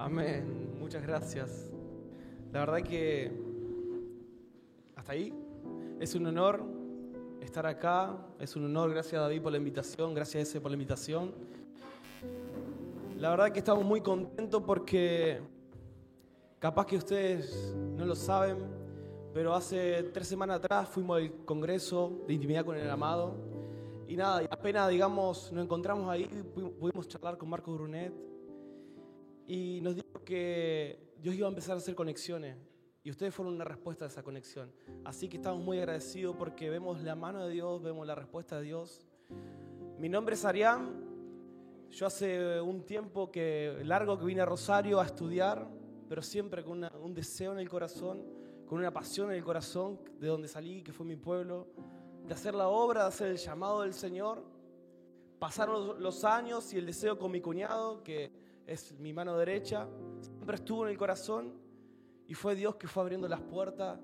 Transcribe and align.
Amén. 0.00 0.76
Muchas 0.78 1.02
gracias. 1.02 1.72
La 2.52 2.60
verdad 2.60 2.82
que 2.88 3.32
hasta 4.94 5.10
ahí 5.10 5.34
es 5.98 6.14
un 6.14 6.24
honor 6.24 6.62
estar 7.40 7.66
acá. 7.66 8.16
Es 8.38 8.54
un 8.54 8.66
honor. 8.66 8.90
Gracias 8.90 9.20
David 9.20 9.42
por 9.42 9.50
la 9.50 9.58
invitación. 9.58 10.14
Gracias 10.14 10.50
Ese 10.50 10.60
por 10.60 10.70
la 10.70 10.76
invitación. 10.76 11.34
La 13.16 13.30
verdad 13.30 13.50
que 13.50 13.58
estamos 13.58 13.84
muy 13.84 14.00
contentos 14.00 14.62
porque 14.62 15.40
capaz 16.60 16.86
que 16.86 16.96
ustedes 16.96 17.74
no 17.96 18.06
lo 18.06 18.14
saben, 18.14 18.56
pero 19.34 19.52
hace 19.52 20.04
tres 20.14 20.28
semanas 20.28 20.58
atrás 20.58 20.88
fuimos 20.88 21.18
al 21.18 21.44
Congreso 21.44 22.22
de 22.28 22.34
Intimidad 22.34 22.64
con 22.64 22.76
el 22.76 22.88
Amado. 22.88 23.34
Y 24.06 24.14
nada, 24.14 24.46
apenas, 24.48 24.88
digamos, 24.90 25.52
nos 25.52 25.64
encontramos 25.64 26.08
ahí, 26.08 26.26
pudimos 26.78 27.08
charlar 27.08 27.36
con 27.36 27.48
Marco 27.48 27.74
Brunet 27.74 28.27
y 29.48 29.80
nos 29.80 29.96
dijo 29.96 30.22
que 30.24 31.14
Dios 31.18 31.34
iba 31.34 31.46
a 31.46 31.48
empezar 31.48 31.74
a 31.74 31.78
hacer 31.78 31.94
conexiones 31.94 32.54
y 33.02 33.10
ustedes 33.10 33.34
fueron 33.34 33.54
una 33.54 33.64
respuesta 33.64 34.04
a 34.04 34.08
esa 34.08 34.22
conexión. 34.22 34.70
Así 35.06 35.26
que 35.26 35.38
estamos 35.38 35.64
muy 35.64 35.78
agradecidos 35.78 36.36
porque 36.36 36.68
vemos 36.68 37.00
la 37.00 37.14
mano 37.14 37.46
de 37.46 37.54
Dios, 37.54 37.82
vemos 37.82 38.06
la 38.06 38.14
respuesta 38.14 38.58
de 38.58 38.64
Dios. 38.64 39.06
Mi 39.98 40.10
nombre 40.10 40.34
es 40.34 40.44
Arián. 40.44 41.02
Yo 41.90 42.06
hace 42.06 42.60
un 42.60 42.84
tiempo 42.84 43.32
que 43.32 43.80
largo 43.84 44.18
que 44.18 44.26
vine 44.26 44.42
a 44.42 44.44
Rosario 44.44 45.00
a 45.00 45.06
estudiar, 45.06 45.66
pero 46.10 46.20
siempre 46.20 46.62
con 46.62 46.84
un 46.84 47.14
deseo 47.14 47.52
en 47.52 47.58
el 47.58 47.70
corazón, 47.70 48.22
con 48.66 48.78
una 48.78 48.92
pasión 48.92 49.30
en 49.30 49.38
el 49.38 49.44
corazón 49.44 49.98
de 50.20 50.28
donde 50.28 50.46
salí, 50.46 50.82
que 50.82 50.92
fue 50.92 51.06
mi 51.06 51.16
pueblo, 51.16 51.68
de 52.26 52.34
hacer 52.34 52.54
la 52.54 52.68
obra, 52.68 53.04
de 53.04 53.08
hacer 53.08 53.28
el 53.28 53.38
llamado 53.38 53.80
del 53.80 53.94
Señor. 53.94 54.44
Pasaron 55.38 56.02
los 56.02 56.24
años 56.24 56.70
y 56.74 56.76
el 56.76 56.84
deseo 56.84 57.18
con 57.18 57.32
mi 57.32 57.40
cuñado, 57.40 58.02
que 58.02 58.30
es 58.68 58.92
mi 59.00 59.14
mano 59.14 59.36
derecha, 59.38 59.88
siempre 60.20 60.56
estuvo 60.56 60.84
en 60.84 60.90
el 60.90 60.98
corazón 60.98 61.54
y 62.26 62.34
fue 62.34 62.54
Dios 62.54 62.76
que 62.76 62.86
fue 62.86 63.02
abriendo 63.02 63.26
las 63.26 63.40
puertas 63.40 63.98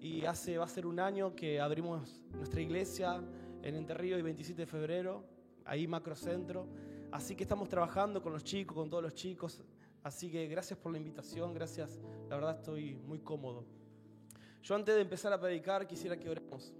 y 0.00 0.24
hace, 0.24 0.56
va 0.56 0.64
a 0.64 0.68
ser 0.68 0.86
un 0.86 0.98
año 0.98 1.36
que 1.36 1.60
abrimos 1.60 2.22
nuestra 2.32 2.62
iglesia 2.62 3.22
en 3.62 3.74
Enterrío 3.74 4.18
y 4.18 4.22
27 4.22 4.62
de 4.62 4.66
febrero, 4.66 5.24
ahí 5.66 5.86
macrocentro. 5.86 6.66
Así 7.12 7.36
que 7.36 7.42
estamos 7.42 7.68
trabajando 7.68 8.22
con 8.22 8.32
los 8.32 8.42
chicos, 8.42 8.74
con 8.74 8.88
todos 8.88 9.02
los 9.02 9.14
chicos. 9.14 9.62
Así 10.02 10.30
que 10.30 10.46
gracias 10.46 10.78
por 10.78 10.92
la 10.92 10.96
invitación, 10.96 11.52
gracias. 11.52 12.00
La 12.30 12.36
verdad 12.36 12.56
estoy 12.56 12.94
muy 12.94 13.18
cómodo. 13.18 13.66
Yo 14.62 14.74
antes 14.74 14.94
de 14.94 15.02
empezar 15.02 15.30
a 15.34 15.38
predicar 15.38 15.86
quisiera 15.86 16.18
que 16.18 16.30
oremos. 16.30 16.72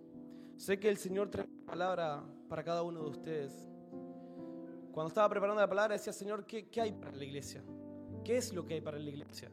Sé 0.56 0.80
que 0.80 0.88
el 0.88 0.96
Señor 0.96 1.28
trae 1.28 1.46
palabra 1.66 2.24
para 2.48 2.64
cada 2.64 2.82
uno 2.82 3.02
de 3.02 3.10
ustedes. 3.10 3.69
Cuando 4.92 5.08
estaba 5.08 5.28
preparando 5.28 5.60
la 5.60 5.68
palabra 5.68 5.94
decía, 5.94 6.12
Señor, 6.12 6.44
¿qué, 6.44 6.68
¿qué, 6.68 6.80
hay 6.80 6.92
para 6.92 7.16
la 7.16 7.24
iglesia? 7.24 7.62
¿Qué 8.24 8.36
es 8.36 8.52
lo 8.52 8.64
que 8.64 8.74
hay 8.74 8.80
para 8.80 8.98
la 8.98 9.08
iglesia? 9.08 9.50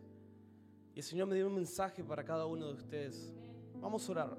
Y 0.95 0.99
el 0.99 1.03
Señor 1.03 1.27
me 1.27 1.35
dio 1.35 1.47
un 1.47 1.55
mensaje 1.55 2.03
para 2.03 2.23
cada 2.23 2.45
uno 2.45 2.67
de 2.67 2.73
ustedes. 2.73 3.33
Vamos 3.75 4.07
a 4.07 4.11
orar. 4.11 4.37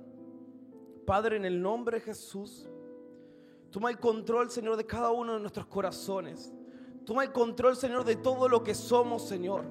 Padre, 1.07 1.37
en 1.37 1.45
el 1.45 1.63
nombre 1.63 1.99
de 1.99 2.05
Jesús, 2.05 2.69
toma 3.71 3.91
el 3.91 3.99
control, 3.99 4.51
Señor, 4.51 4.77
de 4.77 4.85
cada 4.85 5.11
uno 5.11 5.35
de 5.35 5.41
nuestros 5.41 5.67
corazones. 5.67 6.53
Toma 7.07 7.23
el 7.25 7.33
control, 7.33 7.77
Señor, 7.77 8.05
de 8.05 8.17
todo 8.17 8.49
lo 8.49 8.63
que 8.63 8.75
somos, 8.75 9.27
Señor. 9.27 9.65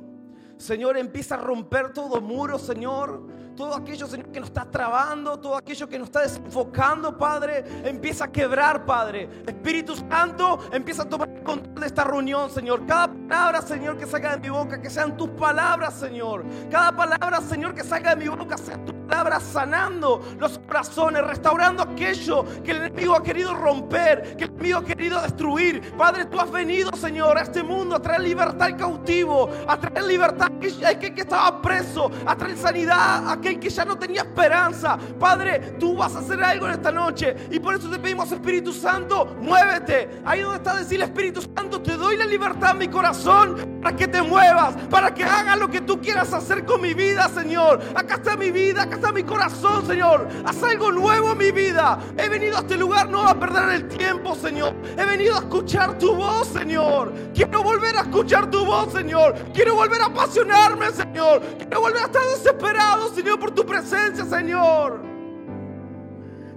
Señor, 0.57 0.97
empieza 0.97 1.35
a 1.35 1.37
romper 1.37 1.93
todo 1.93 2.19
muro, 2.21 2.57
Señor. 2.57 3.27
Todo 3.57 3.73
aquello, 3.73 4.05
Señor, 4.05 4.27
que 4.27 4.39
nos 4.39 4.49
está 4.49 4.65
trabando, 4.65 5.35
todo 5.39 5.55
aquello 5.55 5.89
que 5.89 5.97
nos 5.97 6.09
está 6.09 6.21
desenfocando, 6.21 7.17
Padre, 7.17 7.63
empieza 7.89 8.25
a 8.25 8.31
quebrar, 8.31 8.85
Padre. 8.85 9.27
Espíritu 9.47 9.95
Santo, 9.95 10.59
empieza 10.71 11.01
a 11.01 11.09
tomar 11.09 11.41
control 11.41 11.73
de 11.73 11.87
esta 11.87 12.03
reunión, 12.03 12.51
Señor. 12.51 12.85
Cada 12.85 13.07
palabra, 13.07 13.63
Señor, 13.63 13.97
que 13.97 14.05
salga 14.05 14.37
de 14.37 14.41
mi 14.41 14.49
boca, 14.49 14.79
que 14.79 14.91
sean 14.91 15.17
tus 15.17 15.29
palabras, 15.29 15.95
Señor. 15.95 16.45
Cada 16.69 16.91
palabra, 16.91 17.41
Señor, 17.41 17.73
que 17.73 17.83
salga 17.83 18.15
de 18.15 18.23
mi 18.23 18.29
boca, 18.29 18.59
sean 18.59 18.85
tus 18.85 18.93
palabras 19.07 19.43
sanando 19.43 20.21
los 20.39 20.59
corazones, 20.59 21.23
restaurando 21.25 21.83
aquello 21.83 22.45
que 22.63 22.71
el 22.71 22.77
enemigo 22.77 23.15
ha 23.15 23.23
querido 23.23 23.53
romper, 23.53 24.35
que 24.35 24.45
el 24.45 24.51
enemigo 24.51 24.79
ha 24.79 24.85
querido 24.85 25.21
destruir. 25.21 25.93
Padre, 25.97 26.25
tú 26.25 26.39
has 26.39 26.51
venido, 26.51 26.91
Señor, 26.95 27.37
a 27.37 27.41
este 27.41 27.63
mundo 27.63 27.95
a 27.95 28.01
traer 28.01 28.21
libertad 28.21 28.63
al 28.63 28.77
cautivo, 28.77 29.49
a 29.67 29.79
traer 29.79 30.05
libertad 30.05 30.51
a 30.83 30.89
aquel 30.89 31.13
que 31.13 31.21
estaba 31.21 31.61
preso, 31.61 32.11
a 32.25 32.35
traer 32.35 32.57
sanidad 32.57 33.27
a 33.27 33.33
aquel 33.33 33.59
que 33.59 33.69
ya 33.69 33.85
no 33.85 33.97
tenía 33.97 34.21
esperanza. 34.21 34.97
Padre, 35.19 35.75
tú 35.79 35.95
vas 35.95 36.15
a 36.15 36.19
hacer 36.19 36.43
algo 36.43 36.67
en 36.67 36.73
esta 36.73 36.91
noche 36.91 37.35
y 37.49 37.59
por 37.59 37.75
eso 37.75 37.89
te 37.89 37.99
pedimos, 37.99 38.31
Espíritu 38.31 38.73
Santo, 38.73 39.37
muévete. 39.41 40.21
Ahí 40.25 40.41
donde 40.41 40.57
está 40.57 40.75
decir 40.75 41.01
Espíritu 41.01 41.41
Santo, 41.41 41.81
te 41.81 41.95
doy 41.95 42.17
la 42.17 42.25
libertad 42.25 42.71
en 42.71 42.77
mi 42.79 42.87
corazón 42.87 43.79
para 43.81 43.95
que 43.95 44.07
te 44.07 44.21
muevas, 44.21 44.75
para 44.89 45.13
que 45.13 45.23
hagas 45.23 45.57
lo 45.57 45.69
que 45.69 45.81
tú 45.81 46.01
quieras 46.01 46.33
hacer 46.33 46.65
con 46.65 46.81
mi 46.81 46.93
vida, 46.93 47.29
Señor. 47.29 47.81
Acá 47.95 48.15
está 48.15 48.35
mi 48.35 48.51
vida, 48.51 48.83
acá 48.83 48.96
está 48.97 49.11
mi 49.11 49.23
corazón, 49.23 49.85
Señor. 49.87 50.27
Haz 50.45 50.61
algo 50.63 50.91
nuevo 50.91 51.31
en 51.31 51.37
mi 51.37 51.51
vida. 51.51 51.99
He 52.17 52.27
venido 52.27 52.57
a 52.57 52.59
este 52.59 52.77
lugar 52.77 53.09
no 53.09 53.27
a 53.27 53.39
perder 53.39 53.69
el 53.69 53.87
tiempo, 53.87 54.35
Señor. 54.35 54.73
He 54.97 55.05
venido 55.05 55.35
a 55.35 55.39
escuchar 55.39 55.97
tu 55.97 56.15
voz, 56.15 56.47
Señor. 56.47 57.13
Quiero 57.33 57.63
volver 57.63 57.95
a 57.97 58.01
escuchar 58.01 58.49
tu 58.51 58.65
voz, 58.65 58.91
Señor. 58.91 59.35
Quiero 59.53 59.75
volver 59.75 60.01
a 60.01 60.05
apasionar 60.05 60.77
Señor. 60.93 61.41
Quiero 61.57 61.81
volver 61.81 62.01
a 62.01 62.05
estar 62.05 62.23
desesperado, 62.23 63.13
Señor, 63.13 63.39
por 63.39 63.51
tu 63.51 63.65
presencia, 63.65 64.25
Señor. 64.25 64.99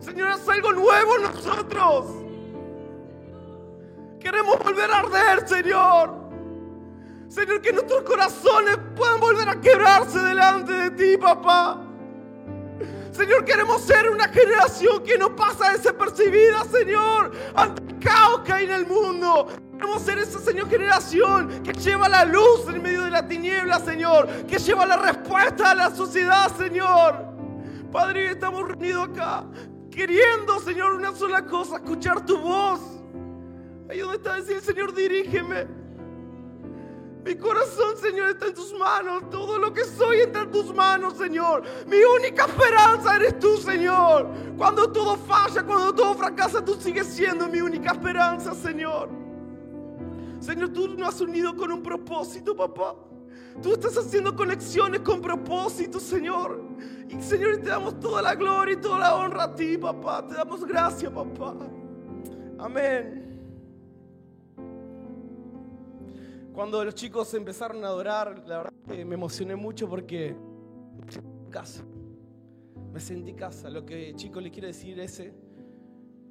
Señor, 0.00 0.28
haz 0.28 0.48
algo 0.48 0.72
nuevo 0.72 1.16
en 1.16 1.22
nosotros. 1.22 2.06
Queremos 4.18 4.58
volver 4.58 4.90
a 4.90 4.98
arder, 4.98 5.48
Señor. 5.48 6.14
Señor, 7.28 7.60
que 7.60 7.72
nuestros 7.72 8.02
corazones 8.02 8.78
puedan 8.96 9.20
volver 9.20 9.48
a 9.48 9.60
quebrarse 9.60 10.18
delante 10.18 10.72
de 10.72 10.90
ti, 10.90 11.16
papá. 11.16 11.89
Señor, 13.20 13.44
queremos 13.44 13.82
ser 13.82 14.08
una 14.08 14.28
generación 14.28 15.04
que 15.04 15.18
no 15.18 15.36
pasa 15.36 15.72
desapercibida, 15.72 16.64
Señor, 16.64 17.30
ante 17.54 17.82
el 17.82 17.98
caos 17.98 18.40
que 18.46 18.50
hay 18.54 18.64
en 18.64 18.70
el 18.70 18.86
mundo. 18.86 19.46
Queremos 19.74 20.00
ser 20.00 20.16
esa, 20.16 20.38
Señor, 20.38 20.70
generación 20.70 21.62
que 21.62 21.74
lleva 21.74 22.08
la 22.08 22.24
luz 22.24 22.66
en 22.66 22.80
medio 22.80 23.02
de 23.02 23.10
la 23.10 23.28
tiniebla, 23.28 23.78
Señor. 23.80 24.26
Que 24.46 24.56
lleva 24.56 24.86
la 24.86 24.96
respuesta 24.96 25.72
a 25.72 25.74
la 25.74 25.90
sociedad, 25.90 26.50
Señor. 26.56 27.26
Padre, 27.92 28.30
estamos 28.30 28.66
reunidos 28.66 29.10
acá 29.10 29.44
queriendo, 29.90 30.58
Señor, 30.60 30.94
una 30.94 31.14
sola 31.14 31.44
cosa, 31.44 31.76
escuchar 31.76 32.24
tu 32.24 32.38
voz. 32.38 32.80
Ahí 33.90 33.98
donde 33.98 34.16
está 34.16 34.36
decir, 34.36 34.62
Señor, 34.62 34.94
dirígeme. 34.94 35.79
Mi 37.24 37.34
corazón, 37.36 37.96
Señor, 37.98 38.30
está 38.30 38.46
en 38.46 38.54
tus 38.54 38.72
manos. 38.78 39.28
Todo 39.30 39.58
lo 39.58 39.72
que 39.72 39.84
soy 39.84 40.20
está 40.20 40.42
en 40.42 40.50
tus 40.50 40.74
manos, 40.74 41.14
Señor. 41.18 41.62
Mi 41.86 41.98
única 42.02 42.46
esperanza 42.46 43.16
eres 43.16 43.38
tú, 43.38 43.56
Señor. 43.58 44.28
Cuando 44.56 44.90
todo 44.90 45.16
falla, 45.16 45.62
cuando 45.62 45.94
todo 45.94 46.14
fracasa, 46.14 46.64
tú 46.64 46.74
sigues 46.74 47.06
siendo 47.08 47.48
mi 47.48 47.60
única 47.60 47.92
esperanza, 47.92 48.54
Señor. 48.54 49.10
Señor, 50.40 50.70
tú 50.70 50.88
nos 50.88 51.08
has 51.08 51.20
unido 51.20 51.54
con 51.54 51.70
un 51.70 51.82
propósito, 51.82 52.56
papá. 52.56 52.96
Tú 53.62 53.74
estás 53.74 53.96
haciendo 53.98 54.34
conexiones 54.34 55.00
con 55.00 55.20
propósito, 55.20 56.00
Señor. 56.00 56.62
Y 57.08 57.20
Señor, 57.20 57.58
te 57.58 57.68
damos 57.68 58.00
toda 58.00 58.22
la 58.22 58.34
gloria 58.34 58.74
y 58.74 58.76
toda 58.76 58.98
la 58.98 59.16
honra 59.16 59.44
a 59.44 59.54
ti, 59.54 59.76
papá. 59.76 60.26
Te 60.26 60.34
damos 60.34 60.64
gracias, 60.64 61.12
papá. 61.12 61.54
Amén. 62.58 63.29
Cuando 66.60 66.84
los 66.84 66.94
chicos 66.94 67.32
empezaron 67.32 67.82
a 67.86 67.86
adorar, 67.86 68.42
la 68.46 68.58
verdad 68.58 68.72
que 68.86 69.02
me 69.02 69.14
emocioné 69.14 69.56
mucho 69.56 69.88
porque 69.88 70.36
me 71.02 71.10
sentí 71.10 71.50
casa. 71.50 71.82
Me 72.92 73.00
sentí 73.00 73.32
casa. 73.32 73.70
Lo 73.70 73.86
que 73.86 74.12
chicos 74.14 74.42
les 74.42 74.52
quiero 74.52 74.66
decir 74.66 75.00
es, 75.00 75.22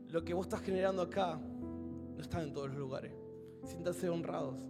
lo 0.08 0.24
que 0.24 0.36
vos 0.36 0.46
estás 0.46 0.62
generando 0.62 1.02
acá 1.02 1.36
no 1.36 2.22
está 2.22 2.44
en 2.44 2.54
todos 2.54 2.70
los 2.70 2.78
lugares. 2.78 3.12
Siéntanse 3.64 4.08
honrados. 4.08 4.64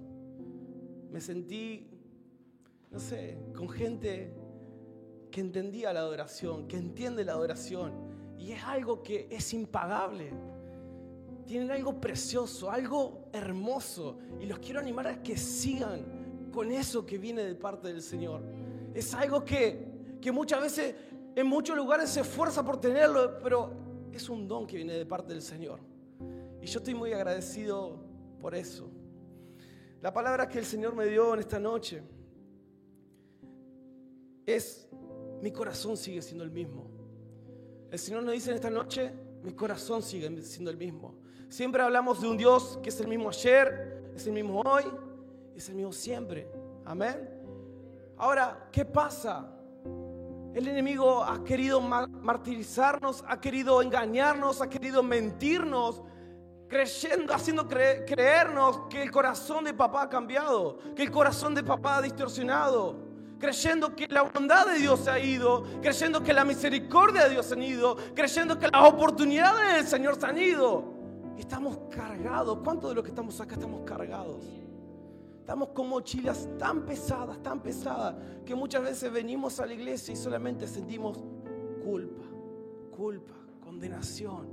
Me 1.11 1.19
sentí, 1.19 1.89
no 2.89 2.99
sé, 3.01 3.37
con 3.53 3.67
gente 3.67 4.33
que 5.29 5.41
entendía 5.41 5.91
la 5.91 5.99
adoración, 5.99 6.69
que 6.69 6.77
entiende 6.77 7.25
la 7.25 7.33
adoración. 7.33 7.91
Y 8.37 8.53
es 8.53 8.63
algo 8.63 9.03
que 9.03 9.27
es 9.29 9.53
impagable 9.53 10.31
tienen 11.49 11.71
algo 11.71 11.99
precioso, 11.99 12.69
algo 12.69 13.18
hermoso. 13.33 14.19
Y 14.39 14.45
los 14.45 14.59
quiero 14.59 14.79
animar 14.79 15.07
a 15.07 15.23
que 15.23 15.37
sigan 15.37 16.49
con 16.51 16.71
eso 16.71 17.05
que 17.05 17.17
viene 17.17 17.43
de 17.43 17.55
parte 17.55 17.87
del 17.87 18.01
Señor. 18.01 18.41
Es 18.93 19.13
algo 19.13 19.45
que, 19.45 20.17
que 20.21 20.31
muchas 20.31 20.61
veces 20.61 20.95
en 21.35 21.47
muchos 21.47 21.75
lugares 21.75 22.09
se 22.09 22.21
esfuerza 22.21 22.63
por 22.65 22.79
tenerlo, 22.79 23.39
pero 23.41 23.71
es 24.11 24.29
un 24.29 24.47
don 24.47 24.67
que 24.67 24.75
viene 24.75 24.93
de 24.93 25.05
parte 25.05 25.33
del 25.33 25.41
Señor. 25.41 25.79
Y 26.61 26.65
yo 26.65 26.79
estoy 26.79 26.95
muy 26.95 27.13
agradecido 27.13 27.97
por 28.39 28.55
eso. 28.55 28.89
La 30.01 30.13
palabra 30.13 30.47
que 30.47 30.59
el 30.59 30.65
Señor 30.65 30.95
me 30.95 31.05
dio 31.05 31.33
en 31.33 31.39
esta 31.39 31.59
noche 31.59 32.01
es, 34.45 34.87
mi 35.41 35.51
corazón 35.51 35.97
sigue 35.97 36.21
siendo 36.21 36.43
el 36.43 36.51
mismo. 36.51 36.89
El 37.91 37.99
Señor 37.99 38.23
nos 38.23 38.33
dice 38.33 38.49
en 38.51 38.55
esta 38.55 38.69
noche, 38.69 39.11
mi 39.43 39.53
corazón 39.53 40.01
sigue 40.01 40.41
siendo 40.41 40.71
el 40.71 40.77
mismo. 40.77 41.15
Siempre 41.49 41.81
hablamos 41.81 42.21
de 42.21 42.27
un 42.27 42.37
Dios 42.37 42.79
que 42.83 42.89
es 42.89 42.99
el 42.99 43.07
mismo 43.07 43.29
ayer, 43.29 44.11
es 44.15 44.27
el 44.27 44.33
mismo 44.33 44.61
hoy, 44.61 44.83
es 45.55 45.67
el 45.67 45.75
mismo 45.75 45.91
siempre. 45.91 46.47
Amén. 46.85 47.27
Ahora, 48.17 48.69
¿qué 48.71 48.85
pasa? 48.85 49.51
El 50.53 50.67
enemigo 50.67 51.23
ha 51.23 51.43
querido 51.43 51.81
martirizarnos, 51.81 53.23
ha 53.27 53.41
querido 53.41 53.81
engañarnos, 53.81 54.61
ha 54.61 54.69
querido 54.69 55.01
mentirnos, 55.01 56.03
creyendo, 56.67 57.33
haciendo 57.33 57.67
creernos 57.67 58.81
que 58.87 59.01
el 59.01 59.09
corazón 59.09 59.63
de 59.63 59.73
papá 59.73 60.03
ha 60.03 60.09
cambiado, 60.09 60.77
que 60.95 61.01
el 61.01 61.09
corazón 61.09 61.55
de 61.55 61.63
papá 61.63 61.97
ha 61.97 62.01
distorsionado 62.03 63.09
creyendo 63.39 63.95
que 63.95 64.05
la 64.09 64.23
bondad 64.23 64.67
de 64.67 64.79
Dios 64.79 64.99
se 64.99 65.09
ha 65.09 65.17
ido, 65.17 65.63
creyendo 65.81 66.21
que 66.21 66.33
la 66.33 66.43
misericordia 66.43 67.23
de 67.23 67.29
Dios 67.29 67.45
se 67.45 67.55
ha 67.55 67.63
ido, 67.63 67.95
creyendo 68.13 68.59
que 68.59 68.67
las 68.67 68.83
oportunidades 68.83 69.75
del 69.75 69.87
Señor 69.87 70.19
se 70.19 70.25
han 70.25 70.37
ido. 70.37 70.98
Estamos 71.39 71.79
cargados. 71.89 72.59
¿Cuántos 72.63 72.89
de 72.89 72.95
los 72.95 73.03
que 73.03 73.11
estamos 73.11 73.39
acá 73.39 73.55
estamos 73.55 73.81
cargados? 73.85 74.43
Estamos 75.39 75.69
con 75.69 75.87
mochilas 75.87 76.47
tan 76.59 76.85
pesadas, 76.85 77.41
tan 77.41 77.61
pesadas, 77.63 78.15
que 78.45 78.53
muchas 78.53 78.83
veces 78.83 79.11
venimos 79.11 79.59
a 79.59 79.65
la 79.65 79.73
iglesia 79.73 80.13
y 80.13 80.17
solamente 80.17 80.67
sentimos 80.67 81.17
culpa, 81.83 82.25
culpa, 82.95 83.33
condenación, 83.63 84.47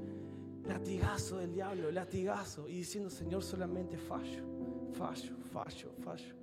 latigazo 0.65 1.39
del 1.39 1.53
diablo, 1.53 1.91
latigazo, 1.91 2.69
y 2.69 2.77
diciendo, 2.77 3.11
Señor, 3.11 3.43
solamente 3.43 3.99
fallo, 3.99 4.45
fallo, 4.93 5.37
fallo, 5.53 5.93
fallo. 6.03 6.35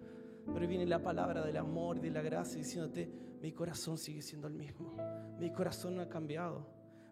Pero 0.54 0.68
viene 0.68 0.86
la 0.86 1.02
palabra 1.02 1.44
del 1.44 1.58
amor 1.58 1.98
y 1.98 2.02
de 2.02 2.12
la 2.12 2.22
gracia 2.22 2.58
diciéndote, 2.58 3.10
mi 3.42 3.54
corazón 3.54 3.98
sigue 3.98 4.22
siendo 4.22 4.48
el 4.48 4.54
mismo, 4.54 4.94
mi 5.40 5.52
corazón 5.52 5.96
no 5.96 6.02
ha 6.02 6.10
cambiado, 6.10 6.68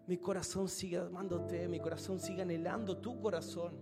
mi 0.06 0.18
corazón 0.18 0.68
sigue 0.68 0.98
amándote, 0.98 1.68
mi 1.68 1.78
corazón 1.78 2.18
sigue 2.18 2.42
anhelando 2.42 2.96
tu 2.98 3.20
corazón. 3.20 3.72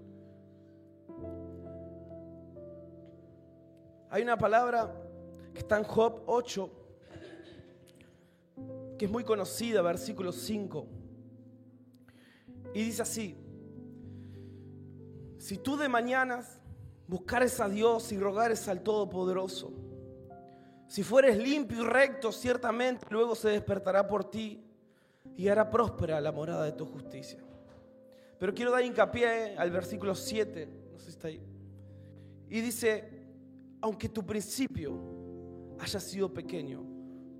Hay 4.10 4.22
una 4.22 4.36
palabra 4.36 4.92
que 5.52 5.60
está 5.60 5.78
en 5.78 5.84
Job 5.84 6.22
8, 6.26 6.70
que 8.98 9.04
es 9.06 9.10
muy 9.10 9.24
conocida, 9.24 9.82
versículo 9.82 10.32
5. 10.32 10.86
Y 12.74 12.84
dice 12.84 13.02
así, 13.02 13.36
si 15.38 15.58
tú 15.58 15.76
de 15.76 15.88
mañanas 15.88 16.60
buscares 17.06 17.58
a 17.60 17.68
Dios 17.68 18.12
y 18.12 18.18
rogares 18.18 18.68
al 18.68 18.82
Todopoderoso, 18.82 19.72
si 20.86 21.02
fueres 21.02 21.38
limpio 21.38 21.82
y 21.82 21.86
recto, 21.86 22.30
ciertamente 22.30 23.06
luego 23.10 23.34
se 23.34 23.48
despertará 23.48 24.06
por 24.06 24.28
ti 24.28 24.69
y 25.40 25.48
hará 25.48 25.70
próspera 25.70 26.20
la 26.20 26.32
morada 26.32 26.66
de 26.66 26.72
tu 26.72 26.84
justicia. 26.84 27.38
Pero 28.38 28.52
quiero 28.52 28.70
dar 28.70 28.84
hincapié 28.84 29.56
al 29.56 29.70
versículo 29.70 30.14
7, 30.14 30.68
no 30.92 30.98
sé 30.98 31.04
si 31.06 31.10
está 31.12 31.28
ahí. 31.28 31.40
Y 32.50 32.60
dice, 32.60 33.08
aunque 33.80 34.10
tu 34.10 34.22
principio 34.22 35.00
haya 35.78 35.98
sido 35.98 36.30
pequeño, 36.30 36.84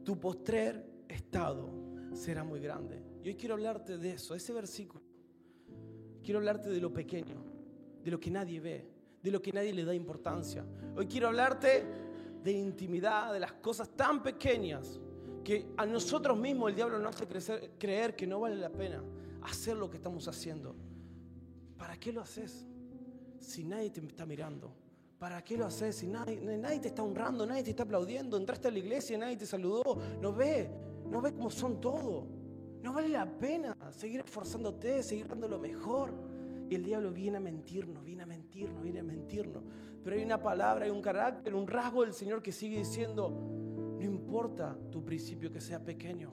tu 0.02 0.18
postrer 0.18 0.82
estado 1.06 1.68
será 2.14 2.42
muy 2.42 2.60
grande. 2.60 3.02
Y 3.22 3.28
hoy 3.28 3.34
quiero 3.34 3.52
hablarte 3.52 3.98
de 3.98 4.12
eso, 4.12 4.34
ese 4.34 4.54
versículo. 4.54 5.04
Quiero 6.24 6.38
hablarte 6.38 6.70
de 6.70 6.80
lo 6.80 6.90
pequeño, 6.94 7.36
de 8.02 8.10
lo 8.10 8.18
que 8.18 8.30
nadie 8.30 8.60
ve, 8.60 8.88
de 9.22 9.30
lo 9.30 9.42
que 9.42 9.52
nadie 9.52 9.74
le 9.74 9.84
da 9.84 9.94
importancia. 9.94 10.64
Hoy 10.96 11.06
quiero 11.06 11.26
hablarte 11.28 11.84
de 12.42 12.50
intimidad, 12.50 13.30
de 13.34 13.40
las 13.40 13.52
cosas 13.52 13.90
tan 13.90 14.22
pequeñas 14.22 14.98
que 15.44 15.72
a 15.76 15.86
nosotros 15.86 16.38
mismos 16.38 16.70
el 16.70 16.76
diablo 16.76 16.98
nos 16.98 17.14
hace 17.20 17.70
creer 17.78 18.14
que 18.14 18.26
no 18.26 18.40
vale 18.40 18.56
la 18.56 18.70
pena 18.70 19.02
hacer 19.42 19.76
lo 19.76 19.90
que 19.90 19.96
estamos 19.96 20.26
haciendo. 20.28 20.74
¿Para 21.76 21.96
qué 21.98 22.12
lo 22.12 22.20
haces 22.20 22.66
si 23.38 23.64
nadie 23.64 23.90
te 23.90 24.04
está 24.04 24.26
mirando? 24.26 24.74
¿Para 25.18 25.42
qué 25.42 25.56
lo 25.56 25.66
haces? 25.66 25.96
Si 25.96 26.06
nadie, 26.06 26.40
nadie, 26.40 26.80
te 26.80 26.88
está 26.88 27.02
honrando, 27.02 27.46
nadie 27.46 27.62
te 27.62 27.70
está 27.70 27.82
aplaudiendo. 27.82 28.36
Entraste 28.36 28.68
a 28.68 28.70
la 28.70 28.78
iglesia, 28.78 29.16
y 29.16 29.18
nadie 29.18 29.36
te 29.36 29.46
saludó. 29.46 29.82
No 30.20 30.32
ve, 30.32 30.70
no 31.10 31.20
ve 31.20 31.34
cómo 31.34 31.50
son 31.50 31.80
todo. 31.80 32.26
No 32.82 32.94
vale 32.94 33.10
la 33.10 33.26
pena 33.26 33.76
seguir 33.90 34.20
esforzándote, 34.20 35.02
seguir 35.02 35.28
dando 35.28 35.46
lo 35.46 35.58
mejor. 35.58 36.14
Y 36.70 36.74
el 36.74 36.84
diablo 36.84 37.12
viene 37.12 37.36
a 37.36 37.40
mentirnos, 37.40 38.02
viene 38.02 38.22
a 38.22 38.26
mentirnos, 38.26 38.82
viene 38.82 39.00
a 39.00 39.02
mentirnos. 39.02 39.62
Pero 40.02 40.16
hay 40.16 40.22
una 40.22 40.40
palabra, 40.40 40.86
hay 40.86 40.90
un 40.90 41.02
carácter, 41.02 41.54
un 41.54 41.66
rasgo 41.66 42.02
del 42.02 42.14
Señor 42.14 42.40
que 42.42 42.52
sigue 42.52 42.78
diciendo, 42.78 43.59
importa 44.30 44.76
tu 44.92 45.04
principio 45.04 45.50
que 45.50 45.60
sea 45.60 45.80
pequeño, 45.80 46.32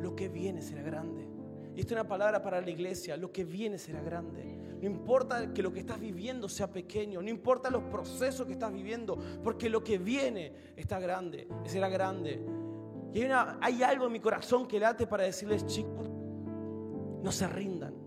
lo 0.00 0.16
que 0.16 0.30
viene 0.30 0.62
será 0.62 0.80
grande. 0.80 1.28
Y 1.76 1.80
esta 1.80 1.92
es 1.92 2.00
una 2.00 2.08
palabra 2.08 2.42
para 2.42 2.58
la 2.58 2.70
iglesia, 2.70 3.18
lo 3.18 3.30
que 3.30 3.44
viene 3.44 3.76
será 3.76 4.00
grande. 4.00 4.42
No 4.80 4.86
importa 4.86 5.52
que 5.52 5.62
lo 5.62 5.70
que 5.70 5.80
estás 5.80 6.00
viviendo 6.00 6.48
sea 6.48 6.72
pequeño, 6.72 7.20
no 7.20 7.28
importa 7.28 7.68
los 7.68 7.82
procesos 7.82 8.46
que 8.46 8.54
estás 8.54 8.72
viviendo, 8.72 9.18
porque 9.42 9.68
lo 9.68 9.84
que 9.84 9.98
viene 9.98 10.54
está 10.74 10.98
grande, 10.98 11.46
será 11.66 11.90
grande. 11.90 12.42
Y 13.12 13.20
hay 13.60 13.82
algo 13.82 14.06
en 14.06 14.12
mi 14.12 14.20
corazón 14.20 14.66
que 14.66 14.80
late 14.80 15.06
para 15.06 15.24
decirles, 15.24 15.66
chicos, 15.66 16.08
no 16.08 17.30
se 17.30 17.46
rindan. 17.46 18.03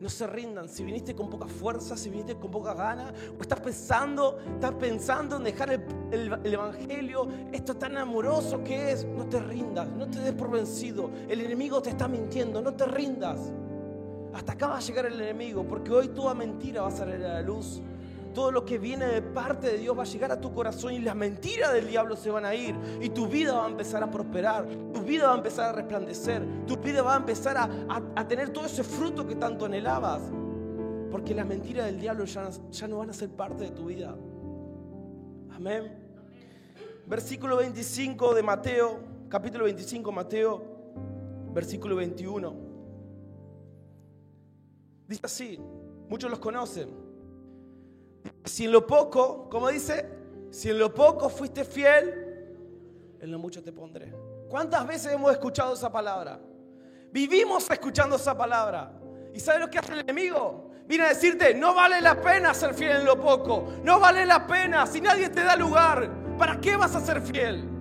No 0.00 0.08
se 0.08 0.26
rindan. 0.26 0.66
Si 0.66 0.82
viniste 0.82 1.14
con 1.14 1.28
poca 1.28 1.46
fuerza, 1.46 1.94
si 1.94 2.08
viniste 2.08 2.34
con 2.34 2.50
poca 2.50 2.72
gana, 2.72 3.12
o 3.38 3.42
estás 3.42 3.60
pensando, 3.60 4.38
estás 4.54 4.72
pensando 4.72 5.36
en 5.36 5.44
dejar 5.44 5.70
el, 6.10 6.38
el, 6.42 6.54
evangelio, 6.54 7.28
esto 7.52 7.76
tan 7.76 7.98
amoroso 7.98 8.64
que 8.64 8.92
es, 8.92 9.04
no 9.04 9.26
te 9.26 9.38
rindas, 9.40 9.88
no 9.88 10.08
te 10.08 10.20
des 10.20 10.32
por 10.32 10.50
vencido. 10.50 11.10
El 11.28 11.42
enemigo 11.42 11.82
te 11.82 11.90
está 11.90 12.08
mintiendo, 12.08 12.62
no 12.62 12.72
te 12.72 12.86
rindas. 12.86 13.52
Hasta 14.32 14.52
acá 14.52 14.68
va 14.68 14.78
a 14.78 14.80
llegar 14.80 15.04
el 15.04 15.20
enemigo, 15.20 15.66
porque 15.66 15.90
hoy 15.90 16.08
toda 16.08 16.32
mentira 16.32 16.80
va 16.80 16.88
a 16.88 16.92
salir 16.92 17.16
a 17.16 17.34
la 17.34 17.42
luz. 17.42 17.82
Todo 18.34 18.52
lo 18.52 18.64
que 18.64 18.78
viene 18.78 19.06
de 19.06 19.22
parte 19.22 19.66
de 19.66 19.78
Dios 19.78 19.98
va 19.98 20.02
a 20.02 20.06
llegar 20.06 20.30
a 20.30 20.40
tu 20.40 20.52
corazón 20.52 20.92
y 20.92 21.00
las 21.00 21.16
mentiras 21.16 21.72
del 21.72 21.88
diablo 21.88 22.16
se 22.16 22.30
van 22.30 22.44
a 22.44 22.54
ir. 22.54 22.76
Y 23.00 23.10
tu 23.10 23.26
vida 23.26 23.54
va 23.54 23.66
a 23.66 23.68
empezar 23.68 24.02
a 24.02 24.10
prosperar, 24.10 24.66
tu 24.92 25.00
vida 25.02 25.26
va 25.26 25.34
a 25.34 25.36
empezar 25.36 25.70
a 25.70 25.72
resplandecer, 25.72 26.42
tu 26.66 26.76
vida 26.76 27.02
va 27.02 27.14
a 27.14 27.16
empezar 27.16 27.56
a, 27.56 28.28
tener 28.28 28.50
todo 28.50 28.66
ese 28.66 28.84
fruto 28.84 29.26
que 29.26 29.34
tanto 29.34 29.64
anhelabas. 29.64 30.22
Porque 31.10 31.34
las 31.34 31.46
mentiras 31.46 31.86
del 31.86 32.00
diablo 32.00 32.24
ya, 32.24 32.50
ya 32.70 32.86
no 32.86 32.98
van 32.98 33.10
a 33.10 33.12
ser 33.12 33.30
parte 33.30 33.64
de 33.64 33.70
tu 33.70 33.86
vida. 33.86 34.16
Amén. 35.52 35.98
Versículo 37.06 37.56
25 37.56 38.34
de 38.34 38.42
Mateo, 38.44 39.00
capítulo 39.28 39.64
25, 39.64 40.12
Mateo, 40.12 40.62
versículo 41.52 41.96
21. 41.96 42.54
Dice 45.08 45.20
así, 45.24 45.58
muchos 46.08 46.30
los 46.30 46.38
conocen. 46.38 47.09
Si 48.44 48.64
en 48.64 48.72
lo 48.72 48.86
poco, 48.86 49.48
como 49.48 49.68
dice, 49.68 50.08
si 50.50 50.70
en 50.70 50.78
lo 50.78 50.92
poco 50.92 51.28
fuiste 51.28 51.64
fiel, 51.64 52.30
en 53.20 53.30
lo 53.30 53.38
mucho 53.38 53.62
te 53.62 53.72
pondré. 53.72 54.12
¿Cuántas 54.48 54.86
veces 54.86 55.12
hemos 55.12 55.30
escuchado 55.32 55.74
esa 55.74 55.90
palabra? 55.92 56.40
Vivimos 57.12 57.70
escuchando 57.70 58.16
esa 58.16 58.36
palabra. 58.36 58.92
¿Y 59.32 59.40
sabes 59.40 59.60
lo 59.60 59.70
que 59.70 59.78
hace 59.78 59.92
el 59.92 60.00
enemigo? 60.00 60.70
Viene 60.86 61.04
a 61.04 61.08
decirte, 61.10 61.54
no 61.54 61.74
vale 61.74 62.00
la 62.00 62.20
pena 62.20 62.52
ser 62.52 62.74
fiel 62.74 62.96
en 62.96 63.04
lo 63.04 63.20
poco. 63.20 63.74
No 63.84 64.00
vale 64.00 64.26
la 64.26 64.46
pena 64.46 64.86
si 64.86 65.00
nadie 65.00 65.28
te 65.28 65.44
da 65.44 65.54
lugar. 65.54 66.10
¿Para 66.36 66.60
qué 66.60 66.76
vas 66.76 66.94
a 66.96 67.00
ser 67.00 67.20
fiel? 67.22 67.79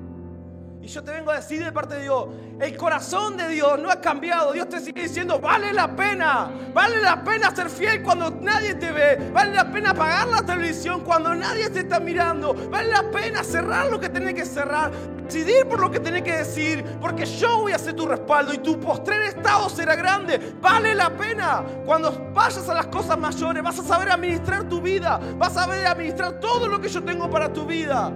Yo 0.89 1.03
te 1.03 1.11
vengo 1.11 1.29
a 1.29 1.35
decir 1.35 1.63
de 1.63 1.71
parte 1.71 1.93
de 1.93 2.01
Dios, 2.01 2.25
el 2.59 2.75
corazón 2.75 3.37
de 3.37 3.47
Dios 3.47 3.77
no 3.79 3.91
ha 3.91 4.01
cambiado. 4.01 4.53
Dios 4.53 4.67
te 4.69 4.79
sigue 4.79 5.03
diciendo, 5.03 5.39
vale 5.39 5.71
la 5.71 5.95
pena, 5.95 6.49
vale 6.73 6.99
la 6.99 7.23
pena 7.23 7.55
ser 7.55 7.69
fiel 7.69 8.01
cuando 8.01 8.31
nadie 8.31 8.73
te 8.73 8.91
ve, 8.91 9.29
vale 9.31 9.53
la 9.53 9.71
pena 9.71 9.93
pagar 9.93 10.27
la 10.29 10.41
televisión 10.41 11.01
cuando 11.01 11.35
nadie 11.35 11.69
te 11.69 11.81
está 11.81 11.99
mirando, 11.99 12.55
vale 12.71 12.89
la 12.89 13.03
pena 13.11 13.43
cerrar 13.43 13.85
lo 13.85 13.99
que 13.99 14.09
tenés 14.09 14.33
que 14.33 14.45
cerrar, 14.45 14.91
decidir 15.25 15.67
por 15.67 15.79
lo 15.79 15.91
que 15.91 15.99
tenés 15.99 16.23
que 16.23 16.37
decir, 16.37 16.83
porque 16.99 17.23
yo 17.23 17.57
voy 17.59 17.73
a 17.73 17.77
ser 17.77 17.93
tu 17.93 18.07
respaldo 18.07 18.51
y 18.51 18.57
tu 18.57 18.79
postrer 18.79 19.21
estado 19.21 19.69
será 19.69 19.95
grande. 19.95 20.55
Vale 20.59 20.95
la 20.95 21.15
pena. 21.15 21.63
Cuando 21.85 22.31
vayas 22.33 22.67
a 22.67 22.73
las 22.73 22.87
cosas 22.87 23.15
mayores, 23.15 23.61
vas 23.61 23.77
a 23.77 23.83
saber 23.83 24.09
administrar 24.09 24.67
tu 24.67 24.81
vida, 24.81 25.19
vas 25.37 25.55
a 25.55 25.65
saber 25.65 25.85
administrar 25.85 26.39
todo 26.39 26.67
lo 26.67 26.81
que 26.81 26.89
yo 26.89 27.03
tengo 27.03 27.29
para 27.29 27.53
tu 27.53 27.67
vida. 27.67 28.11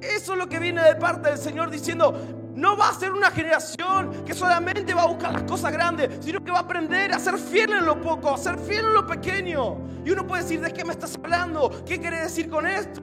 Eso 0.00 0.32
es 0.32 0.38
lo 0.38 0.48
que 0.48 0.58
viene 0.58 0.82
de 0.82 0.94
parte 0.96 1.30
del 1.30 1.38
Señor 1.38 1.70
diciendo, 1.70 2.14
no 2.54 2.76
va 2.76 2.88
a 2.88 2.94
ser 2.94 3.12
una 3.12 3.30
generación 3.30 4.24
que 4.24 4.34
solamente 4.34 4.92
va 4.92 5.02
a 5.02 5.06
buscar 5.06 5.32
las 5.32 5.44
cosas 5.44 5.72
grandes, 5.72 6.24
sino 6.24 6.42
que 6.42 6.50
va 6.50 6.58
a 6.58 6.62
aprender 6.62 7.12
a 7.12 7.18
ser 7.18 7.38
fiel 7.38 7.72
en 7.72 7.86
lo 7.86 8.00
poco, 8.00 8.34
a 8.34 8.36
ser 8.36 8.58
fiel 8.58 8.84
en 8.86 8.94
lo 8.94 9.06
pequeño. 9.06 9.78
Y 10.04 10.10
uno 10.10 10.26
puede 10.26 10.42
decir, 10.42 10.60
¿de 10.60 10.72
qué 10.72 10.84
me 10.84 10.92
estás 10.92 11.16
hablando? 11.16 11.84
¿Qué 11.86 12.00
quiere 12.00 12.20
decir 12.20 12.50
con 12.50 12.66
esto? 12.66 13.00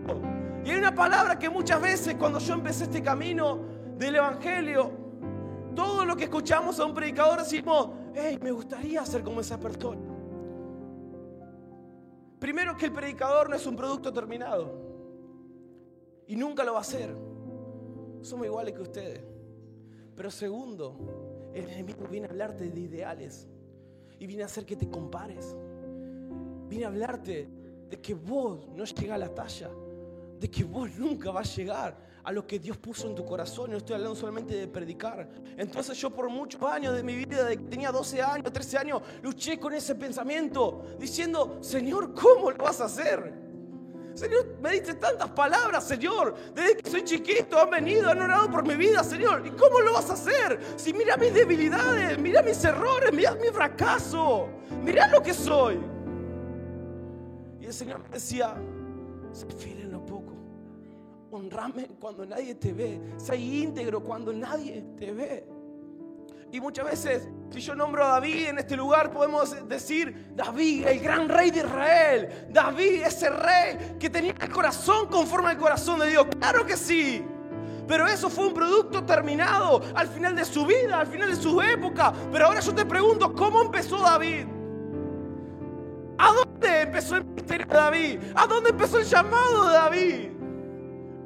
Y 0.65 0.71
hay 0.71 0.77
una 0.77 0.93
palabra 0.93 1.39
que 1.39 1.49
muchas 1.49 1.81
veces 1.81 2.15
cuando 2.15 2.39
yo 2.39 2.53
empecé 2.53 2.85
este 2.85 3.01
camino 3.01 3.59
del 3.97 4.15
Evangelio, 4.15 4.91
todo 5.73 6.05
lo 6.05 6.17
que 6.17 6.25
escuchamos 6.25 6.79
a 6.79 6.85
un 6.85 6.93
predicador 6.93 7.39
decimos, 7.39 7.89
hey, 8.13 8.39
me 8.41 8.51
gustaría 8.51 9.05
ser 9.05 9.23
como 9.23 9.41
esa 9.41 9.59
persona. 9.59 10.01
Primero 12.39 12.75
que 12.75 12.85
el 12.85 12.91
predicador 12.91 13.49
no 13.49 13.55
es 13.55 13.65
un 13.65 13.75
producto 13.75 14.11
terminado. 14.11 14.84
Y 16.27 16.35
nunca 16.35 16.63
lo 16.63 16.73
va 16.73 16.79
a 16.79 16.81
hacer. 16.81 17.15
Somos 18.21 18.45
iguales 18.45 18.73
que 18.73 18.81
ustedes. 18.81 19.21
Pero 20.15 20.31
segundo, 20.31 21.51
el 21.53 21.69
enemigo 21.69 22.07
viene 22.07 22.27
a 22.27 22.29
hablarte 22.29 22.69
de 22.69 22.79
ideales. 22.79 23.47
Y 24.19 24.27
viene 24.27 24.43
a 24.43 24.45
hacer 24.45 24.65
que 24.65 24.75
te 24.75 24.89
compares. 24.89 25.55
Viene 26.67 26.85
a 26.85 26.87
hablarte 26.87 27.47
de 27.89 28.01
que 28.01 28.13
vos 28.13 28.67
no 28.69 28.85
llegas 28.85 29.15
a 29.15 29.17
la 29.17 29.33
talla 29.33 29.69
de 30.39 30.49
que 30.49 30.63
vos 30.63 30.89
nunca 30.97 31.31
vas 31.31 31.51
a 31.51 31.55
llegar 31.55 31.97
a 32.23 32.31
lo 32.31 32.45
que 32.45 32.59
Dios 32.59 32.77
puso 32.77 33.07
en 33.07 33.15
tu 33.15 33.23
corazón. 33.25 33.71
No 33.71 33.77
estoy 33.77 33.95
hablando 33.95 34.15
solamente 34.15 34.55
de 34.55 34.67
predicar. 34.67 35.29
Entonces 35.57 35.97
yo 35.97 36.09
por 36.09 36.29
muchos 36.29 36.61
años 36.63 36.95
de 36.95 37.03
mi 37.03 37.15
vida, 37.15 37.45
de 37.45 37.57
que 37.57 37.63
tenía 37.63 37.91
12 37.91 38.21
años, 38.21 38.51
13 38.51 38.77
años, 38.77 39.01
luché 39.21 39.59
con 39.59 39.73
ese 39.73 39.95
pensamiento, 39.95 40.83
diciendo, 40.99 41.59
Señor, 41.61 42.13
¿cómo 42.13 42.51
lo 42.51 42.63
vas 42.63 42.81
a 42.81 42.85
hacer? 42.85 43.44
Señor, 44.15 44.45
me 44.61 44.71
diste 44.71 44.93
tantas 44.93 45.29
palabras, 45.31 45.83
Señor. 45.83 46.35
Desde 46.53 46.77
que 46.77 46.89
soy 46.89 47.03
chiquito 47.03 47.59
han 47.59 47.69
venido, 47.69 48.09
han 48.09 48.21
orado 48.21 48.49
por 48.49 48.65
mi 48.65 48.75
vida, 48.75 49.03
Señor. 49.03 49.45
¿Y 49.45 49.51
cómo 49.51 49.81
lo 49.81 49.93
vas 49.93 50.09
a 50.09 50.13
hacer? 50.13 50.57
Si 50.77 50.93
mira 50.93 51.17
mis 51.17 51.33
debilidades, 51.33 52.17
mira 52.17 52.41
mis 52.41 52.63
errores, 52.63 53.11
mira 53.11 53.35
mi 53.35 53.49
fracaso, 53.49 54.47
mira 54.81 55.07
lo 55.09 55.21
que 55.21 55.33
soy. 55.33 55.79
Y 57.59 57.65
el 57.65 57.73
Señor 57.73 57.99
me 57.99 58.09
decía, 58.09 58.55
sé 59.33 59.45
fiel 59.47 59.81
en 59.81 59.91
lo 59.91 60.05
poco. 60.05 60.33
Honrame 61.31 61.89
cuando 61.99 62.25
nadie 62.25 62.55
te 62.55 62.71
ve. 62.71 63.01
Sé 63.17 63.35
íntegro 63.35 64.01
cuando 64.01 64.31
nadie 64.31 64.81
te 64.97 65.11
ve. 65.11 65.54
Y 66.55 66.61
muchas 66.61 66.85
veces, 66.85 67.27
si 67.49 67.59
yo 67.59 67.75
nombro 67.75 68.05
a 68.05 68.11
David 68.11 68.47
en 68.47 68.59
este 68.59 68.77
lugar, 68.77 69.11
podemos 69.11 69.67
decir, 69.67 70.31
David, 70.33 70.87
el 70.87 71.01
gran 71.01 71.27
rey 71.27 71.51
de 71.51 71.57
Israel. 71.57 72.47
David, 72.49 73.01
ese 73.05 73.29
rey 73.29 73.97
que 73.99 74.09
tenía 74.09 74.33
el 74.39 74.49
corazón 74.49 75.09
conforme 75.09 75.49
al 75.49 75.57
corazón 75.57 75.99
de 75.99 76.11
Dios. 76.11 76.25
Claro 76.39 76.65
que 76.65 76.77
sí. 76.77 77.25
Pero 77.85 78.07
eso 78.07 78.29
fue 78.29 78.47
un 78.47 78.53
producto 78.53 79.03
terminado 79.03 79.81
al 79.95 80.07
final 80.07 80.33
de 80.33 80.45
su 80.45 80.65
vida, 80.65 81.01
al 81.01 81.07
final 81.07 81.29
de 81.29 81.35
su 81.35 81.61
época. 81.61 82.13
Pero 82.31 82.45
ahora 82.45 82.61
yo 82.61 82.73
te 82.73 82.85
pregunto, 82.85 83.33
¿cómo 83.33 83.61
empezó 83.61 83.97
David? 83.97 84.45
¿A 86.17 86.31
dónde 86.31 86.81
empezó 86.83 87.17
el 87.17 87.25
ministerio 87.25 87.65
de 87.65 87.73
David? 87.75 88.19
¿A 88.33 88.47
dónde 88.47 88.69
empezó 88.69 88.97
el 88.99 89.05
llamado 89.05 89.67
de 89.67 89.73
David? 89.73 90.34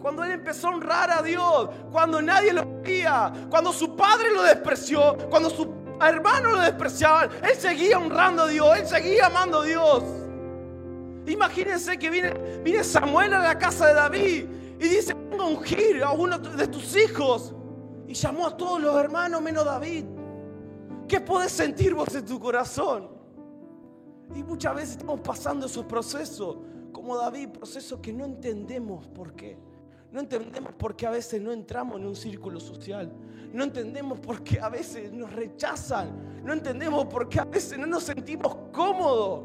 Cuando 0.10 0.24
él 0.24 0.32
empezó 0.32 0.70
a 0.70 0.72
honrar 0.72 1.12
a 1.12 1.22
Dios, 1.22 1.70
cuando 1.92 2.20
nadie 2.20 2.52
lo 2.52 2.82
veía, 2.82 3.32
cuando 3.48 3.72
su 3.72 3.96
padre 3.96 4.34
lo 4.34 4.42
despreció, 4.42 5.16
cuando 5.30 5.52
su 5.52 5.72
hermano 6.02 6.54
lo 6.54 6.62
despreciaban, 6.62 7.30
él 7.44 7.56
seguía 7.56 8.00
honrando 8.00 8.42
a 8.42 8.48
Dios, 8.48 8.76
él 8.80 8.88
seguía 8.88 9.28
amando 9.28 9.60
a 9.60 9.66
Dios. 9.66 10.04
Imagínense 11.28 12.00
que 12.00 12.10
viene, 12.10 12.84
Samuel 12.84 13.36
a 13.36 13.40
la 13.40 13.60
casa 13.60 13.86
de 13.86 13.94
David 13.94 14.46
y 14.80 14.88
dice, 14.88 15.14
vengo 15.14 15.44
a 15.44 15.48
ungir 15.48 16.04
a 16.04 16.10
uno 16.10 16.40
de 16.40 16.68
tus 16.68 16.98
hijos. 16.98 17.54
Y 18.08 18.16
llamó 18.16 18.48
a 18.48 18.58
todos 18.58 18.82
los 18.82 18.96
hermanos 18.96 19.44
menos 19.44 19.64
David. 19.64 20.06
¿Qué 21.08 21.22
puedes 21.22 21.52
sentir 21.52 21.94
vos 21.94 22.16
en 22.16 22.26
tu 22.26 22.40
corazón? 22.40 23.12
Y 24.34 24.42
muchas 24.42 24.74
veces 24.74 24.90
estamos 24.94 25.20
pasando 25.20 25.68
esos 25.68 25.86
procesos, 25.86 26.58
como 26.92 27.16
David, 27.16 27.50
procesos 27.50 28.00
que 28.00 28.12
no 28.12 28.26
entendemos 28.26 29.06
por 29.10 29.36
qué. 29.36 29.69
No 30.12 30.20
entendemos 30.20 30.74
por 30.74 30.96
qué 30.96 31.06
a 31.06 31.12
veces 31.12 31.42
no 31.42 31.52
entramos 31.52 32.00
en 32.00 32.08
un 32.08 32.16
círculo 32.16 32.60
social. 32.60 33.12
No 33.54 33.64
entendemos 33.64 34.20
por 34.20 34.44
qué 34.44 34.60
a 34.60 34.70
veces 34.70 35.12
nos 35.12 35.32
rechazan. 35.32 36.44
No 36.44 36.54
entendemos 36.54 37.06
por 37.06 37.30
qué 37.30 37.40
a 37.40 37.46
veces 37.46 37.78
no 37.78 37.86
nos 37.86 38.04
sentimos 38.04 38.56
cómodos. 38.72 39.44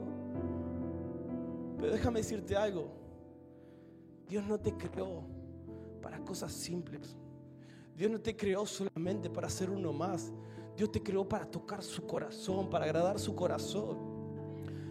Pero 1.78 1.92
déjame 1.92 2.20
decirte 2.20 2.56
algo. 2.56 2.88
Dios 4.28 4.44
no 4.46 4.58
te 4.58 4.72
creó 4.72 5.22
para 6.00 6.18
cosas 6.18 6.52
simples. 6.52 7.16
Dios 7.96 8.10
no 8.10 8.20
te 8.20 8.34
creó 8.34 8.64
solamente 8.64 9.28
para 9.28 9.48
ser 9.50 9.70
uno 9.70 9.92
más. 9.92 10.32
Dios 10.76 10.90
te 10.90 11.02
creó 11.02 11.28
para 11.28 11.44
tocar 11.44 11.82
su 11.82 12.06
corazón, 12.06 12.68
para 12.70 12.86
agradar 12.86 13.18
su 13.18 13.34
corazón. 13.34 13.98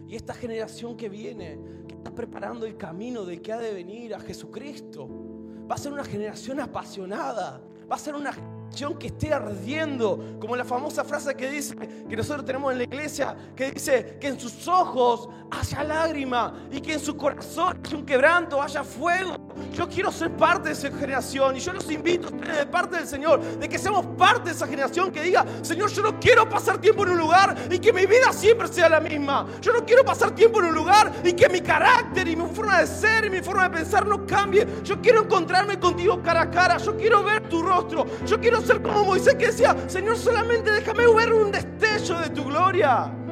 Y 0.08 0.14
esta 0.14 0.34
generación 0.34 0.96
que 0.96 1.08
viene, 1.08 1.58
que 1.88 1.94
está 1.94 2.14
preparando 2.14 2.64
el 2.64 2.76
camino 2.76 3.24
de 3.24 3.42
que 3.42 3.52
ha 3.52 3.58
de 3.58 3.72
venir 3.74 4.14
a 4.14 4.20
Jesucristo, 4.20 5.33
Va 5.70 5.76
a 5.76 5.78
ser 5.78 5.92
una 5.92 6.04
generación 6.04 6.60
apasionada. 6.60 7.60
Va 7.90 7.96
a 7.96 7.98
ser 7.98 8.14
una 8.14 8.32
generación 8.32 8.98
que 8.98 9.08
esté 9.08 9.32
ardiendo. 9.32 10.38
Como 10.40 10.56
la 10.56 10.64
famosa 10.64 11.04
frase 11.04 11.34
que 11.34 11.50
dice, 11.50 11.76
que 12.08 12.16
nosotros 12.16 12.44
tenemos 12.44 12.72
en 12.72 12.78
la 12.78 12.84
iglesia, 12.84 13.36
que 13.54 13.72
dice 13.72 14.18
que 14.20 14.28
en 14.28 14.40
sus 14.40 14.66
ojos 14.68 15.28
haya 15.50 15.84
lágrima 15.84 16.54
y 16.70 16.80
que 16.80 16.94
en 16.94 17.00
su 17.00 17.16
corazón 17.16 17.80
haya 17.84 17.96
un 17.96 18.06
quebranto, 18.06 18.60
haya 18.60 18.82
fuego. 18.82 19.36
Yo 19.74 19.88
quiero 19.88 20.12
ser 20.12 20.30
parte 20.30 20.68
de 20.68 20.74
esa 20.74 20.90
generación 20.90 21.56
y 21.56 21.60
yo 21.60 21.72
los 21.72 21.90
invito 21.90 22.30
de 22.30 22.66
parte 22.66 22.96
del 22.96 23.06
Señor, 23.06 23.40
de 23.40 23.68
que 23.68 23.78
seamos 23.78 24.06
parte 24.16 24.50
de 24.50 24.52
esa 24.52 24.66
generación 24.66 25.10
que 25.10 25.22
diga, 25.22 25.44
Señor, 25.62 25.90
yo 25.90 26.02
no 26.02 26.20
quiero 26.20 26.48
pasar 26.48 26.78
tiempo 26.78 27.04
en 27.04 27.12
un 27.12 27.18
lugar 27.18 27.56
y 27.70 27.78
que 27.78 27.92
mi 27.92 28.06
vida 28.06 28.32
siempre 28.32 28.68
sea 28.68 28.88
la 28.88 29.00
misma. 29.00 29.46
Yo 29.60 29.72
no 29.72 29.84
quiero 29.84 30.04
pasar 30.04 30.34
tiempo 30.34 30.60
en 30.60 30.66
un 30.66 30.74
lugar 30.74 31.12
y 31.24 31.32
que 31.32 31.48
mi 31.48 31.60
carácter 31.60 32.28
y 32.28 32.36
mi 32.36 32.46
forma 32.54 32.80
de 32.80 32.86
ser 32.86 33.24
y 33.24 33.30
mi 33.30 33.40
forma 33.40 33.68
de 33.68 33.78
pensar 33.78 34.06
no 34.06 34.26
cambie. 34.26 34.66
Yo 34.84 35.00
quiero 35.00 35.24
encontrarme 35.24 35.78
contigo 35.78 36.22
cara 36.22 36.42
a 36.42 36.50
cara. 36.50 36.78
Yo 36.78 36.96
quiero 36.96 37.22
ver 37.22 37.48
tu 37.48 37.62
rostro. 37.62 38.06
Yo 38.26 38.40
quiero 38.40 38.60
ser 38.60 38.82
como 38.82 39.04
Moisés 39.04 39.34
que 39.34 39.46
decía, 39.46 39.76
Señor, 39.88 40.16
solamente 40.16 40.70
déjame 40.70 41.06
ver 41.06 41.32
un 41.32 41.50
destello 41.50 42.18
de 42.20 42.30
tu 42.30 42.44
gloria. 42.44 43.23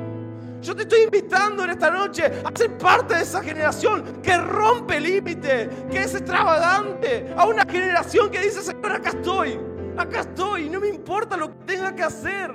Yo 0.62 0.76
te 0.76 0.83
estoy 0.83 1.02
invitando 1.02 1.64
en 1.64 1.71
esta 1.71 1.90
noche 1.90 2.25
a 2.25 2.57
ser 2.57 2.78
parte 2.78 3.16
de 3.16 3.23
esa 3.23 3.42
generación 3.42 4.23
que 4.23 4.37
rompe 4.37 5.00
límite, 5.00 5.69
que 5.90 6.04
es 6.04 6.14
extravagante, 6.14 7.35
a 7.37 7.47
una 7.47 7.64
generación 7.64 8.31
que 8.31 8.38
dice, 8.38 8.62
Señor, 8.62 8.92
acá 8.92 9.11
estoy, 9.11 9.59
acá 9.97 10.21
estoy, 10.21 10.71
no 10.71 10.78
me 10.78 10.88
importa 10.88 11.37
lo 11.37 11.49
que 11.49 11.64
tenga 11.64 11.92
que 11.92 12.04
hacer. 12.04 12.50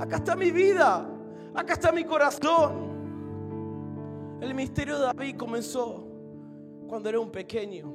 Acá 0.00 0.16
está 0.16 0.34
mi 0.34 0.50
vida, 0.50 1.08
acá 1.54 1.74
está 1.74 1.92
mi 1.92 2.04
corazón. 2.04 2.86
El 4.40 4.52
misterio 4.52 4.98
de 4.98 5.04
David 5.04 5.36
comenzó 5.36 6.04
cuando 6.88 7.08
era 7.08 7.20
un 7.20 7.30
pequeño, 7.30 7.92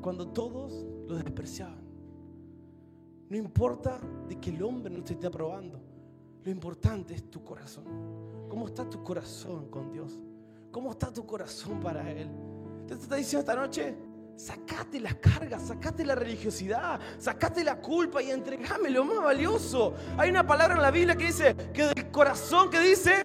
cuando 0.00 0.28
todos 0.28 0.86
lo 1.08 1.16
despreciaban. 1.16 1.84
No 3.28 3.36
importa 3.36 4.00
de 4.28 4.38
que 4.38 4.50
el 4.50 4.62
hombre 4.62 4.94
no 4.96 5.02
te 5.02 5.14
esté 5.14 5.26
aprobando. 5.26 5.85
Lo 6.46 6.52
importante 6.52 7.12
es 7.12 7.28
tu 7.28 7.42
corazón. 7.42 7.82
¿Cómo 8.48 8.68
está 8.68 8.88
tu 8.88 9.02
corazón 9.02 9.68
con 9.68 9.90
Dios? 9.90 10.12
¿Cómo 10.70 10.92
está 10.92 11.12
tu 11.12 11.26
corazón 11.26 11.80
para 11.80 12.08
Él? 12.08 12.30
Te 12.86 12.94
está 12.94 13.16
diciendo 13.16 13.40
esta 13.40 13.56
noche, 13.60 13.96
sacate 14.36 15.00
las 15.00 15.16
cargas, 15.16 15.66
sacate 15.66 16.04
la 16.04 16.14
religiosidad, 16.14 17.00
sacate 17.18 17.64
la 17.64 17.80
culpa 17.80 18.22
y 18.22 18.30
entregame 18.30 18.90
lo 18.90 19.04
más 19.04 19.24
valioso. 19.24 19.94
Hay 20.16 20.30
una 20.30 20.46
palabra 20.46 20.76
en 20.76 20.82
la 20.82 20.92
Biblia 20.92 21.16
que 21.16 21.26
dice 21.26 21.56
que 21.74 21.82
del 21.82 22.12
corazón 22.12 22.70
que 22.70 22.78
dice, 22.78 23.24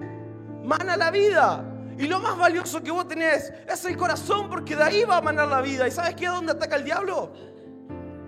mana 0.63 0.97
la 0.97 1.11
vida. 1.11 1.93
Y 1.99 2.07
lo 2.07 2.19
más 2.19 2.35
valioso 2.35 2.81
que 2.81 2.89
vos 2.89 3.07
tenés 3.07 3.53
es 3.71 3.85
el 3.85 3.97
corazón 3.97 4.49
porque 4.49 4.75
de 4.75 4.81
ahí 4.81 5.03
va 5.03 5.17
a 5.17 5.21
manar 5.21 5.47
la 5.47 5.61
vida. 5.61 5.87
¿Y 5.87 5.91
sabes 5.91 6.15
qué? 6.15 6.25
¿Dónde 6.25 6.53
ataca 6.53 6.75
el 6.75 6.85
diablo? 6.85 7.31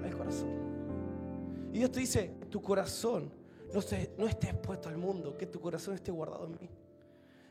El 0.05 0.15
corazón. 0.15 1.69
Y 1.73 1.79
Dios 1.79 1.91
te 1.91 1.99
dice, 1.99 2.35
tu 2.51 2.61
corazón 2.61 3.41
no, 3.73 3.81
no 4.17 4.27
esté 4.27 4.47
expuesto 4.47 4.89
al 4.89 4.97
mundo, 4.97 5.35
que 5.35 5.47
tu 5.47 5.59
corazón 5.59 5.95
esté 5.95 6.11
guardado 6.11 6.45
en 6.45 6.51
mí. 6.51 6.69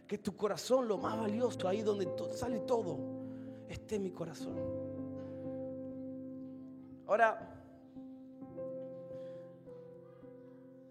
Que 0.06 0.18
tu 0.18 0.36
corazón, 0.36 0.86
lo 0.86 0.98
más 0.98 1.18
valioso, 1.18 1.66
ahí 1.66 1.82
donde 1.82 2.08
sale 2.34 2.60
todo, 2.60 2.98
esté 3.68 3.96
en 3.96 4.02
mi 4.04 4.10
corazón. 4.10 4.56
Ahora, 7.06 7.62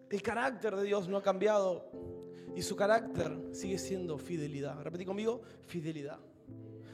el 0.10 0.22
carácter 0.22 0.76
de 0.76 0.84
Dios 0.84 1.08
no 1.08 1.18
ha 1.18 1.22
cambiado 1.22 1.86
y 2.56 2.62
su 2.62 2.76
carácter 2.76 3.32
sigue 3.54 3.78
siendo 3.78 4.18
fidelidad. 4.18 4.82
Repetí 4.82 5.06
conmigo, 5.06 5.42
fidelidad. 5.68 6.20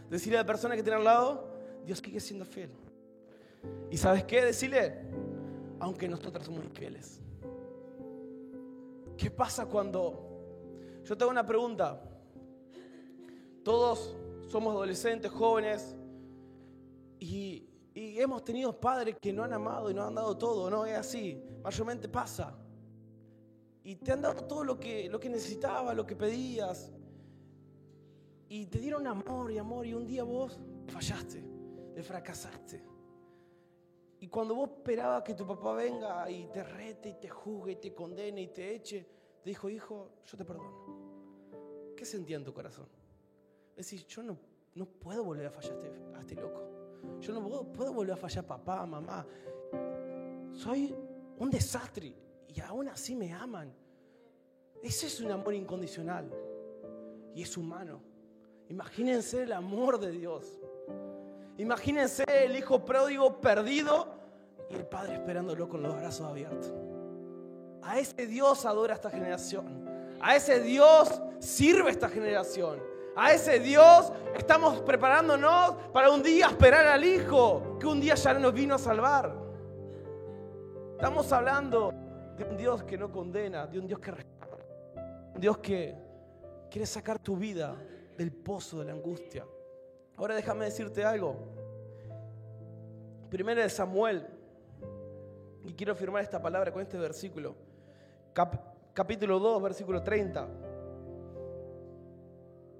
Decirle 0.09 0.37
a 0.37 0.41
la 0.41 0.47
persona 0.47 0.75
que 0.75 0.83
tiene 0.83 0.97
al 0.97 1.03
lado, 1.03 1.49
Dios 1.85 1.99
sigue 1.99 2.19
siendo 2.19 2.45
fiel. 2.45 2.69
¿Y 3.89 3.97
sabes 3.97 4.23
qué? 4.25 4.45
Decirle, 4.45 5.01
aunque 5.79 6.07
nosotros 6.07 6.45
somos 6.45 6.63
infieles. 6.63 7.21
¿Qué 9.17 9.31
pasa 9.31 9.65
cuando... 9.65 11.01
Yo 11.03 11.17
tengo 11.17 11.31
una 11.31 11.45
pregunta. 11.45 12.01
Todos 13.63 14.15
somos 14.47 14.73
adolescentes, 14.73 15.31
jóvenes, 15.31 15.95
y, 17.19 17.63
hemos 17.95 18.43
tenido 18.43 18.79
padres 18.79 19.17
que 19.19 19.33
no 19.33 19.43
han 19.43 19.53
amado 19.53 19.89
y 19.89 19.93
no 19.93 20.03
han 20.03 20.13
dado 20.13 20.37
todo, 20.37 20.69
¿no? 20.69 20.85
Es 20.85 20.97
así, 20.97 21.41
mayormente 21.63 22.07
pasa. 22.07 22.55
Y 23.83 23.95
te 23.95 24.11
han 24.11 24.21
dado 24.21 24.43
todo 24.45 24.63
lo 24.63 24.79
que, 24.79 25.09
lo 25.09 25.19
que 25.19 25.29
necesitabas, 25.29 25.95
lo 25.95 26.05
que 26.05 26.15
pedías. 26.15 26.91
Y 28.49 28.67
te 28.67 28.79
dieron 28.79 29.07
amor 29.07 29.51
y 29.51 29.57
amor 29.57 29.85
y 29.85 29.93
un 29.93 30.05
día 30.05 30.23
vos 30.23 30.59
fallaste, 30.87 31.43
le 31.95 32.03
fracasaste. 32.03 32.83
Y 34.19 34.27
cuando 34.27 34.55
vos 34.55 34.69
esperabas 34.69 35.23
que 35.23 35.33
tu 35.33 35.45
papá 35.45 35.73
venga 35.73 36.29
y 36.29 36.47
te 36.47 36.63
rete 36.63 37.09
y 37.09 37.13
te 37.15 37.29
juzgue 37.29 37.73
y 37.73 37.75
te 37.75 37.93
condene 37.93 38.41
y 38.41 38.47
te 38.47 38.75
eche, 38.75 39.07
te 39.43 39.49
dijo, 39.49 39.69
hijo, 39.69 40.09
yo 40.25 40.37
te 40.37 40.43
perdono. 40.43 41.95
¿Qué 41.95 42.03
sentía 42.05 42.37
en 42.37 42.43
tu 42.43 42.53
corazón? 42.53 42.87
Es 43.71 43.85
decir, 43.85 44.05
yo 44.07 44.23
no, 44.23 44.37
no 44.75 44.85
puedo 44.85 45.23
volver 45.23 45.45
a 45.47 45.51
fallar 45.51 45.73
a 45.73 45.75
este, 45.75 46.15
a 46.15 46.19
este 46.19 46.35
loco. 46.35 46.61
Yo 47.19 47.33
no 47.33 47.71
puedo, 47.71 47.93
volver 47.93 48.13
a 48.13 48.17
fallar 48.17 48.43
a 48.45 48.47
papá, 48.47 48.85
mamá. 48.85 49.25
Soy 50.51 50.95
un 51.37 51.49
desastre 51.49 52.13
y 52.47 52.59
aún 52.61 52.87
así 52.87 53.15
me 53.15 53.31
aman. 53.33 53.73
Ese 54.81 55.07
es 55.07 55.19
un 55.21 55.31
amor 55.31 55.53
incondicional 55.53 56.31
y 57.33 57.41
es 57.41 57.57
humano. 57.57 58.01
Imagínense 58.69 59.43
el 59.43 59.53
amor 59.53 59.99
de 59.99 60.11
Dios. 60.11 60.59
Imagínense 61.57 62.23
el 62.27 62.55
hijo 62.55 62.85
pródigo 62.85 63.41
perdido 63.41 64.07
y 64.69 64.75
el 64.75 64.85
padre 64.85 65.15
esperándolo 65.15 65.67
con 65.67 65.81
los 65.81 65.95
brazos 65.95 66.27
abiertos. 66.27 66.71
A 67.81 67.99
ese 67.99 68.27
Dios 68.27 68.65
adora 68.65 68.93
esta 68.93 69.09
generación. 69.09 69.87
A 70.21 70.35
ese 70.35 70.59
Dios 70.59 71.21
sirve 71.39 71.89
esta 71.89 72.09
generación. 72.09 72.81
A 73.15 73.33
ese 73.33 73.59
Dios 73.59 74.11
estamos 74.35 74.79
preparándonos 74.81 75.75
para 75.91 76.11
un 76.11 76.21
día 76.21 76.47
esperar 76.47 76.85
al 76.85 77.03
Hijo 77.03 77.77
que 77.79 77.87
un 77.87 77.99
día 77.99 78.13
ya 78.13 78.33
nos 78.35 78.53
vino 78.53 78.75
a 78.75 78.77
salvar. 78.77 79.33
Estamos 80.91 81.31
hablando 81.31 81.91
de 82.37 82.43
un 82.43 82.57
Dios 82.57 82.83
que 82.83 82.97
no 82.97 83.11
condena, 83.11 83.65
de 83.65 83.79
un 83.79 83.87
Dios 83.87 83.99
que 83.99 84.11
restaura, 84.11 84.63
un 85.33 85.41
Dios 85.41 85.57
que 85.57 85.95
quiere 86.69 86.85
sacar 86.85 87.17
tu 87.17 87.35
vida 87.35 87.75
del 88.15 88.31
pozo 88.31 88.79
de 88.79 88.85
la 88.85 88.91
angustia. 88.93 89.45
Ahora 90.17 90.35
déjame 90.35 90.65
decirte 90.65 91.05
algo. 91.05 91.35
Primero 93.29 93.61
de 93.61 93.69
Samuel, 93.69 94.25
y 95.63 95.73
quiero 95.73 95.93
firmar 95.93 96.23
esta 96.23 96.41
palabra 96.41 96.71
con 96.71 96.81
este 96.81 96.97
versículo. 96.97 97.55
capítulo 98.93 99.37
2, 99.37 99.61
versículo 99.61 100.01
30. 100.01 100.47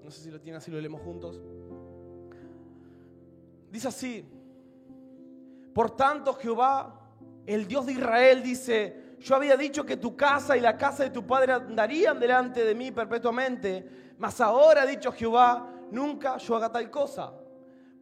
No 0.02 0.10
sé 0.10 0.22
si 0.22 0.30
lo 0.30 0.40
tiene 0.40 0.58
así, 0.58 0.70
lo 0.70 0.80
leemos 0.80 1.00
juntos. 1.02 1.40
Dice 3.70 3.88
así, 3.88 4.28
por 5.74 5.94
tanto 5.94 6.32
Jehová, 6.34 7.12
el 7.46 7.68
Dios 7.68 7.86
de 7.86 7.92
Israel, 7.92 8.42
dice, 8.42 9.16
yo 9.20 9.36
había 9.36 9.56
dicho 9.56 9.84
que 9.84 9.96
tu 9.96 10.16
casa 10.16 10.56
y 10.56 10.60
la 10.60 10.76
casa 10.76 11.04
de 11.04 11.10
tu 11.10 11.24
padre 11.24 11.52
andarían 11.52 12.18
delante 12.18 12.64
de 12.64 12.74
mí 12.74 12.90
perpetuamente, 12.90 14.14
mas 14.18 14.40
ahora 14.40 14.82
ha 14.82 14.86
dicho 14.86 15.12
Jehová, 15.12 15.77
nunca 15.90 16.36
yo 16.38 16.56
haga 16.56 16.70
tal 16.70 16.90
cosa, 16.90 17.32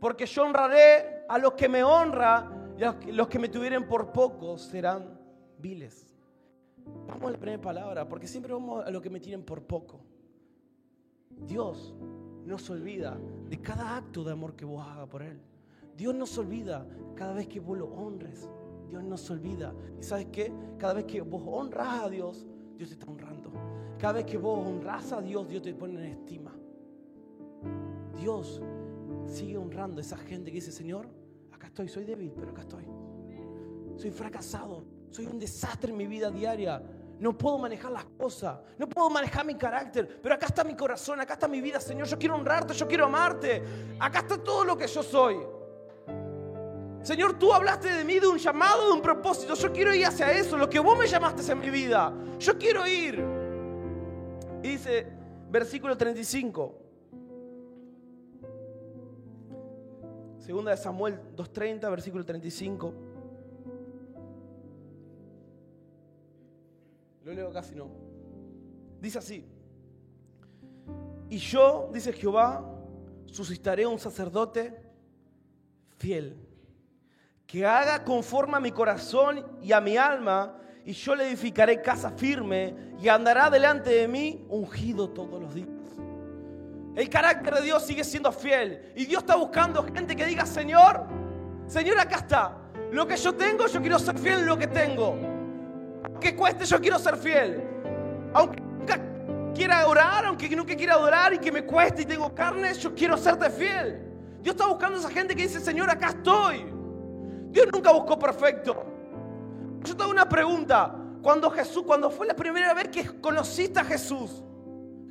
porque 0.00 0.26
yo 0.26 0.44
honraré 0.44 1.24
a 1.28 1.38
los 1.38 1.52
que 1.52 1.68
me 1.68 1.82
honran 1.82 2.74
y 3.06 3.12
los 3.12 3.28
que 3.28 3.38
me 3.38 3.48
tuvieran 3.48 3.86
por 3.86 4.12
poco 4.12 4.58
serán 4.58 5.18
viles. 5.58 6.14
Vamos 7.06 7.28
a 7.28 7.32
la 7.32 7.38
primera 7.38 7.60
palabra, 7.60 8.08
porque 8.08 8.28
siempre 8.28 8.52
vamos 8.52 8.84
a 8.84 8.90
los 8.90 9.02
que 9.02 9.10
me 9.10 9.20
tienen 9.20 9.44
por 9.44 9.62
poco. 9.62 10.00
Dios 11.30 11.94
no 12.44 12.58
se 12.58 12.72
olvida 12.72 13.18
de 13.48 13.60
cada 13.60 13.96
acto 13.96 14.22
de 14.22 14.32
amor 14.32 14.54
que 14.54 14.64
vos 14.64 14.86
hagas 14.86 15.08
por 15.08 15.22
Él. 15.22 15.40
Dios 15.96 16.14
no 16.14 16.26
se 16.26 16.40
olvida 16.40 16.86
cada 17.14 17.32
vez 17.34 17.48
que 17.48 17.58
vos 17.58 17.78
lo 17.78 17.86
honres. 17.86 18.48
Dios 18.88 19.02
no 19.02 19.16
se 19.16 19.32
olvida. 19.32 19.74
¿Y 19.98 20.02
sabes 20.02 20.26
qué? 20.30 20.52
Cada 20.78 20.94
vez 20.94 21.04
que 21.06 21.20
vos 21.22 21.42
honras 21.44 22.04
a 22.04 22.08
Dios, 22.08 22.46
Dios 22.76 22.90
te 22.90 22.94
está 22.94 23.10
honrando. 23.10 23.50
Cada 23.98 24.14
vez 24.14 24.26
que 24.26 24.38
vos 24.38 24.64
honras 24.64 25.12
a 25.12 25.20
Dios, 25.20 25.48
Dios 25.48 25.62
te 25.62 25.74
pone 25.74 25.94
en 25.94 26.12
estima. 26.12 26.55
Dios 28.16 28.60
sigue 29.26 29.56
honrando 29.56 29.98
a 29.98 30.02
esa 30.02 30.16
gente 30.16 30.50
que 30.50 30.56
dice, 30.56 30.72
Señor, 30.72 31.08
acá 31.52 31.68
estoy, 31.68 31.88
soy 31.88 32.04
débil, 32.04 32.32
pero 32.34 32.50
acá 32.50 32.62
estoy. 32.62 32.84
Soy 33.96 34.10
fracasado, 34.10 34.84
soy 35.10 35.26
un 35.26 35.38
desastre 35.38 35.90
en 35.90 35.96
mi 35.96 36.06
vida 36.06 36.30
diaria, 36.30 36.82
no 37.18 37.36
puedo 37.36 37.56
manejar 37.58 37.90
las 37.92 38.04
cosas, 38.04 38.58
no 38.78 38.88
puedo 38.88 39.08
manejar 39.08 39.46
mi 39.46 39.54
carácter, 39.54 40.20
pero 40.22 40.34
acá 40.34 40.46
está 40.46 40.64
mi 40.64 40.74
corazón, 40.74 41.18
acá 41.20 41.34
está 41.34 41.48
mi 41.48 41.60
vida, 41.62 41.80
Señor. 41.80 42.06
Yo 42.06 42.18
quiero 42.18 42.34
honrarte, 42.34 42.74
yo 42.74 42.86
quiero 42.86 43.06
amarte. 43.06 43.62
Acá 43.98 44.18
está 44.18 44.36
todo 44.36 44.64
lo 44.64 44.76
que 44.76 44.86
yo 44.86 45.02
soy. 45.02 45.38
Señor, 47.02 47.38
tú 47.38 47.52
hablaste 47.52 47.88
de 47.88 48.04
mí, 48.04 48.18
de 48.18 48.26
un 48.26 48.36
llamado, 48.36 48.88
de 48.88 48.92
un 48.92 49.00
propósito. 49.00 49.54
Yo 49.54 49.72
quiero 49.72 49.94
ir 49.94 50.04
hacia 50.04 50.30
eso, 50.32 50.58
lo 50.58 50.68
que 50.68 50.78
vos 50.78 50.98
me 50.98 51.06
llamaste 51.06 51.50
en 51.50 51.58
mi 51.58 51.70
vida. 51.70 52.12
Yo 52.38 52.58
quiero 52.58 52.86
ir. 52.86 53.24
Y 54.62 54.68
dice, 54.70 55.06
versículo 55.48 55.96
35. 55.96 56.85
Segunda 60.46 60.70
de 60.70 60.76
Samuel 60.76 61.18
2.30, 61.36 61.90
versículo 61.90 62.24
35. 62.24 62.94
Lo 67.24 67.32
leo 67.32 67.52
casi 67.52 67.74
no. 67.74 67.88
Dice 69.00 69.18
así. 69.18 69.44
Y 71.28 71.38
yo, 71.38 71.90
dice 71.92 72.12
Jehová, 72.12 72.64
suscitaré 73.24 73.86
un 73.86 73.98
sacerdote 73.98 74.80
fiel, 75.96 76.36
que 77.44 77.66
haga 77.66 78.04
conforme 78.04 78.56
a 78.56 78.60
mi 78.60 78.70
corazón 78.70 79.44
y 79.60 79.72
a 79.72 79.80
mi 79.80 79.96
alma, 79.96 80.60
y 80.84 80.92
yo 80.92 81.16
le 81.16 81.26
edificaré 81.26 81.82
casa 81.82 82.12
firme, 82.12 82.72
y 83.02 83.08
andará 83.08 83.50
delante 83.50 83.90
de 83.90 84.06
mí 84.06 84.46
ungido 84.48 85.10
todos 85.10 85.42
los 85.42 85.52
días. 85.52 85.75
El 86.96 87.08
carácter 87.08 87.54
de 87.54 87.62
Dios 87.62 87.86
sigue 87.86 88.02
siendo 88.02 88.32
fiel, 88.32 88.92
y 88.96 89.06
Dios 89.06 89.22
está 89.22 89.36
buscando 89.36 89.84
gente 89.84 90.16
que 90.16 90.26
diga, 90.26 90.44
Señor, 90.44 91.04
Señor, 91.68 92.00
acá 92.00 92.16
está. 92.16 92.58
Lo 92.90 93.06
que 93.06 93.16
yo 93.16 93.34
tengo, 93.34 93.66
yo 93.68 93.80
quiero 93.80 93.98
ser 93.98 94.18
fiel 94.18 94.40
en 94.40 94.46
lo 94.46 94.58
que 94.58 94.66
tengo 94.66 95.36
que 96.20 96.34
cueste, 96.34 96.64
yo 96.64 96.80
quiero 96.80 96.98
ser 96.98 97.16
fiel. 97.16 97.62
Aunque 98.34 98.60
nunca 98.60 99.00
quiera 99.54 99.86
orar, 99.86 100.26
aunque 100.26 100.48
nunca 100.54 100.76
quiera 100.76 100.94
adorar 100.94 101.34
y 101.34 101.38
que 101.38 101.52
me 101.52 101.64
cueste 101.64 102.02
y 102.02 102.06
tengo 102.06 102.34
carne, 102.34 102.72
yo 102.74 102.94
quiero 102.94 103.16
serte 103.16 103.50
fiel. 103.50 104.02
Dios 104.42 104.54
está 104.54 104.66
buscando 104.66 104.96
a 104.96 105.00
esa 105.00 105.10
gente 105.10 105.34
que 105.34 105.42
dice, 105.42 105.60
Señor, 105.60 105.90
acá 105.90 106.08
estoy. 106.08 106.66
Dios 107.50 107.66
nunca 107.72 107.92
buscó 107.92 108.18
perfecto. 108.18 108.84
Yo 109.84 109.96
te 109.96 110.02
hago 110.02 110.12
una 110.12 110.28
pregunta. 110.28 110.94
Cuando 111.22 111.50
Jesús, 111.50 111.82
cuando 111.84 112.10
fue 112.10 112.26
la 112.26 112.34
primera 112.34 112.72
vez 112.74 112.88
que 112.88 113.20
conociste 113.20 113.80
a 113.80 113.84
Jesús, 113.84 114.42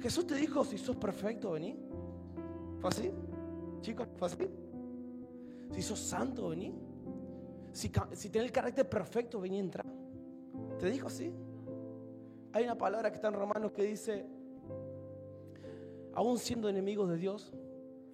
Jesús 0.05 0.27
te 0.27 0.35
dijo, 0.35 0.63
si 0.63 0.77
sos 0.77 0.95
perfecto, 0.97 1.53
vení. 1.53 1.75
¿Fue 2.79 2.89
así? 2.91 3.11
Chicos, 3.81 4.07
¿fue 4.15 4.27
así? 4.27 4.47
Si 5.71 5.81
sos 5.81 5.97
santo, 5.97 6.49
vení. 6.49 6.75
Si, 7.71 7.91
si 8.11 8.29
tenés 8.29 8.45
el 8.45 8.51
carácter 8.51 8.87
perfecto, 8.87 9.41
vení 9.41 9.57
a 9.57 9.61
entrar. 9.61 9.85
¿Te 10.77 10.91
dijo 10.91 11.07
así? 11.07 11.33
Hay 12.53 12.65
una 12.65 12.77
palabra 12.77 13.09
que 13.09 13.15
está 13.15 13.29
en 13.29 13.33
Romanos 13.33 13.71
que 13.71 13.81
dice, 13.81 14.27
aún 16.13 16.37
siendo 16.37 16.69
enemigos 16.69 17.09
de 17.09 17.17
Dios, 17.17 17.51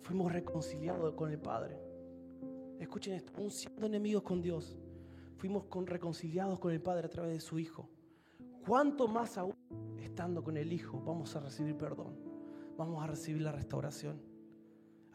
fuimos 0.02 0.32
reconciliados 0.32 1.14
con 1.14 1.30
el 1.30 1.40
Padre. 1.40 1.78
Escuchen 2.80 3.16
esto, 3.16 3.34
aún 3.36 3.52
siendo 3.52 3.86
enemigos 3.86 4.24
con 4.24 4.42
Dios, 4.42 4.78
fuimos 5.36 5.66
reconciliados 5.90 6.58
con 6.58 6.72
el 6.72 6.82
Padre 6.82 7.08
a 7.08 7.10
través 7.10 7.34
de 7.34 7.42
su 7.42 7.60
Hijo. 7.60 7.90
¿Cuánto 8.66 9.10
más 9.10 9.38
aún 9.38 9.61
estando 10.12 10.44
con 10.44 10.58
el 10.58 10.72
Hijo 10.72 11.02
vamos 11.06 11.36
a 11.36 11.40
recibir 11.40 11.76
perdón? 11.76 12.16
Vamos 12.78 13.04
a 13.04 13.08
recibir 13.08 13.42
la 13.42 13.52
restauración. 13.52 14.22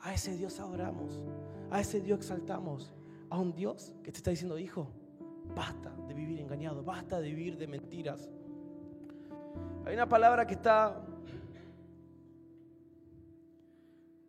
A 0.00 0.12
ese 0.12 0.36
Dios 0.36 0.60
adoramos, 0.60 1.22
a 1.70 1.80
ese 1.80 2.00
Dios 2.00 2.18
exaltamos, 2.18 2.92
a 3.30 3.38
un 3.38 3.54
Dios 3.54 3.94
que 4.02 4.12
te 4.12 4.18
está 4.18 4.30
diciendo, 4.30 4.58
hijo, 4.58 4.90
Basta 5.54 5.90
de 6.08 6.14
vivir 6.14 6.40
engañado, 6.40 6.82
basta 6.82 7.20
de 7.20 7.28
vivir 7.28 7.56
de 7.56 7.66
mentiras. 7.66 8.28
Hay 9.84 9.94
una 9.94 10.08
palabra 10.08 10.46
que 10.46 10.54
está 10.54 11.00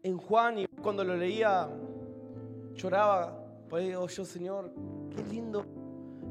en 0.03 0.17
Juan 0.17 0.59
y 0.59 0.67
cuando 0.67 1.03
lo 1.03 1.15
leía 1.15 1.69
lloraba. 2.75 3.43
Pues 3.67 3.85
digo 3.85 4.07
yo, 4.07 4.25
Señor, 4.25 4.71
qué 5.09 5.23
lindo 5.23 5.65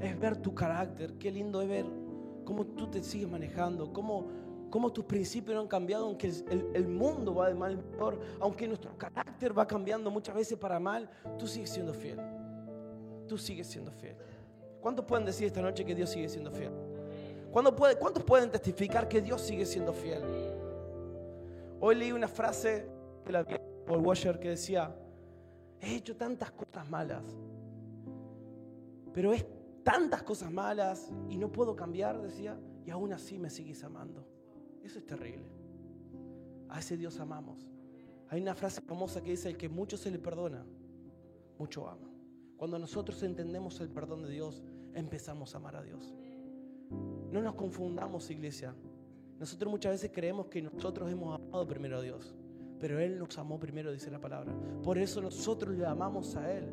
es 0.01 0.19
ver 0.19 0.37
tu 0.39 0.55
carácter, 0.55 1.15
qué 1.19 1.31
lindo 1.31 1.61
es 1.61 1.69
ver 1.69 1.87
cómo 2.47 2.65
tú 2.65 2.87
te 2.87 3.03
sigues 3.03 3.29
manejando, 3.29 3.93
cómo, 3.93 4.29
cómo 4.71 4.91
tus 4.91 5.05
principios 5.05 5.55
no 5.57 5.61
han 5.63 5.69
cambiado, 5.69 6.07
aunque 6.07 6.33
el, 6.49 6.89
mundo 6.89 7.35
va 7.35 7.49
de 7.49 7.55
mal 7.55 7.73
en 7.73 7.83
peor, 7.83 8.19
aunque 8.41 8.67
nuestro 8.67 8.97
carácter 8.97 9.57
va 9.57 9.67
cambiando 9.67 10.11
muchas 10.11 10.35
veces 10.35 10.57
para 10.57 10.81
mal, 10.81 11.11
tú 11.39 11.47
sigues 11.47 11.69
siendo 11.69 11.93
fiel. 11.93 12.19
Tú 13.29 13.37
sigues 13.37 13.67
siendo 13.67 13.91
fiel. 13.91 14.17
¿Cuántos 14.81 15.05
pueden 15.05 15.27
decir 15.27 15.49
esta 15.49 15.61
noche 15.61 15.85
que 15.85 15.95
Dios 15.95 16.09
sigue 16.09 16.29
siendo 16.29 16.51
fiel? 16.53 16.71
¿Cuántos 17.51 18.23
pueden 18.25 18.51
testificar 18.51 19.09
que 19.09 19.21
Dios 19.21 19.43
sigue 19.43 19.67
siendo 19.67 19.93
fiel? 19.93 20.23
Hoy 21.81 21.97
leí 21.97 22.13
una 22.13 22.29
frase 22.29 22.87
de 23.25 23.33
la 23.33 23.45
Paul 23.45 24.07
Washer 24.07 24.39
que 24.39 24.51
decía, 24.51 24.95
he 25.81 25.97
hecho 25.97 26.17
tantas 26.17 26.53
cosas 26.53 26.89
malas, 26.89 27.25
pero 29.13 29.33
es 29.33 29.45
tantas 29.87 30.25
cosas 30.25 30.51
malas 30.51 31.13
y 31.31 31.39
no 31.39 31.53
puedo 31.53 31.77
cambiar, 31.77 32.21
decía, 32.21 32.59
y 32.85 32.91
aún 32.91 33.13
así 33.13 33.39
me 33.39 33.49
sigues 33.49 33.85
amando. 33.85 34.27
Eso 34.83 34.99
es 34.99 35.07
terrible. 35.07 35.47
A 36.69 36.81
ese 36.81 36.97
Dios 36.97 37.21
amamos. 37.21 37.71
Hay 38.29 38.43
una 38.43 38.57
frase 38.57 38.81
famosa 38.81 39.23
que 39.23 39.31
dice, 39.31 39.49
el 39.49 39.57
que 39.57 39.69
mucho 39.69 39.97
se 39.97 40.11
le 40.11 40.19
perdona, 40.19 40.67
mucho 41.57 41.89
ama. 41.89 42.11
Cuando 42.57 42.81
nosotros 42.81 43.23
entendemos 43.23 43.79
el 43.81 43.89
perdón 43.89 44.23
de 44.23 44.31
Dios, 44.31 44.65
empezamos 44.93 45.55
a 45.55 45.59
amar 45.59 45.77
a 45.77 45.83
Dios. 45.85 46.13
No 47.31 47.41
nos 47.41 47.55
confundamos, 47.55 48.29
iglesia. 48.29 48.75
Nosotros 49.39 49.71
muchas 49.71 49.93
veces 49.93 50.11
creemos 50.13 50.47
que 50.47 50.63
nosotros 50.63 51.09
hemos 51.13 51.41
amado 51.41 51.65
primero 51.65 51.99
a 51.99 52.03
Dios, 52.03 52.35
pero 52.81 52.99
Él 52.99 53.21
nos 53.21 53.39
amó 53.39 53.61
primero, 53.61 53.93
dice 53.93 54.11
la 54.11 54.21
palabra. 54.21 54.53
Por 54.83 54.99
eso 54.99 55.23
nosotros 55.23 55.77
le 55.77 55.87
amamos 55.87 56.35
a 56.35 56.53
Él. 56.53 56.73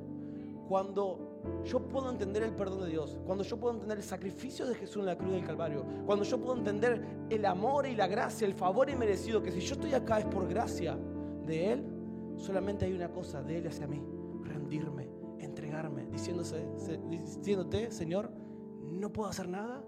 Cuando 0.68 1.33
yo 1.66 1.80
puedo 1.88 2.10
entender 2.10 2.44
el 2.44 2.54
perdón 2.54 2.82
de 2.82 2.90
Dios, 2.90 3.18
cuando 3.26 3.44
yo 3.44 3.58
puedo 3.58 3.74
entender 3.74 3.98
el 3.98 4.04
sacrificio 4.04 4.66
de 4.66 4.76
Jesús 4.76 4.98
en 4.98 5.06
la 5.08 5.18
cruz 5.18 5.32
del 5.32 5.46
Calvario, 5.46 5.86
cuando 6.06 6.26
yo 6.26 6.40
puedo 6.40 6.58
entender 6.58 7.02
el 7.30 7.46
amor 7.46 7.86
y 7.86 7.96
la 7.96 8.08
gracia, 8.08 8.46
el 8.48 8.54
favor 8.54 8.90
inmerecido, 8.90 9.42
que 9.42 9.52
si 9.52 9.60
yo 9.60 9.76
estoy 9.76 9.94
acá 9.94 10.20
es 10.20 10.26
por 10.26 10.48
gracia 10.48 10.98
de 11.46 11.74
Él, 11.74 11.84
solamente 12.38 12.86
hay 12.86 12.94
una 12.94 13.10
cosa 13.12 13.42
de 13.42 13.58
Él 13.58 13.68
hacia 13.68 13.88
mí 13.88 14.02
rendirme, 14.44 15.10
entregarme, 15.40 16.06
diciéndose, 16.08 16.66
diciéndote, 17.10 17.92
Señor, 17.92 18.32
no 18.82 19.12
puedo 19.12 19.30
hacer 19.30 19.48
nada, 19.48 19.84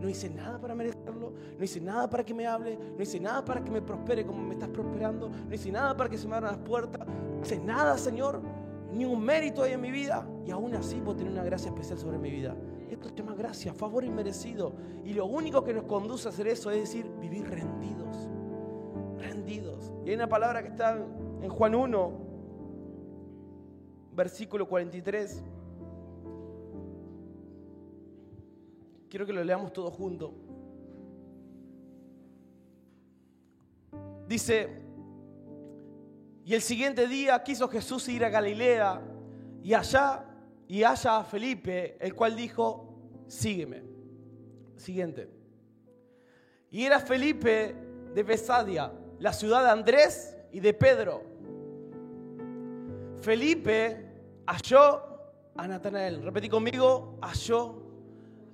no 0.00 0.08
hice 0.08 0.30
nada 0.30 0.60
para 0.60 0.74
merecerlo, 0.74 1.34
no 1.58 1.64
hice 1.64 1.80
nada 1.80 2.08
para 2.08 2.24
que 2.24 2.34
me 2.34 2.46
hable, 2.46 2.78
no 2.96 3.02
hice 3.02 3.18
nada 3.20 3.44
para 3.44 3.62
que 3.62 3.70
me 3.70 3.82
prospere 3.82 4.24
como 4.24 4.42
me 4.42 4.54
estás 4.54 4.68
prosperando, 4.68 5.28
no 5.28 5.54
hice 5.54 5.70
nada 5.70 5.96
para 5.96 6.08
que 6.08 6.18
se 6.18 6.28
me 6.28 6.36
abran 6.36 6.52
las 6.52 6.66
puertas, 6.66 7.06
no 7.06 7.42
hice 7.42 7.58
nada, 7.58 7.98
Señor, 7.98 8.40
ni 8.92 9.04
un 9.04 9.22
mérito 9.22 9.62
hay 9.62 9.72
en 9.72 9.80
mi 9.80 9.90
vida 9.90 10.26
y 10.46 10.50
aún 10.50 10.74
así 10.74 11.00
puedo 11.00 11.16
tener 11.16 11.32
una 11.32 11.44
gracia 11.44 11.68
especial 11.68 11.98
sobre 11.98 12.18
mi 12.18 12.30
vida. 12.30 12.56
Esto 12.90 13.08
se 13.08 13.14
llama 13.14 13.34
gracia, 13.34 13.72
favor 13.72 14.04
inmerecido. 14.04 14.74
Y 15.04 15.12
lo 15.14 15.26
único 15.26 15.62
que 15.62 15.72
nos 15.72 15.84
conduce 15.84 16.28
a 16.28 16.30
hacer 16.30 16.48
eso 16.48 16.70
es 16.70 16.80
decir, 16.80 17.08
vivir 17.20 17.48
rendidos. 17.48 18.28
Rendidos. 19.18 19.92
Y 20.04 20.10
hay 20.10 20.16
una 20.16 20.28
palabra 20.28 20.62
que 20.62 20.68
está 20.68 20.96
en 21.40 21.48
Juan 21.48 21.74
1, 21.74 22.12
versículo 24.12 24.68
43. 24.68 25.44
Quiero 29.08 29.26
que 29.26 29.32
lo 29.32 29.44
leamos 29.44 29.72
todos 29.72 29.94
juntos. 29.94 30.32
Dice, 34.26 34.79
y 36.50 36.54
el 36.54 36.62
siguiente 36.62 37.06
día 37.06 37.40
quiso 37.44 37.68
Jesús 37.68 38.08
ir 38.08 38.24
a 38.24 38.28
Galilea 38.28 39.00
y 39.62 39.72
allá 39.72 40.24
y 40.66 40.82
haya 40.82 41.18
a 41.18 41.22
Felipe, 41.22 41.96
el 42.00 42.12
cual 42.12 42.34
dijo, 42.34 42.92
sígueme. 43.28 43.84
Siguiente. 44.74 45.30
Y 46.72 46.84
era 46.84 46.98
Felipe 46.98 47.76
de 48.12 48.22
Besadia, 48.24 48.90
la 49.20 49.32
ciudad 49.32 49.62
de 49.62 49.70
Andrés 49.70 50.36
y 50.50 50.58
de 50.58 50.74
Pedro. 50.74 51.22
Felipe 53.20 54.10
halló 54.44 55.04
a 55.54 55.68
Natanael. 55.68 56.20
Repetí 56.20 56.48
conmigo, 56.48 57.16
halló 57.22 57.76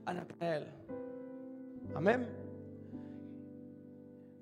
a 0.04 0.12
Natanael. 0.12 0.66
Amén. 1.94 2.28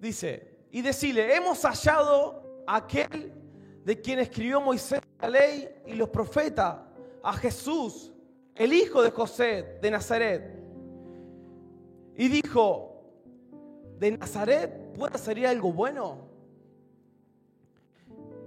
Dice, 0.01 0.67
y 0.73 0.83
decirle, 0.83 1.37
hemos 1.37 1.62
hallado 1.62 2.64
aquel 2.67 3.44
de 3.85 4.01
quien 4.01 4.18
escribió 4.18 4.61
Moisés 4.61 5.01
la 5.20 5.29
ley 5.29 5.68
y 5.87 5.94
los 5.94 6.09
profetas 6.09 6.77
a 7.23 7.33
Jesús, 7.35 8.12
el 8.55 8.73
hijo 8.73 9.03
de 9.03 9.11
José 9.11 9.79
de 9.81 9.90
Nazaret. 9.90 10.59
Y 12.16 12.29
dijo, 12.29 13.03
¿de 13.99 14.12
Nazaret 14.12 14.92
puede 14.94 15.18
salir 15.18 15.47
algo 15.47 15.73
bueno? 15.73 16.29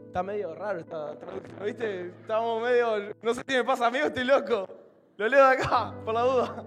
Está 0.08 0.24
medio 0.24 0.56
raro 0.56 0.80
esta 0.80 1.18
traducción, 1.18 1.66
¿viste? 1.66 2.08
Estamos 2.08 2.62
medio, 2.64 3.14
no 3.22 3.34
sé 3.34 3.42
si 3.48 3.54
me 3.56 3.64
pasa 3.64 3.88
a 3.88 3.92
mí 3.92 4.00
estoy 4.00 4.24
loco. 4.24 4.68
Lo 5.18 5.28
leo 5.28 5.46
de 5.48 5.54
acá, 5.54 5.94
por 6.06 6.14
la 6.14 6.22
duda. 6.22 6.66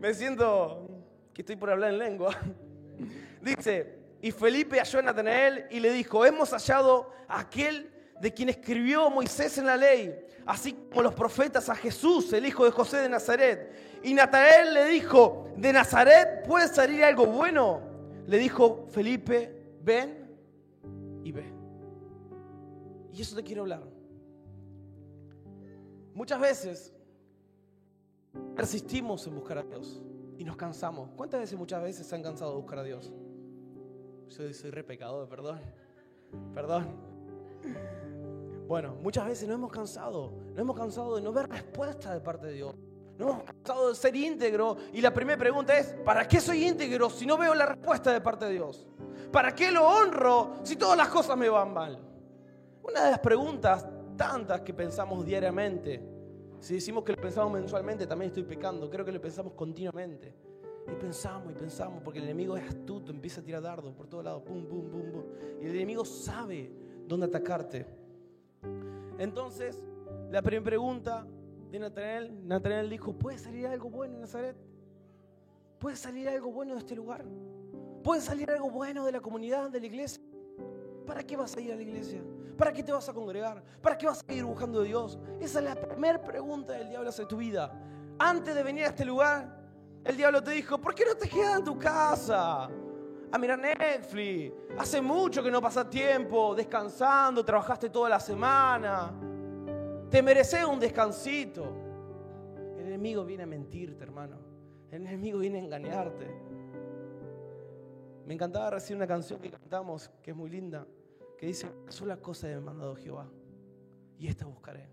Me 0.00 0.14
siento 0.14 0.86
que 1.32 1.42
estoy 1.42 1.56
por 1.56 1.70
hablar 1.70 1.92
en 1.92 1.98
lengua. 1.98 2.36
Dice, 3.42 3.97
y 4.20 4.32
Felipe 4.32 4.78
halló 4.78 4.98
a 4.98 5.02
Natanael 5.02 5.66
y 5.70 5.80
le 5.80 5.92
dijo, 5.92 6.24
hemos 6.24 6.50
hallado 6.50 7.12
a 7.28 7.40
aquel 7.40 7.90
de 8.20 8.34
quien 8.34 8.48
escribió 8.48 9.08
Moisés 9.10 9.58
en 9.58 9.66
la 9.66 9.76
ley, 9.76 10.18
así 10.44 10.72
como 10.72 11.02
los 11.02 11.14
profetas 11.14 11.68
a 11.68 11.76
Jesús, 11.76 12.32
el 12.32 12.46
hijo 12.46 12.64
de 12.64 12.72
José 12.72 12.98
de 12.98 13.08
Nazaret. 13.08 14.00
Y 14.02 14.14
Natanael 14.14 14.74
le 14.74 14.84
dijo, 14.86 15.52
¿de 15.56 15.72
Nazaret 15.72 16.44
puede 16.46 16.68
salir 16.68 17.04
algo 17.04 17.26
bueno? 17.26 17.80
Le 18.26 18.38
dijo 18.38 18.86
Felipe, 18.90 19.76
ven 19.82 20.28
y 21.22 21.30
ve. 21.30 21.52
Y 23.12 23.22
eso 23.22 23.36
te 23.36 23.44
quiero 23.44 23.62
hablar. 23.62 23.82
Muchas 26.12 26.40
veces 26.40 26.92
persistimos 28.56 29.24
en 29.28 29.36
buscar 29.36 29.58
a 29.58 29.62
Dios 29.62 30.02
y 30.36 30.44
nos 30.44 30.56
cansamos. 30.56 31.10
¿Cuántas 31.16 31.40
veces 31.40 31.56
muchas 31.56 31.80
veces 31.82 32.06
se 32.06 32.14
han 32.16 32.22
cansado 32.22 32.50
de 32.50 32.56
buscar 32.56 32.80
a 32.80 32.82
Dios? 32.82 33.12
Yo 34.28 34.52
soy 34.52 34.70
re 34.70 34.84
pecador, 34.84 35.28
perdón. 35.28 35.60
Perdón. 36.54 36.86
Bueno, 38.66 38.94
muchas 39.02 39.26
veces 39.26 39.48
nos 39.48 39.56
hemos 39.56 39.72
cansado, 39.72 40.32
nos 40.50 40.58
hemos 40.58 40.76
cansado 40.76 41.16
de 41.16 41.22
no 41.22 41.32
ver 41.32 41.48
respuesta 41.48 42.12
de 42.12 42.20
parte 42.20 42.48
de 42.48 42.52
Dios. 42.52 42.74
Nos 43.16 43.30
hemos 43.30 43.44
cansado 43.44 43.88
de 43.88 43.94
ser 43.94 44.14
íntegro 44.14 44.76
y 44.92 45.00
la 45.00 45.12
primera 45.12 45.38
pregunta 45.38 45.76
es, 45.76 45.96
¿para 46.04 46.28
qué 46.28 46.40
soy 46.40 46.66
íntegro 46.66 47.08
si 47.08 47.24
no 47.24 47.38
veo 47.38 47.54
la 47.54 47.66
respuesta 47.66 48.12
de 48.12 48.20
parte 48.20 48.44
de 48.44 48.52
Dios? 48.52 48.86
¿Para 49.32 49.54
qué 49.54 49.70
lo 49.70 49.88
honro 49.88 50.56
si 50.62 50.76
todas 50.76 50.98
las 50.98 51.08
cosas 51.08 51.36
me 51.36 51.48
van 51.48 51.72
mal? 51.72 51.98
Una 52.82 53.04
de 53.04 53.10
las 53.12 53.20
preguntas 53.20 53.86
tantas 54.16 54.60
que 54.60 54.74
pensamos 54.74 55.24
diariamente, 55.24 56.02
si 56.60 56.74
decimos 56.74 57.04
que 57.04 57.12
lo 57.12 57.22
pensamos 57.22 57.52
mensualmente, 57.52 58.06
también 58.06 58.28
estoy 58.28 58.44
pecando, 58.44 58.90
creo 58.90 59.04
que 59.04 59.12
lo 59.12 59.20
pensamos 59.20 59.54
continuamente. 59.54 60.34
Y 60.90 60.94
pensamos 60.96 61.52
y 61.52 61.54
pensamos, 61.54 62.02
porque 62.02 62.18
el 62.18 62.24
enemigo 62.24 62.56
es 62.56 62.68
astuto, 62.68 63.12
empieza 63.12 63.40
a 63.40 63.44
tirar 63.44 63.62
dardos 63.62 63.94
por 63.94 64.06
todos 64.06 64.24
lados, 64.24 64.42
pum, 64.42 64.66
pum, 64.66 64.90
pum, 64.90 65.12
pum. 65.12 65.22
Y 65.60 65.66
el 65.66 65.74
enemigo 65.74 66.04
sabe 66.04 66.70
dónde 67.06 67.26
atacarte. 67.26 67.86
Entonces, 69.18 69.82
la 70.30 70.42
primera 70.42 70.64
pregunta 70.64 71.26
de 71.70 71.78
Natanael, 71.78 72.46
Natanael 72.46 72.88
dijo, 72.88 73.12
¿puede 73.12 73.38
salir 73.38 73.66
algo 73.66 73.90
bueno 73.90 74.14
en 74.14 74.20
Nazaret? 74.20 74.56
¿Puede 75.78 75.96
salir 75.96 76.28
algo 76.28 76.50
bueno 76.50 76.74
de 76.74 76.80
este 76.80 76.96
lugar? 76.96 77.24
¿Puede 78.02 78.20
salir 78.20 78.50
algo 78.50 78.70
bueno 78.70 79.04
de 79.04 79.12
la 79.12 79.20
comunidad, 79.20 79.70
de 79.70 79.80
la 79.80 79.86
iglesia? 79.86 80.22
¿Para 81.06 81.22
qué 81.22 81.36
vas 81.36 81.56
a 81.56 81.60
ir 81.60 81.72
a 81.72 81.76
la 81.76 81.82
iglesia? 81.82 82.22
¿Para 82.56 82.72
qué 82.72 82.82
te 82.82 82.92
vas 82.92 83.08
a 83.08 83.12
congregar? 83.12 83.62
¿Para 83.80 83.96
qué 83.96 84.06
vas 84.06 84.24
a 84.26 84.32
ir 84.32 84.44
buscando 84.44 84.80
a 84.80 84.82
Dios? 84.82 85.18
Esa 85.40 85.58
es 85.60 85.64
la 85.64 85.74
primera 85.74 86.20
pregunta 86.20 86.72
del 86.72 86.88
diablo 86.88 87.10
hacia 87.10 87.26
tu 87.26 87.36
vida. 87.36 87.72
Antes 88.18 88.54
de 88.54 88.62
venir 88.62 88.84
a 88.84 88.88
este 88.88 89.04
lugar, 89.04 89.57
el 90.04 90.16
diablo 90.16 90.42
te 90.42 90.52
dijo, 90.52 90.78
¿por 90.78 90.94
qué 90.94 91.04
no 91.04 91.14
te 91.14 91.28
quedas 91.28 91.58
en 91.58 91.64
tu 91.64 91.78
casa? 91.78 92.68
a 93.30 93.38
mirar 93.38 93.58
Netflix. 93.58 94.52
Hace 94.78 95.00
mucho 95.00 95.42
que 95.42 95.50
no 95.50 95.60
pasas 95.60 95.88
tiempo 95.90 96.54
descansando, 96.54 97.44
trabajaste 97.44 97.90
toda 97.90 98.08
la 98.08 98.20
semana. 98.20 99.12
Te 100.10 100.22
mereces 100.22 100.64
un 100.64 100.80
descansito. 100.80 101.70
El 102.78 102.86
enemigo 102.86 103.24
viene 103.24 103.42
a 103.42 103.46
mentirte, 103.46 104.02
hermano. 104.02 104.38
El 104.90 105.06
enemigo 105.06 105.38
viene 105.38 105.58
a 105.58 105.62
engañarte. 105.62 106.26
Me 108.26 108.34
encantaba 108.34 108.70
recibir 108.70 108.96
una 108.96 109.06
canción 109.06 109.40
que 109.40 109.50
cantamos, 109.50 110.10
que 110.22 110.30
es 110.30 110.36
muy 110.36 110.50
linda, 110.50 110.86
que 111.36 111.46
dice, 111.46 111.70
sola 111.88 112.18
cosa 112.18 112.50
he 112.50 112.60
mandado 112.60 112.94
Jehová, 112.94 113.26
y 114.18 114.26
esta 114.26 114.44
buscaré, 114.44 114.90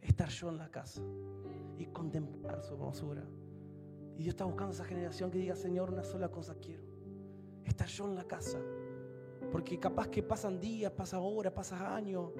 estar 0.00 0.28
yo 0.28 0.48
en 0.48 0.56
la 0.56 0.70
casa 0.70 1.02
y 1.76 1.86
contemplar 1.86 2.62
su 2.62 2.74
hermosura. 2.74 3.22
Y 4.20 4.22
Dios 4.24 4.34
está 4.34 4.44
buscando 4.44 4.74
esa 4.74 4.84
generación 4.84 5.30
que 5.30 5.38
diga, 5.38 5.56
Señor, 5.56 5.90
una 5.90 6.04
sola 6.04 6.28
cosa 6.28 6.54
quiero, 6.54 6.82
estar 7.64 7.88
yo 7.88 8.04
en 8.04 8.16
la 8.16 8.24
casa. 8.24 8.60
Porque 9.50 9.80
capaz 9.80 10.08
que 10.08 10.22
pasan 10.22 10.60
días, 10.60 10.92
pasan 10.92 11.20
horas, 11.22 11.54
pasan 11.54 11.80
años. 11.80 12.30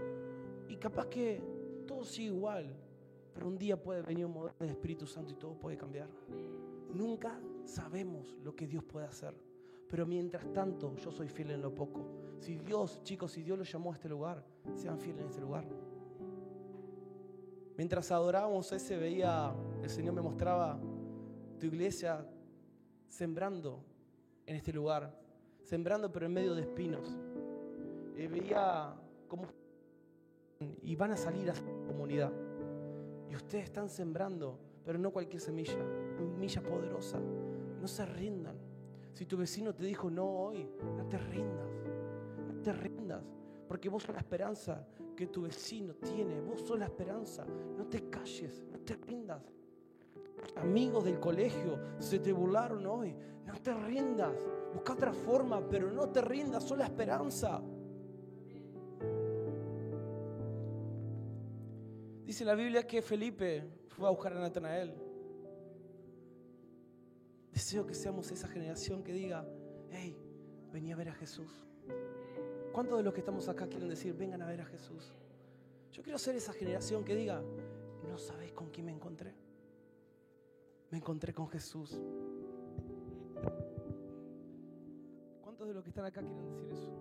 Y 0.68 0.76
capaz 0.76 1.06
que 1.06 1.42
todo 1.86 2.04
sigue 2.04 2.26
igual. 2.26 2.76
Pero 3.32 3.48
un 3.48 3.56
día 3.56 3.82
puede 3.82 4.02
venir 4.02 4.26
un 4.26 4.32
modelo 4.34 4.54
del 4.60 4.68
Espíritu 4.68 5.06
Santo 5.06 5.32
y 5.32 5.36
todo 5.36 5.54
puede 5.54 5.78
cambiar. 5.78 6.10
Nunca 6.92 7.40
sabemos 7.64 8.36
lo 8.44 8.54
que 8.54 8.66
Dios 8.66 8.84
puede 8.84 9.06
hacer. 9.06 9.34
Pero 9.88 10.04
mientras 10.04 10.52
tanto, 10.52 10.94
yo 10.96 11.10
soy 11.10 11.30
fiel 11.30 11.52
en 11.52 11.62
lo 11.62 11.74
poco. 11.74 12.04
Si 12.40 12.58
Dios, 12.58 13.02
chicos, 13.04 13.32
si 13.32 13.42
Dios 13.42 13.56
los 13.56 13.72
llamó 13.72 13.92
a 13.92 13.94
este 13.94 14.10
lugar, 14.10 14.44
sean 14.74 14.98
fieles 14.98 15.22
en 15.22 15.28
este 15.28 15.40
lugar. 15.40 15.64
Mientras 17.78 18.12
adorábamos 18.12 18.70
ese, 18.70 18.98
veía, 18.98 19.54
el 19.82 19.88
Señor 19.88 20.12
me 20.12 20.20
mostraba 20.20 20.78
tu 21.60 21.66
iglesia 21.66 22.26
sembrando 23.08 23.84
en 24.46 24.56
este 24.56 24.72
lugar, 24.72 25.14
sembrando 25.62 26.10
pero 26.10 26.26
en 26.26 26.32
medio 26.32 26.54
de 26.54 26.62
espinos. 26.62 27.16
Y 28.16 28.26
veía 28.26 28.94
cómo 29.28 29.46
y 30.82 30.96
van 30.96 31.12
a 31.12 31.16
salir 31.16 31.50
a 31.50 31.54
su 31.54 31.64
comunidad. 31.86 32.32
Y 33.30 33.36
ustedes 33.36 33.64
están 33.64 33.88
sembrando, 33.88 34.58
pero 34.84 34.98
no 34.98 35.12
cualquier 35.12 35.40
semilla, 35.40 35.78
semilla 36.16 36.62
poderosa. 36.62 37.20
No 37.80 37.86
se 37.86 38.04
rindan. 38.06 38.56
Si 39.12 39.26
tu 39.26 39.36
vecino 39.36 39.74
te 39.74 39.84
dijo 39.84 40.10
no 40.10 40.26
hoy, 40.26 40.66
no 40.96 41.06
te 41.06 41.18
rindas. 41.18 41.68
No 42.46 42.62
te 42.62 42.72
rindas. 42.72 43.22
Porque 43.68 43.88
vos 43.88 44.02
sos 44.02 44.14
la 44.14 44.20
esperanza 44.20 44.86
que 45.16 45.28
tu 45.28 45.42
vecino 45.42 45.94
tiene. 45.94 46.40
Vos 46.40 46.62
sos 46.62 46.78
la 46.78 46.86
esperanza. 46.86 47.44
No 47.76 47.86
te 47.86 48.08
calles, 48.10 48.64
no 48.70 48.78
te 48.80 48.96
rindas 48.96 49.42
amigos 50.56 51.04
del 51.04 51.18
colegio 51.18 51.78
se 51.98 52.18
te 52.18 52.32
burlaron 52.32 52.86
hoy. 52.86 53.14
No 53.46 53.54
te 53.60 53.74
rindas. 53.74 54.34
Busca 54.72 54.92
otra 54.92 55.12
forma, 55.12 55.66
pero 55.68 55.90
no 55.90 56.08
te 56.08 56.20
rindas. 56.20 56.64
Solo 56.64 56.80
la 56.80 56.84
esperanza. 56.86 57.60
Dice 62.24 62.44
la 62.44 62.54
Biblia 62.54 62.86
que 62.86 63.02
Felipe 63.02 63.64
fue 63.88 64.06
a 64.06 64.10
buscar 64.10 64.32
a 64.32 64.40
Natanael. 64.40 64.94
Deseo 67.52 67.84
que 67.84 67.94
seamos 67.94 68.30
esa 68.30 68.46
generación 68.46 69.02
que 69.02 69.12
diga, 69.12 69.44
hey, 69.90 70.16
vení 70.72 70.92
a 70.92 70.96
ver 70.96 71.08
a 71.08 71.14
Jesús. 71.14 71.66
¿Cuántos 72.72 72.98
de 72.98 73.02
los 73.02 73.12
que 73.12 73.20
estamos 73.20 73.48
acá 73.48 73.66
quieren 73.66 73.88
decir, 73.88 74.14
vengan 74.14 74.42
a 74.42 74.46
ver 74.46 74.60
a 74.60 74.64
Jesús? 74.66 75.12
Yo 75.90 76.02
quiero 76.02 76.18
ser 76.18 76.36
esa 76.36 76.52
generación 76.52 77.04
que 77.04 77.16
diga, 77.16 77.42
no 78.08 78.16
sabes 78.16 78.52
con 78.52 78.70
quién 78.70 78.86
me 78.86 78.92
encontré. 78.92 79.34
Me 80.90 80.98
encontré 80.98 81.32
con 81.32 81.48
Jesús. 81.48 82.00
¿Cuántos 85.40 85.68
de 85.68 85.74
los 85.74 85.82
que 85.82 85.90
están 85.90 86.04
acá 86.04 86.20
quieren 86.20 86.44
decir 86.46 86.70
eso? 86.72 86.92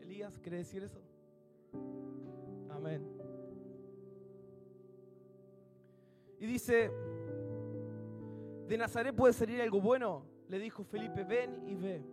Elías, 0.00 0.38
¿quiere 0.40 0.58
decir 0.58 0.82
eso? 0.82 1.00
Amén. 2.70 3.06
Y 6.40 6.46
dice, 6.46 6.90
de 8.68 8.78
Nazaret 8.78 9.14
puede 9.14 9.32
salir 9.32 9.60
algo 9.60 9.80
bueno, 9.80 10.24
le 10.48 10.58
dijo 10.58 10.84
Felipe, 10.84 11.24
ven 11.24 11.66
y 11.66 11.74
ve. 11.74 12.04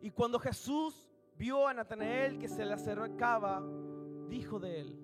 Y 0.00 0.10
cuando 0.10 0.38
Jesús 0.38 1.08
vio 1.36 1.66
a 1.66 1.74
Natanael 1.74 2.38
que 2.38 2.48
se 2.48 2.64
le 2.64 2.74
acercaba, 2.74 3.62
dijo 4.28 4.58
de 4.58 4.80
él, 4.80 4.98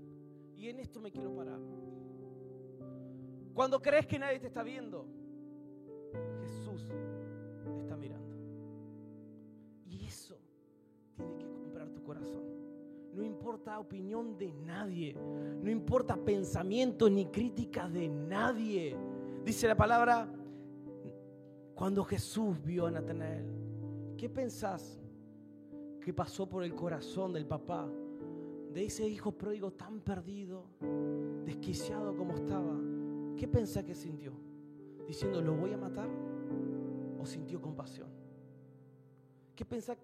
y 0.55 0.69
en 0.69 0.81
esto 0.81 1.01
me 1.01 1.11
quiero 1.11 1.35
parar. 1.35 1.61
Cuando 3.57 3.81
crees 3.81 4.07
que 4.07 4.19
nadie 4.19 4.38
te 4.38 4.49
está 4.49 4.62
viendo, 4.62 5.07
Jesús 6.42 6.87
te 7.73 7.81
está 7.81 7.97
mirando. 7.97 8.37
Y 9.88 10.05
eso 10.05 10.38
tiene 11.16 11.38
que 11.38 11.47
comprar 11.47 11.88
tu 11.88 12.03
corazón. 12.03 12.42
No 13.14 13.25
importa 13.25 13.79
opinión 13.79 14.37
de 14.37 14.53
nadie, 14.53 15.14
no 15.14 15.71
importa 15.71 16.19
pensamiento 16.19 17.09
ni 17.09 17.25
crítica 17.31 17.88
de 17.88 18.11
nadie. 18.11 18.95
Dice 19.42 19.66
la 19.66 19.75
palabra, 19.75 20.31
cuando 21.75 22.05
Jesús 22.05 22.62
vio 22.62 22.85
a 22.85 22.90
Natanael, 22.90 23.47
¿qué 24.19 24.29
pensás 24.29 25.01
que 26.03 26.12
pasó 26.12 26.47
por 26.47 26.62
el 26.62 26.75
corazón 26.75 27.33
del 27.33 27.47
papá 27.47 27.88
de 28.75 28.85
ese 28.85 29.09
hijo 29.09 29.33
pródigo 29.33 29.73
tan 29.73 30.01
perdido, 30.03 30.66
desquiciado 31.47 32.14
como 32.14 32.35
estaba? 32.35 32.96
¿Qué 33.37 33.46
pensás 33.46 33.85
que 33.85 33.94
sintió? 33.94 34.33
Diciendo, 35.07 35.42
¿lo 35.42 35.55
voy 35.55 35.72
a 35.72 35.77
matar? 35.77 36.09
¿O 37.20 37.27
sintió 37.27 37.61
compasión? 37.61 38.09
¿Qué 39.55 39.64
pensás 39.64 39.99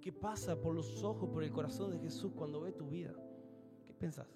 que 0.00 0.12
pasa 0.12 0.60
por 0.60 0.74
los 0.74 1.02
ojos, 1.02 1.28
por 1.28 1.42
el 1.42 1.50
corazón 1.50 1.90
de 1.90 1.98
Jesús 1.98 2.32
cuando 2.34 2.60
ve 2.60 2.72
tu 2.72 2.88
vida? 2.88 3.12
¿Qué 3.86 3.92
pensás? 3.92 4.28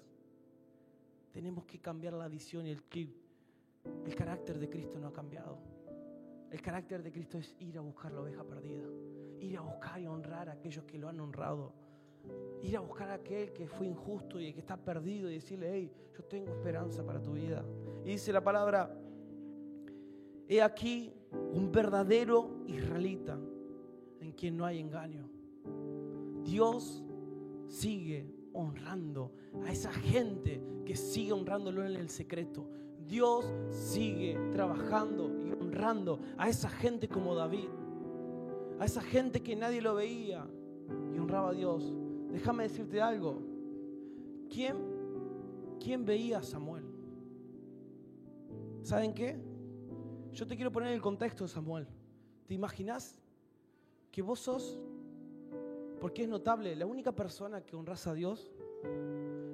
Tenemos 1.31 1.65
que 1.65 1.79
cambiar 1.79 2.13
la 2.13 2.27
visión 2.27 2.65
y 2.67 2.71
el 2.71 2.83
clip. 2.83 3.15
El 4.05 4.15
carácter 4.15 4.59
de 4.59 4.69
Cristo 4.69 4.99
no 4.99 5.07
ha 5.07 5.13
cambiado. 5.13 5.57
El 6.51 6.61
carácter 6.61 7.03
de 7.03 7.11
Cristo 7.11 7.37
es 7.37 7.55
ir 7.59 7.77
a 7.77 7.81
buscar 7.81 8.11
la 8.11 8.21
oveja 8.21 8.43
perdida, 8.43 8.87
ir 9.39 9.57
a 9.57 9.61
buscar 9.61 9.99
y 9.99 10.07
honrar 10.07 10.49
a 10.49 10.53
aquellos 10.53 10.85
que 10.85 10.97
lo 10.97 11.09
han 11.09 11.19
honrado, 11.19 11.73
ir 12.61 12.77
a 12.77 12.79
buscar 12.79 13.09
a 13.09 13.15
aquel 13.15 13.51
que 13.53 13.67
fue 13.67 13.87
injusto 13.87 14.39
y 14.39 14.53
que 14.53 14.59
está 14.59 14.77
perdido 14.77 15.29
y 15.29 15.35
decirle, 15.35 15.69
hey, 15.71 15.91
yo 16.17 16.23
tengo 16.23 16.51
esperanza 16.51 17.05
para 17.05 17.21
tu 17.21 17.33
vida. 17.33 17.63
Y 18.03 18.09
dice 18.09 18.33
la 18.33 18.43
palabra, 18.43 18.97
he 20.47 20.61
aquí 20.61 21.13
un 21.53 21.71
verdadero 21.71 22.63
israelita 22.67 23.37
en 24.19 24.31
quien 24.31 24.57
no 24.57 24.65
hay 24.65 24.79
engaño. 24.79 25.29
Dios 26.43 27.03
sigue 27.67 28.27
honrando 28.53 29.31
a 29.65 29.71
esa 29.71 29.91
gente 29.91 30.61
que 30.85 30.95
sigue 30.95 31.33
honrándolo 31.33 31.85
en 31.85 31.95
el 31.95 32.09
secreto. 32.09 32.67
Dios 33.05 33.53
sigue 33.69 34.37
trabajando 34.51 35.31
y 35.45 35.51
honrando 35.51 36.19
a 36.37 36.49
esa 36.49 36.69
gente 36.69 37.07
como 37.07 37.35
David, 37.35 37.67
a 38.79 38.85
esa 38.85 39.01
gente 39.01 39.43
que 39.43 39.55
nadie 39.55 39.81
lo 39.81 39.95
veía 39.95 40.47
y 41.13 41.19
honraba 41.19 41.49
a 41.49 41.53
Dios. 41.53 41.95
Déjame 42.35 42.63
decirte 42.63 43.01
algo. 43.01 43.41
¿Quién, 44.49 44.75
quién 45.79 46.03
veía 46.03 46.39
a 46.39 46.43
Samuel? 46.43 46.83
¿Saben 48.83 49.13
qué? 49.13 49.39
Yo 50.33 50.45
te 50.45 50.57
quiero 50.57 50.69
poner 50.69 50.91
el 50.93 51.01
contexto 51.01 51.45
de 51.45 51.49
Samuel. 51.49 51.87
¿Te 52.45 52.53
imaginas 52.53 53.17
que 54.11 54.21
vos 54.21 54.39
sos, 54.39 54.77
porque 56.01 56.23
es 56.23 56.29
notable, 56.29 56.75
la 56.75 56.85
única 56.85 57.13
persona 57.13 57.61
que 57.61 57.77
honras 57.77 58.05
a 58.05 58.13
Dios? 58.13 58.51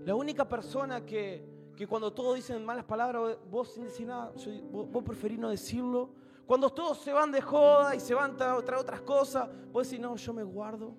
La 0.04 0.16
única 0.16 0.50
persona 0.50 1.06
que 1.06 1.46
que 1.76 1.88
cuando 1.88 2.12
todos 2.12 2.36
dicen 2.36 2.64
malas 2.66 2.86
palabras, 2.86 3.38
vos 3.50 3.74
sin 3.74 3.84
decir 3.86 4.08
nada, 4.08 4.32
vos, 4.72 5.04
preferís 5.04 5.40
no 5.40 5.50
decirlo. 5.50 6.10
Cuando 6.46 6.70
todos 6.70 7.00
se 7.00 7.14
van 7.14 7.32
de 7.32 7.42
joda 7.42 7.96
y 7.96 8.00
se 8.00 8.14
van 8.14 8.40
a 8.42 8.58
otras 8.58 9.02
cosas, 9.02 9.50
vos 9.72 9.88
decís, 9.88 10.00
no, 10.00 10.16
yo 10.16 10.34
me 10.34 10.44
guardo. 10.44 10.94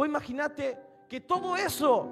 Vos 0.00 0.08
imaginate 0.08 0.78
que 1.06 1.20
todo 1.20 1.54
eso, 1.56 2.08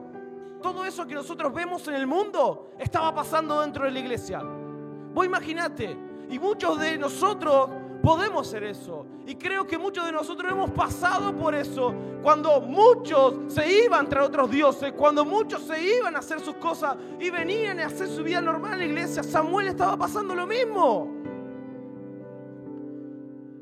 todo 0.61 0.85
eso 0.85 1.07
que 1.07 1.15
nosotros 1.15 1.55
vemos 1.55 1.89
en 1.89 1.95
el 1.95 2.07
mundo, 2.07 2.73
estaba 2.79 3.15
pasando 3.15 3.63
dentro 3.63 3.87
de 3.87 3.91
la 3.93 3.99
iglesia. 3.99 4.43
Vos 4.43 5.25
imaginate, 5.25 5.97
y 6.29 6.39
muchos 6.39 6.79
de 6.79 6.99
nosotros 6.99 7.71
Podemos 8.03 8.47
ser 8.47 8.63
eso. 8.65 9.05
Y 9.27 9.35
creo 9.35 9.67
que 9.67 9.77
muchos 9.77 10.07
de 10.07 10.13
nosotros 10.13 10.51
hemos 10.51 10.71
pasado 10.71 11.37
por 11.37 11.55
eso. 11.55 11.93
Cuando 12.23 12.61
muchos 12.61 13.53
se 13.53 13.85
iban 13.85 14.09
tras 14.09 14.29
otros 14.29 14.51
dioses, 14.51 14.93
cuando 14.93 15.25
muchos 15.25 15.63
se 15.63 15.97
iban 15.97 16.15
a 16.15 16.21
hacer 16.21 16.41
sus 16.41 16.55
cosas 16.55 16.97
y 17.19 17.29
venían 17.29 17.81
a 17.81 17.87
hacer 17.87 18.09
su 18.09 18.23
vida 18.23 18.41
normal 18.41 18.75
en 18.75 18.79
la 18.79 18.85
iglesia, 18.85 19.23
Samuel 19.23 19.69
estaba 19.69 19.97
pasando 19.97 20.35
lo 20.35 20.47
mismo. 20.47 21.13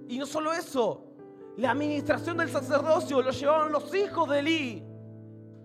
Y 0.09 0.19
no 0.19 0.27
solo 0.27 0.53
eso, 0.53 1.06
la 1.57 1.71
administración 1.71 2.37
del 2.37 2.49
sacerdocio 2.49 3.23
lo 3.23 3.31
llevaban 3.31 3.73
los 3.73 3.95
hijos 3.95 4.29
de 4.29 4.39
Eli, 4.39 4.83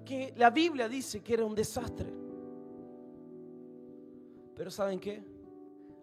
que 0.06 0.34
la 0.38 0.50
Biblia 0.50 0.88
dice 0.88 1.22
que 1.22 1.34
era 1.34 1.46
un 1.46 1.54
desastre. 1.54 2.14
Pero 4.56 4.72
¿saben 4.72 5.00
qué? 5.00 5.24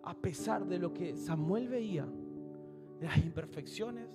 A 0.03 0.15
pesar 0.15 0.67
de 0.67 0.79
lo 0.79 0.93
que 0.93 1.17
Samuel 1.17 1.69
veía, 1.69 2.07
las 3.01 3.17
imperfecciones, 3.19 4.09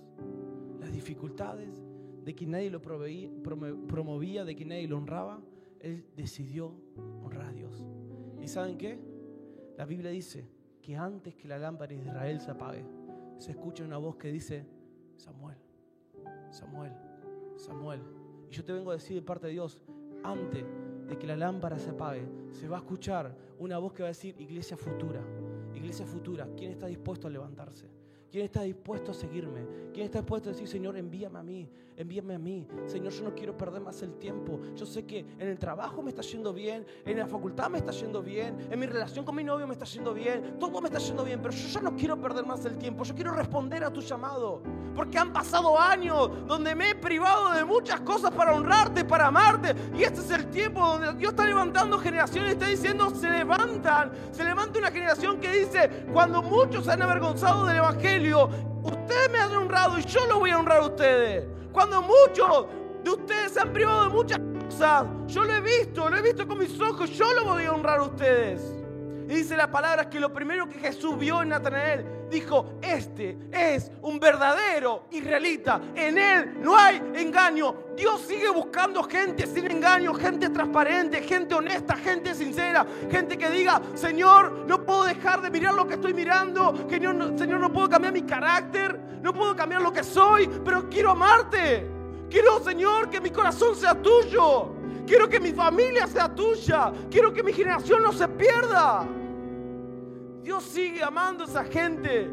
las 0.79 0.91
dificultades, 0.91 1.83
de 2.23 2.35
que 2.35 2.45
nadie 2.45 2.69
lo 2.69 2.81
promovía, 2.81 4.45
de 4.45 4.55
que 4.55 4.65
nadie 4.65 4.87
lo 4.87 4.97
honraba, 4.97 5.41
él 5.79 6.05
decidió 6.15 6.73
honrar 7.21 7.47
a 7.47 7.51
Dios. 7.51 7.83
¿Y 8.41 8.47
saben 8.47 8.77
qué? 8.77 8.99
La 9.77 9.85
Biblia 9.85 10.11
dice 10.11 10.47
que 10.81 10.95
antes 10.95 11.35
que 11.35 11.47
la 11.47 11.57
lámpara 11.57 11.93
de 11.93 12.01
Israel 12.01 12.39
se 12.39 12.51
apague, 12.51 12.85
se 13.39 13.51
escucha 13.51 13.83
una 13.83 13.97
voz 13.97 14.15
que 14.17 14.31
dice, 14.31 14.65
Samuel, 15.17 15.57
Samuel, 16.53 16.93
Samuel. 17.57 18.01
Y 18.49 18.53
yo 18.53 18.63
te 18.63 18.73
vengo 18.73 18.91
a 18.91 18.93
decir 18.93 19.15
de 19.15 19.21
parte 19.21 19.47
de 19.47 19.53
Dios, 19.53 19.81
antes 20.23 20.63
de 21.07 21.17
que 21.17 21.27
la 21.27 21.35
lámpara 21.35 21.79
se 21.79 21.89
apague, 21.89 22.25
se 22.51 22.67
va 22.67 22.77
a 22.77 22.79
escuchar 22.79 23.35
una 23.59 23.77
voz 23.77 23.93
que 23.93 24.03
va 24.03 24.07
a 24.07 24.11
decir, 24.11 24.39
iglesia 24.39 24.77
futura, 24.77 25.21
iglesia 25.73 26.05
futura, 26.05 26.47
¿quién 26.55 26.71
está 26.71 26.87
dispuesto 26.87 27.27
a 27.27 27.31
levantarse? 27.31 27.89
¿Quién 28.33 28.45
está 28.45 28.63
dispuesto 28.63 29.11
a 29.11 29.13
seguirme? 29.13 29.61
¿Quién 29.93 30.07
está 30.07 30.17
dispuesto 30.17 30.49
a 30.49 30.53
decir, 30.53 30.67
Señor, 30.67 30.97
envíame 30.97 31.37
a 31.37 31.43
mí? 31.43 31.69
Envíame 31.95 32.33
a 32.33 32.39
mí. 32.39 32.67
Señor, 32.87 33.13
yo 33.13 33.23
no 33.25 33.35
quiero 33.35 33.55
perder 33.55 33.79
más 33.79 34.01
el 34.01 34.15
tiempo. 34.15 34.59
Yo 34.75 34.87
sé 34.87 35.05
que 35.05 35.19
en 35.19 35.49
el 35.49 35.59
trabajo 35.59 36.01
me 36.01 36.09
está 36.09 36.23
yendo 36.23 36.51
bien, 36.51 36.83
en 37.05 37.19
la 37.19 37.27
facultad 37.27 37.69
me 37.69 37.77
está 37.77 37.91
yendo 37.91 38.23
bien, 38.23 38.69
en 38.71 38.79
mi 38.79 38.87
relación 38.87 39.23
con 39.23 39.35
mi 39.35 39.43
novio 39.43 39.67
me 39.67 39.73
está 39.73 39.85
yendo 39.85 40.15
bien, 40.15 40.57
todo 40.59 40.81
me 40.81 40.87
está 40.87 40.97
yendo 40.97 41.23
bien, 41.23 41.43
pero 41.43 41.53
yo 41.53 41.67
ya 41.67 41.81
no 41.81 41.95
quiero 41.95 42.19
perder 42.19 42.43
más 42.43 42.65
el 42.65 42.75
tiempo. 42.79 43.03
Yo 43.03 43.13
quiero 43.13 43.33
responder 43.33 43.83
a 43.83 43.93
tu 43.93 44.01
llamado. 44.01 44.63
Porque 44.95 45.19
han 45.19 45.31
pasado 45.31 45.79
años 45.79 46.31
donde 46.47 46.73
me 46.73 46.91
he 46.91 46.95
privado 46.95 47.51
de 47.53 47.63
muchas 47.63 48.01
cosas 48.01 48.31
para 48.31 48.55
honrarte, 48.55 49.05
para 49.05 49.27
amarte. 49.27 49.75
Y 49.95 50.01
este 50.01 50.21
es 50.21 50.31
el 50.31 50.49
tiempo 50.49 50.79
donde 50.79 51.13
Dios 51.13 51.33
está 51.33 51.45
levantando 51.45 51.99
generaciones, 51.99 52.53
está 52.53 52.67
diciendo, 52.67 53.11
se 53.11 53.29
levantan. 53.29 54.11
Se 54.31 54.43
levanta 54.43 54.79
una 54.79 54.89
generación 54.89 55.39
que 55.39 55.51
dice, 55.51 56.07
cuando 56.11 56.41
muchos 56.41 56.85
se 56.85 56.91
han 56.91 57.01
avergonzado 57.03 57.65
del 57.67 57.77
Evangelio, 57.77 58.22
ustedes 58.31 59.29
me 59.31 59.39
han 59.39 59.53
honrado 59.53 59.99
y 59.99 60.03
yo 60.03 60.25
lo 60.27 60.39
voy 60.39 60.51
a 60.51 60.59
honrar 60.59 60.79
a 60.79 60.85
ustedes. 60.85 61.45
Cuando 61.71 62.01
muchos 62.01 62.67
de 63.03 63.09
ustedes 63.09 63.53
se 63.53 63.59
han 63.59 63.73
privado 63.73 64.03
de 64.03 64.09
muchas 64.09 64.39
cosas, 64.69 65.07
yo 65.27 65.43
lo 65.43 65.53
he 65.53 65.61
visto, 65.61 66.09
lo 66.09 66.15
he 66.15 66.21
visto 66.21 66.47
con 66.47 66.59
mis 66.59 66.79
ojos, 66.79 67.09
yo 67.11 67.33
lo 67.33 67.45
voy 67.45 67.65
a 67.65 67.71
honrar 67.73 67.99
a 67.99 68.03
ustedes. 68.03 68.61
Y 69.27 69.35
dice 69.35 69.57
la 69.57 69.71
palabra 69.71 70.09
que 70.09 70.19
lo 70.19 70.31
primero 70.31 70.69
que 70.69 70.79
Jesús 70.79 71.17
vio 71.17 71.41
en 71.41 71.49
Natanael, 71.49 72.05
dijo, 72.33 72.65
este 72.81 73.37
es 73.51 73.91
un 74.01 74.19
verdadero 74.19 75.05
israelita. 75.11 75.79
En 75.95 76.17
él 76.17 76.61
no 76.61 76.77
hay 76.77 77.01
engaño. 77.15 77.75
Dios 77.95 78.21
sigue 78.21 78.49
buscando 78.49 79.03
gente 79.03 79.45
sin 79.47 79.69
engaño, 79.69 80.13
gente 80.13 80.49
transparente, 80.49 81.21
gente 81.21 81.53
honesta, 81.55 81.95
gente 81.95 82.33
sincera, 82.33 82.85
gente 83.09 83.37
que 83.37 83.49
diga, 83.49 83.81
Señor, 83.93 84.65
no 84.67 84.83
puedo 84.83 85.03
dejar 85.03 85.41
de 85.41 85.51
mirar 85.51 85.75
lo 85.75 85.87
que 85.87 85.93
estoy 85.93 86.13
mirando, 86.13 86.73
Señor, 86.89 87.37
Señor, 87.37 87.59
no 87.59 87.71
puedo 87.71 87.89
cambiar 87.89 88.13
mi 88.13 88.23
carácter, 88.23 88.99
no 89.21 89.33
puedo 89.33 89.55
cambiar 89.55 89.81
lo 89.81 89.93
que 89.93 90.03
soy, 90.03 90.49
pero 90.65 90.89
quiero 90.89 91.11
amarte. 91.11 91.87
Quiero, 92.29 92.63
Señor, 92.63 93.09
que 93.09 93.21
mi 93.21 93.29
corazón 93.29 93.75
sea 93.75 93.93
tuyo. 93.93 94.73
Quiero 95.05 95.29
que 95.29 95.39
mi 95.39 95.51
familia 95.51 96.07
sea 96.07 96.33
tuya. 96.33 96.91
Quiero 97.11 97.31
que 97.31 97.43
mi 97.43 97.53
generación 97.53 98.01
no 98.01 98.11
se 98.11 98.27
pierda. 98.27 99.07
Dios 100.43 100.63
sigue 100.65 101.01
amando 101.01 101.45
a 101.45 101.47
esa 101.47 101.63
gente. 101.63 102.29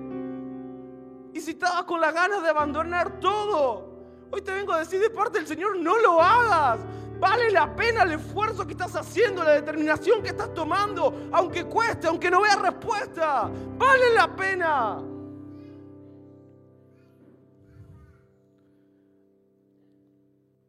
Y 1.32 1.40
si 1.40 1.52
estabas 1.52 1.84
con 1.84 2.00
las 2.00 2.12
ganas 2.12 2.42
de 2.42 2.48
abandonar 2.48 3.20
todo, 3.20 3.88
hoy 4.30 4.42
te 4.42 4.52
vengo 4.52 4.72
a 4.72 4.80
decir 4.80 5.00
de 5.00 5.10
parte 5.10 5.38
del 5.38 5.46
Señor, 5.46 5.78
no 5.78 5.96
lo 5.98 6.20
hagas. 6.20 6.80
Vale 7.20 7.50
la 7.52 7.76
pena 7.76 8.02
el 8.02 8.12
esfuerzo 8.12 8.66
que 8.66 8.72
estás 8.72 8.96
haciendo, 8.96 9.44
la 9.44 9.52
determinación 9.52 10.22
que 10.22 10.30
estás 10.30 10.52
tomando, 10.52 11.28
aunque 11.30 11.64
cueste, 11.64 12.08
aunque 12.08 12.30
no 12.30 12.40
veas 12.40 12.60
respuesta. 12.60 13.48
Vale 13.78 14.14
la 14.14 14.34
pena. 14.34 15.02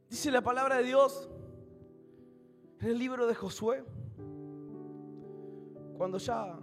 Dice 0.09 0.29
la 0.29 0.41
palabra 0.41 0.75
de 0.77 0.83
Dios 0.83 1.29
en 2.81 2.89
el 2.89 2.99
libro 2.99 3.25
de 3.25 3.33
Josué, 3.33 3.83
cuando 5.97 6.17
ya 6.17 6.59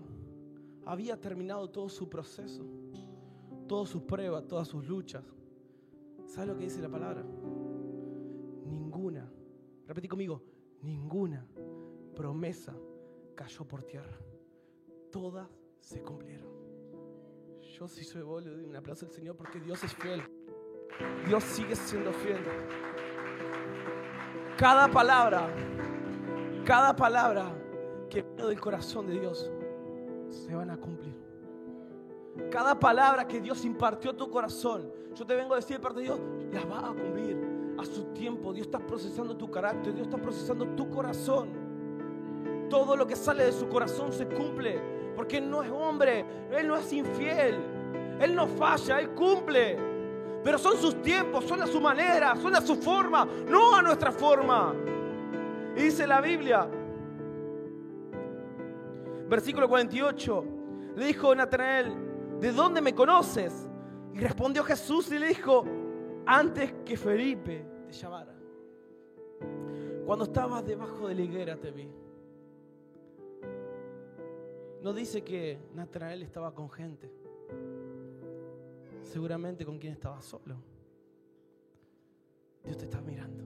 había 0.88 1.20
terminado 1.20 1.68
todo 1.68 1.90
su 1.90 2.08
proceso, 2.08 2.64
todas 3.66 3.90
sus 3.90 4.02
pruebas, 4.04 4.46
todas 4.46 4.66
sus 4.66 4.88
luchas. 4.88 5.22
¿Sabe 6.24 6.46
lo 6.46 6.56
que 6.56 6.64
dice 6.64 6.80
la 6.80 6.88
palabra? 6.88 7.22
Ninguna, 8.64 9.30
repetí 9.86 10.08
conmigo, 10.08 10.42
ninguna 10.80 11.46
promesa 12.16 12.74
cayó 13.34 13.68
por 13.68 13.82
tierra. 13.82 14.18
Todas 15.12 15.46
se 15.78 16.00
cumplieron. 16.00 16.48
Yo 17.60 17.86
sí 17.86 18.02
soy 18.02 18.22
boludo, 18.22 18.66
un 18.66 18.74
aplauso 18.74 19.04
al 19.04 19.12
Señor 19.12 19.36
porque 19.36 19.60
Dios 19.60 19.84
es 19.84 19.94
fiel. 19.94 20.22
Dios 21.26 21.44
sigue 21.44 21.76
siendo 21.76 22.14
fiel. 22.14 22.40
Cada 24.56 24.88
palabra, 24.88 25.54
cada 26.64 26.96
palabra 26.96 27.52
que 28.08 28.22
vino 28.22 28.48
del 28.48 28.58
corazón 28.58 29.06
de 29.06 29.20
Dios 29.20 29.52
se 30.48 30.54
van 30.54 30.70
a 30.70 30.78
cumplir. 30.78 31.14
Cada 32.50 32.78
palabra 32.78 33.28
que 33.28 33.38
Dios 33.40 33.64
impartió 33.66 34.12
a 34.12 34.16
tu 34.16 34.30
corazón, 34.30 34.90
yo 35.14 35.26
te 35.26 35.34
vengo 35.34 35.52
a 35.52 35.56
decir 35.56 35.76
de 35.76 35.82
parte 35.82 36.00
de 36.00 36.04
Dios, 36.06 36.20
la 36.52 36.64
va 36.64 36.88
a 36.88 36.94
cumplir 36.94 37.74
a 37.78 37.84
su 37.84 38.04
tiempo. 38.14 38.54
Dios 38.54 38.66
está 38.66 38.78
procesando 38.78 39.36
tu 39.36 39.50
carácter, 39.50 39.92
Dios 39.92 40.06
está 40.06 40.16
procesando 40.16 40.66
tu 40.68 40.88
corazón. 40.88 41.50
Todo 42.70 42.96
lo 42.96 43.06
que 43.06 43.14
sale 43.14 43.44
de 43.44 43.52
su 43.52 43.68
corazón 43.68 44.10
se 44.12 44.26
cumple, 44.26 44.80
porque 45.14 45.36
Él 45.36 45.50
no 45.50 45.62
es 45.62 45.70
hombre, 45.70 46.24
Él 46.50 46.66
no 46.66 46.76
es 46.76 46.90
infiel, 46.94 47.58
Él 48.18 48.34
no 48.34 48.46
falla, 48.46 49.00
Él 49.00 49.10
cumple. 49.10 49.76
Pero 50.42 50.56
son 50.56 50.78
sus 50.78 51.02
tiempos, 51.02 51.44
son 51.44 51.60
a 51.60 51.66
su 51.66 51.78
manera, 51.78 52.36
son 52.36 52.56
a 52.56 52.62
su 52.62 52.76
forma, 52.76 53.28
no 53.46 53.76
a 53.76 53.82
nuestra 53.82 54.12
forma. 54.12 54.74
Y 55.76 55.82
dice 55.82 56.06
la 56.06 56.22
Biblia, 56.22 56.68
versículo 59.28 59.68
48, 59.68 60.44
le 60.96 61.06
dijo 61.06 61.34
Natanael, 61.34 62.40
¿de 62.40 62.52
dónde 62.52 62.80
me 62.80 62.94
conoces? 62.94 63.68
Y 64.14 64.18
respondió 64.18 64.64
Jesús 64.64 65.10
y 65.12 65.18
le 65.18 65.28
dijo, 65.28 65.64
antes 66.26 66.72
que 66.84 66.96
Felipe 66.96 67.64
te 67.86 67.92
llamara. 67.92 68.34
Cuando 70.06 70.24
estabas 70.24 70.64
debajo 70.64 71.08
de 71.08 71.14
la 71.14 71.22
higuera 71.22 71.56
te 71.56 71.70
vi. 71.70 71.88
No 74.82 74.92
dice 74.92 75.22
que 75.22 75.58
Natanael 75.74 76.22
estaba 76.22 76.54
con 76.54 76.70
gente 76.70 77.12
seguramente 79.08 79.64
con 79.64 79.78
quien 79.78 79.94
estabas 79.94 80.24
solo. 80.24 80.56
Dios 82.62 82.76
te 82.76 82.84
está 82.84 83.00
mirando. 83.00 83.44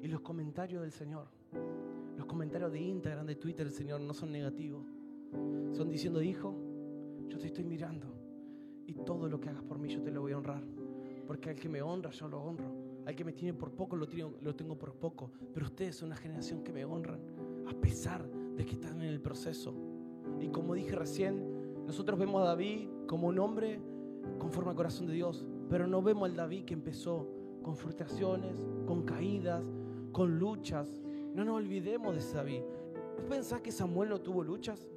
Y 0.00 0.08
los 0.08 0.20
comentarios 0.20 0.82
del 0.82 0.92
Señor, 0.92 1.26
los 2.16 2.26
comentarios 2.26 2.72
de 2.72 2.80
Instagram, 2.80 3.26
de 3.26 3.36
Twitter 3.36 3.70
Señor 3.70 4.00
no 4.00 4.14
son 4.14 4.32
negativos. 4.32 4.86
Son 5.72 5.88
diciendo, 5.90 6.22
hijo, 6.22 6.56
yo 7.28 7.38
te 7.38 7.46
estoy 7.46 7.64
mirando. 7.64 8.06
Y 8.86 8.94
todo 8.94 9.28
lo 9.28 9.40
que 9.40 9.50
hagas 9.50 9.62
por 9.62 9.78
mí 9.78 9.88
yo 9.88 10.02
te 10.02 10.10
lo 10.10 10.22
voy 10.22 10.32
a 10.32 10.38
honrar. 10.38 10.62
Porque 11.26 11.50
al 11.50 11.56
que 11.56 11.68
me 11.68 11.82
honra 11.82 12.10
yo 12.10 12.28
lo 12.28 12.40
honro. 12.40 12.72
Al 13.04 13.14
que 13.14 13.24
me 13.24 13.32
tiene 13.32 13.52
por 13.54 13.72
poco 13.72 13.96
lo, 13.96 14.08
tengo, 14.08 14.34
lo 14.40 14.54
tengo 14.54 14.78
por 14.78 14.94
poco. 14.94 15.30
Pero 15.52 15.66
ustedes 15.66 15.96
son 15.96 16.08
una 16.08 16.16
generación 16.16 16.62
que 16.62 16.72
me 16.72 16.84
honran. 16.84 17.20
A 17.66 17.74
pesar 17.74 18.26
de 18.28 18.64
que 18.64 18.72
están 18.72 19.02
en 19.02 19.08
el 19.08 19.20
proceso. 19.20 19.74
Y 20.40 20.48
como 20.48 20.74
dije 20.74 20.94
recién, 20.94 21.84
nosotros 21.86 22.18
vemos 22.18 22.42
a 22.42 22.46
David 22.46 22.88
como 23.06 23.28
un 23.28 23.38
hombre 23.38 23.80
conforme 24.38 24.70
al 24.70 24.76
corazón 24.76 25.06
de 25.06 25.14
Dios. 25.14 25.44
Pero 25.68 25.86
no 25.86 26.00
vemos 26.00 26.28
al 26.28 26.36
David 26.36 26.64
que 26.64 26.74
empezó 26.74 27.28
con 27.62 27.76
frustraciones, 27.76 28.64
con 28.86 29.02
caídas, 29.02 29.64
con 30.12 30.38
luchas. 30.38 30.88
No 31.36 31.44
nos 31.44 31.56
olvidemos 31.56 32.16
de 32.16 32.34
David. 32.34 32.62
¿Vos 33.16 33.26
pensás 33.28 33.60
que 33.60 33.70
Samuel 33.70 34.08
no 34.08 34.20
tuvo 34.20 34.42
luchas? 34.42 34.88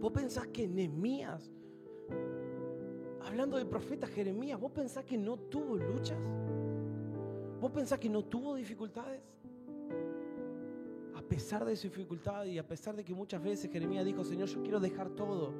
¿Vos 0.00 0.12
pensás 0.12 0.48
que 0.48 0.66
Nehemías, 0.66 1.52
hablando 3.22 3.56
del 3.56 3.66
profeta 3.66 4.06
Jeremías, 4.06 4.58
vos 4.58 4.72
pensás 4.72 5.04
que 5.04 5.16
no 5.16 5.36
tuvo 5.36 5.76
luchas? 5.76 6.18
¿Vos 7.60 7.70
pensás 7.70 7.98
que 7.98 8.08
no 8.08 8.24
tuvo 8.24 8.56
dificultades? 8.56 9.22
A 11.14 11.22
pesar 11.22 11.64
de 11.64 11.76
su 11.76 11.88
dificultad 11.88 12.44
y 12.46 12.58
a 12.58 12.66
pesar 12.66 12.96
de 12.96 13.04
que 13.04 13.14
muchas 13.14 13.42
veces 13.42 13.70
Jeremías 13.70 14.04
dijo, 14.04 14.24
Señor, 14.24 14.48
yo 14.48 14.62
quiero 14.62 14.80
dejar 14.80 15.10
todo 15.10 15.52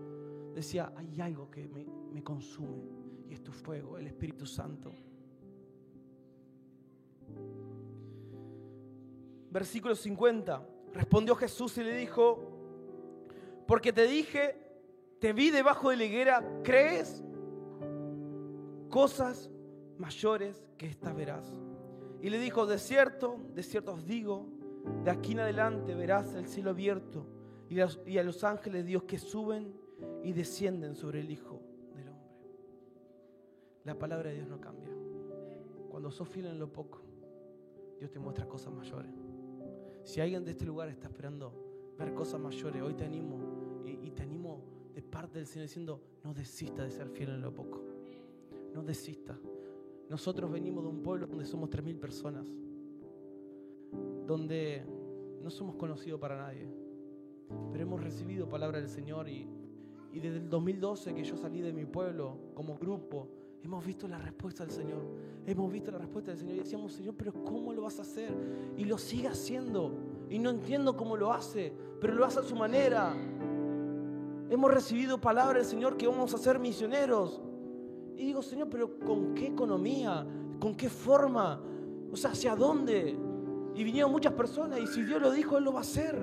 decía, 0.57 0.91
hay 0.97 1.21
algo 1.21 1.51
que 1.51 1.69
me, 1.69 2.23
consume 2.23 2.83
y 3.29 3.35
es 3.35 3.43
tu 3.43 3.53
fuego, 3.53 3.99
el 3.99 4.07
Espíritu 4.07 4.47
Santo. 4.47 4.91
Versículo 9.51 9.95
50. 9.95 10.67
Respondió 10.93 11.35
Jesús 11.35 11.77
y 11.79 11.85
le 11.85 11.97
dijo, 11.97 12.57
porque 13.67 13.93
te 13.93 14.07
dije, 14.07 14.57
te 15.19 15.33
vi 15.33 15.51
debajo 15.51 15.91
de 15.91 15.97
la 15.97 16.05
higuera, 16.05 16.61
¿crees? 16.63 17.23
Cosas 18.89 19.51
mayores 19.99 20.65
que 20.79 20.87
esta 20.87 21.13
verás. 21.13 21.47
Y 22.23 22.31
le 22.31 22.39
dijo, 22.39 22.67
de 22.67 22.79
cierto, 22.79 23.39
de 23.55 23.63
cierto 23.63 23.93
os 23.93 24.07
digo, 24.07 24.47
de 25.05 25.11
aquí 25.11 25.33
en 25.33 25.41
adelante 25.41 25.95
verás 25.95 26.35
el 26.35 26.47
cielo 26.47 26.71
abierto 26.71 27.27
y 27.69 27.81
a 27.81 28.23
los 28.23 28.45
ángeles 28.45 28.85
de 28.85 28.89
Dios 28.89 29.03
que 29.03 29.19
suben 29.19 29.75
y 30.23 30.33
descienden 30.33 30.95
sobre 30.95 31.21
el 31.21 31.31
Hijo 31.31 31.61
del 31.95 32.09
Hombre. 32.09 32.31
La 33.85 33.99
palabra 33.99 34.31
de 34.31 34.37
Dios 34.37 34.49
no 34.49 34.61
cambia. 34.61 34.93
Cuando 35.91 36.11
sos 36.11 36.29
fiel 36.29 36.47
en 36.47 36.59
lo 36.59 36.73
poco, 36.73 37.01
Dios 37.99 38.11
te 38.11 38.19
muestra 38.19 38.47
cosas 38.47 38.73
mayores. 38.73 39.26
Si 40.07 40.21
alguien 40.21 40.45
de 40.45 40.53
este 40.53 40.65
lugar 40.65 40.89
está 40.89 41.09
esperando 41.09 41.53
ver 41.99 42.15
cosas 42.15 42.41
mayores, 42.41 42.81
hoy 42.81 42.95
te 42.95 43.05
animo 43.05 43.83
y, 43.85 44.11
te 44.13 44.23
animo 44.23 44.63
de 44.95 45.03
parte 45.03 45.39
del 45.39 45.47
Señor 45.47 45.67
diciendo, 45.67 46.01
no 46.23 46.33
desista 46.33 46.85
de 46.85 46.91
ser 46.91 47.09
fiel 47.09 47.31
en 47.31 47.43
lo 47.43 47.53
poco. 47.53 47.83
No 48.73 48.83
desista. 48.83 49.39
Nosotros 50.09 50.51
venimos 50.51 50.85
de 50.85 50.91
un 50.91 51.03
pueblo 51.03 51.27
donde 51.27 51.45
somos 51.45 51.69
3.000 51.69 51.99
personas, 51.99 52.47
donde 54.27 54.87
no 55.43 55.51
somos 55.51 55.75
conocidos 55.75 56.21
para 56.21 56.37
nadie, 56.39 56.69
pero 57.73 57.83
hemos 57.83 58.01
recibido 58.01 58.49
palabra 58.49 58.79
del 58.79 58.89
Señor 58.89 59.29
y 59.29 59.49
y 60.17 60.19
desde 60.19 60.39
el 60.39 60.49
2012 60.49 61.15
que 61.15 61.25
yo 61.25 61.37
salí 61.37 61.61
de 61.61 61.75
mi 61.75 61.85
pueblo 61.85 62.39
como 62.55 62.79
grupo, 62.79 63.29
hemos 63.67 63.85
visto 63.85 64.07
la 64.07 64.19
respuesta 64.19 64.65
del 64.65 64.73
Señor. 64.73 65.03
Hemos 65.45 65.73
visto 65.73 65.91
la 65.91 65.99
respuesta 65.99 66.31
del 66.31 66.39
Señor 66.39 66.55
y 66.55 66.59
decíamos, 66.61 66.93
Señor, 66.93 67.15
pero 67.19 67.33
¿cómo 67.33 67.73
lo 67.73 67.83
vas 67.83 67.99
a 67.99 68.03
hacer? 68.03 68.33
Y 68.77 68.85
lo 68.85 68.97
sigue 68.97 69.27
haciendo. 69.27 69.93
Y 70.31 70.39
no 70.39 70.51
entiendo 70.51 70.97
cómo 70.97 71.17
lo 71.17 71.33
hace, 71.33 71.73
pero 72.01 72.15
lo 72.15 72.25
hace 72.25 72.39
a 72.39 72.43
su 72.45 72.55
manera. 72.55 73.13
Hemos 74.49 74.73
recibido 74.73 75.21
palabra 75.21 75.59
del 75.59 75.67
Señor 75.67 75.97
que 75.97 76.07
vamos 76.07 76.33
a 76.33 76.39
ser 76.39 76.61
misioneros. 76.61 77.41
Y 78.17 78.27
digo, 78.27 78.41
Señor, 78.41 78.69
pero 78.71 79.01
¿con 79.01 79.35
qué 79.35 79.49
economía? 79.49 80.25
¿Con 80.61 80.77
qué 80.77 80.89
forma? 80.89 81.61
O 82.13 82.17
sea, 82.17 82.31
¿hacia 82.31 82.55
dónde? 82.55 83.17
Y 83.75 83.83
vinieron 83.83 84.13
muchas 84.13 84.33
personas 84.33 84.79
y 84.79 84.87
si 84.87 85.03
Dios 85.03 85.21
lo 85.21 85.33
dijo, 85.33 85.59
Él 85.59 85.65
lo 85.65 85.73
va 85.73 85.81
a 85.81 85.83
hacer. 85.83 86.17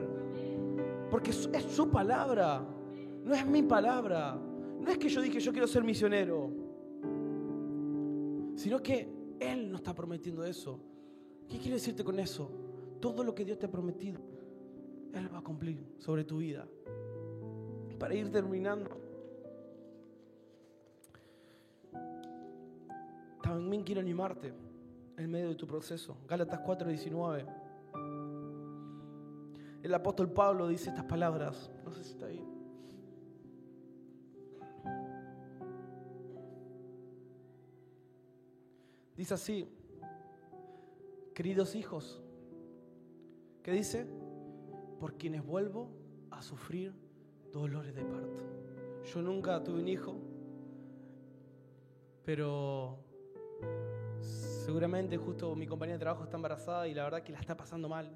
Porque 1.11 1.31
es 1.31 1.49
su 1.67 1.89
palabra. 1.89 2.65
No 3.25 3.35
es 3.35 3.45
mi 3.45 3.63
palabra. 3.63 4.39
No 4.79 4.89
es 4.89 4.97
que 4.97 5.09
yo 5.09 5.21
dije 5.21 5.41
yo 5.41 5.51
quiero 5.51 5.67
ser 5.67 5.83
misionero. 5.83 6.62
Sino 8.55 8.81
que 8.81 9.07
Él 9.39 9.71
nos 9.71 9.81
está 9.81 9.93
prometiendo 9.93 10.43
eso. 10.43 10.79
¿Qué 11.47 11.57
quiere 11.57 11.75
decirte 11.75 12.03
con 12.03 12.19
eso? 12.19 12.49
Todo 12.99 13.23
lo 13.23 13.35
que 13.35 13.45
Dios 13.45 13.59
te 13.59 13.65
ha 13.65 13.71
prometido, 13.71 14.21
Él 15.13 15.33
va 15.33 15.39
a 15.39 15.43
cumplir 15.43 15.95
sobre 15.97 16.23
tu 16.23 16.37
vida. 16.37 16.67
Para 17.99 18.15
ir 18.15 18.31
terminando. 18.31 18.89
También 23.41 23.83
quiero 23.83 24.01
animarte 24.01 24.53
en 25.17 25.29
medio 25.29 25.49
de 25.49 25.55
tu 25.55 25.67
proceso. 25.67 26.17
Gálatas 26.27 26.61
4:19. 26.61 27.45
El 29.83 29.93
apóstol 29.93 30.31
Pablo 30.31 30.67
dice 30.67 30.89
estas 30.89 31.05
palabras. 31.05 31.69
No 31.83 31.91
sé 31.91 32.03
si 32.03 32.11
está 32.11 32.27
ahí. 32.27 32.52
Dice 39.15 39.33
así, 39.33 39.67
queridos 41.33 41.75
hijos, 41.75 42.21
¿qué 43.61 43.71
dice? 43.71 44.07
Por 44.99 45.17
quienes 45.17 45.45
vuelvo 45.45 45.89
a 46.31 46.41
sufrir 46.41 46.93
dolores 47.51 47.93
de 47.95 48.03
parto. 48.03 48.43
Yo 49.13 49.21
nunca 49.21 49.63
tuve 49.63 49.81
un 49.81 49.87
hijo, 49.87 50.15
pero 52.25 53.03
Seguramente 54.63 55.17
justo 55.17 55.55
mi 55.57 55.67
compañera 55.67 55.97
de 55.97 55.99
trabajo 55.99 56.23
está 56.23 56.37
embarazada 56.37 56.87
y 56.87 56.93
la 56.93 57.03
verdad 57.03 57.21
que 57.21 57.33
la 57.33 57.39
está 57.39 57.57
pasando 57.57 57.89
mal. 57.89 58.09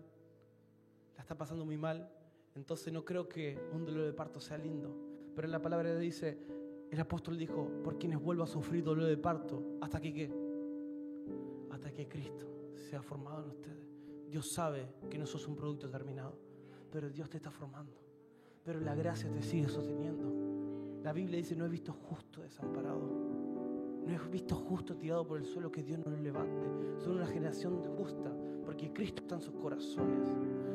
La 1.17 1.21
está 1.21 1.37
pasando 1.37 1.65
muy 1.65 1.77
mal. 1.77 2.09
Entonces 2.55 2.93
no 2.93 3.03
creo 3.03 3.27
que 3.27 3.59
un 3.73 3.83
dolor 3.83 4.05
de 4.05 4.13
parto 4.13 4.39
sea 4.39 4.57
lindo. 4.57 4.95
Pero 5.35 5.45
en 5.45 5.51
la 5.51 5.61
palabra 5.61 5.93
dice, 5.97 6.37
el 6.89 6.99
apóstol 7.01 7.37
dijo, 7.37 7.69
por 7.83 7.97
quienes 7.99 8.21
vuelva 8.21 8.45
a 8.45 8.47
sufrir 8.47 8.81
dolor 8.81 9.03
de 9.03 9.17
parto, 9.17 9.61
hasta 9.81 9.99
que 9.99 10.13
qué? 10.13 10.46
Hasta 11.77 11.93
que 11.93 12.07
Cristo 12.07 12.73
sea 12.89 13.03
formado 13.03 13.43
en 13.43 13.49
ustedes. 13.51 13.87
Dios 14.27 14.51
sabe 14.51 14.95
que 15.11 15.19
no 15.19 15.27
sos 15.27 15.47
un 15.47 15.55
producto 15.55 15.87
terminado, 15.87 16.35
pero 16.91 17.07
Dios 17.07 17.29
te 17.29 17.37
está 17.37 17.51
formando. 17.51 18.01
Pero 18.63 18.79
la 18.79 18.95
gracia 18.95 19.31
te 19.31 19.43
sigue 19.43 19.69
sosteniendo. 19.69 21.03
La 21.03 21.13
Biblia 21.13 21.37
dice, 21.37 21.55
no 21.55 21.67
he 21.67 21.69
visto 21.69 21.93
justo 21.93 22.41
desamparado. 22.41 23.16
No 24.07 24.13
he 24.13 24.29
visto 24.31 24.55
justo 24.55 24.95
tirado 24.95 25.27
por 25.27 25.37
el 25.37 25.45
suelo 25.45 25.69
que 25.69 25.83
Dios 25.83 25.99
no 25.99 26.09
lo 26.09 26.21
levante. 26.21 26.65
Son 27.03 27.17
una 27.17 27.27
generación 27.27 27.83
justa, 27.97 28.31
porque 28.65 28.93
Cristo 28.93 29.21
está 29.21 29.35
en 29.35 29.41
sus 29.41 29.53
corazones. 29.55 30.29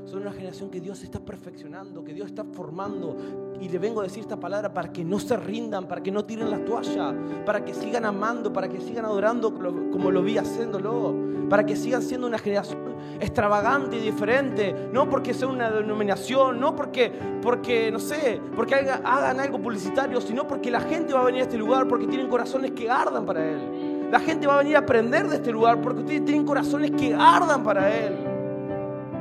Son 0.05 0.21
una 0.21 0.33
generación 0.33 0.69
que 0.69 0.83
Dios 0.83 1.03
está 1.03 1.19
perfeccionando, 1.19 2.05
que 2.05 2.13
Dios 2.13 2.27
está 2.27 2.45
formando. 2.45 3.17
Y 3.59 3.71
le 3.71 3.79
vengo 3.79 4.01
a 4.01 4.05
decir 4.05 4.21
esta 4.21 4.39
palabra 4.39 4.75
para 4.75 4.93
que 4.93 5.03
no 5.03 5.19
se 5.19 5.35
rindan, 5.39 5.89
para 5.89 6.03
que 6.03 6.11
no 6.11 6.27
tiren 6.27 6.51
la 6.51 6.63
toalla, 6.63 7.15
para 7.47 7.65
que 7.65 7.73
sigan 7.73 8.05
amando, 8.05 8.53
para 8.53 8.69
que 8.69 8.81
sigan 8.83 9.07
adorando 9.07 9.55
como 9.55 10.11
lo 10.11 10.23
vi 10.23 10.37
haciéndolo, 10.37 11.49
para 11.49 11.65
que 11.65 11.75
sigan 11.75 12.03
siendo 12.03 12.27
una 12.27 12.39
generación 12.39 12.93
extravagante 13.21 13.97
y 13.97 14.01
diferente, 14.01 14.89
no 14.93 15.09
porque 15.09 15.35
sea 15.35 15.49
una 15.49 15.71
denominación, 15.71 16.59
no 16.59 16.75
porque, 16.75 17.13
porque 17.41 17.91
no 17.91 17.99
sé, 17.99 18.41
porque 18.55 18.75
hagan 18.75 19.41
algo 19.41 19.61
publicitario, 19.61 20.21
sino 20.21 20.47
porque 20.47 20.71
la 20.71 20.81
gente 20.81 21.13
va 21.13 21.21
a 21.21 21.25
venir 21.25 21.43
a 21.43 21.45
este 21.45 21.59
lugar 21.59 21.87
porque 21.87 22.07
tienen 22.07 22.29
corazones 22.29 22.73
que 22.73 22.91
ardan 22.91 23.22
para 23.25 23.49
Él. 23.49 24.11
La 24.11 24.21
gente 24.21 24.47
va 24.47 24.57
a 24.57 24.59
venir 24.59 24.77
a 24.77 24.81
aprender 24.81 25.29
de 25.29 25.37
este 25.37 25.51
lugar 25.51 25.81
porque 25.81 26.01
ustedes 26.01 26.25
tienen 26.25 26.45
corazones 26.45 26.91
que 26.91 27.15
ardan 27.15 27.63
para 27.63 27.95
Él. 27.95 28.15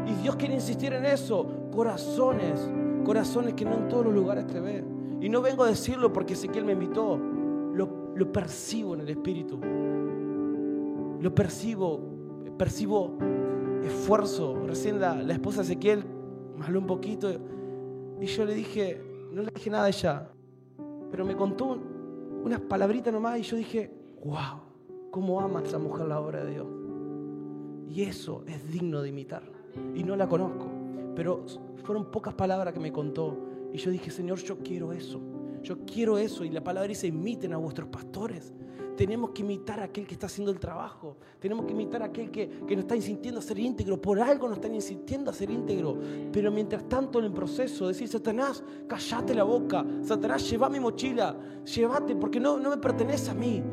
Y 0.07 0.13
Dios 0.21 0.35
quiere 0.35 0.53
insistir 0.53 0.93
en 0.93 1.05
eso. 1.05 1.47
Corazones, 1.71 2.69
corazones 3.05 3.53
que 3.53 3.65
no 3.65 3.75
en 3.75 3.87
todos 3.87 4.05
los 4.05 4.13
lugares 4.13 4.47
te 4.47 4.59
ve. 4.59 4.83
Y 5.21 5.29
no 5.29 5.41
vengo 5.41 5.63
a 5.63 5.67
decirlo 5.67 6.11
porque 6.11 6.33
Él 6.33 6.65
me 6.65 6.73
invitó. 6.73 7.17
Lo, 7.73 8.11
lo 8.15 8.31
percibo 8.31 8.95
en 8.95 9.01
el 9.01 9.09
Espíritu. 9.09 9.59
Lo 11.21 11.33
percibo, 11.33 11.99
percibo 12.57 13.17
esfuerzo. 13.85 14.61
Recién 14.67 14.99
la, 14.99 15.15
la 15.15 15.33
esposa 15.33 15.61
de 15.61 15.67
Ezequiel 15.67 16.03
me 16.57 16.65
habló 16.65 16.79
un 16.79 16.87
poquito 16.87 17.29
y 18.21 18.27
yo 18.27 18.45
le 18.45 18.53
dije, 18.53 19.01
no 19.31 19.41
le 19.41 19.51
dije 19.51 19.71
nada 19.71 19.85
a 19.85 19.89
ella, 19.89 20.29
pero 21.09 21.25
me 21.25 21.35
contó 21.35 21.79
unas 22.43 22.59
palabritas 22.61 23.13
nomás 23.13 23.39
y 23.39 23.43
yo 23.43 23.57
dije, 23.57 23.91
wow, 24.23 24.61
cómo 25.11 25.41
ama 25.41 25.61
esa 25.63 25.77
mujer 25.77 26.07
la 26.07 26.19
obra 26.19 26.43
de 26.43 26.51
Dios. 26.51 26.67
Y 27.89 28.03
eso 28.03 28.43
es 28.47 28.71
digno 28.71 29.01
de 29.01 29.09
imitar. 29.09 29.43
Y 29.95 30.03
no 30.03 30.15
la 30.15 30.27
conozco, 30.27 30.67
pero 31.15 31.45
fueron 31.83 32.11
pocas 32.11 32.33
palabras 32.33 32.73
que 32.73 32.79
me 32.79 32.91
contó. 32.91 33.37
Y 33.73 33.77
yo 33.77 33.91
dije, 33.91 34.11
Señor, 34.11 34.39
yo 34.39 34.59
quiero 34.59 34.93
eso. 34.93 35.19
Yo 35.61 35.85
quiero 35.85 36.17
eso. 36.17 36.43
Y 36.43 36.49
la 36.49 36.63
palabra 36.63 36.87
dice, 36.87 37.07
imiten 37.07 37.53
a 37.53 37.57
vuestros 37.57 37.89
pastores. 37.89 38.53
Tenemos 39.01 39.31
que 39.31 39.41
imitar 39.41 39.79
a 39.79 39.85
aquel 39.85 40.05
que 40.05 40.13
está 40.13 40.27
haciendo 40.27 40.51
el 40.51 40.59
trabajo. 40.59 41.17
Tenemos 41.39 41.65
que 41.65 41.71
imitar 41.71 42.03
a 42.03 42.05
aquel 42.05 42.29
que, 42.29 42.47
que 42.67 42.75
nos 42.75 42.83
está 42.83 42.95
insistiendo 42.95 43.39
a 43.39 43.41
ser 43.41 43.57
íntegro. 43.57 43.99
Por 43.99 44.19
algo 44.19 44.47
nos 44.47 44.57
están 44.57 44.75
insistiendo 44.75 45.31
a 45.31 45.33
ser 45.33 45.49
íntegro. 45.49 45.97
Pero 46.31 46.51
mientras 46.51 46.87
tanto 46.87 47.17
en 47.17 47.25
el 47.25 47.31
proceso, 47.33 47.87
decir, 47.87 48.07
Satanás, 48.07 48.63
callate 48.87 49.33
la 49.33 49.43
boca. 49.43 49.83
Satanás, 50.03 50.47
lleva 50.47 50.69
mi 50.69 50.79
mochila. 50.79 51.35
Llévate 51.65 52.15
porque 52.15 52.39
no, 52.39 52.59
no 52.59 52.69
me 52.69 52.77
pertenece 52.77 53.31
a 53.31 53.33
mí. 53.33 53.63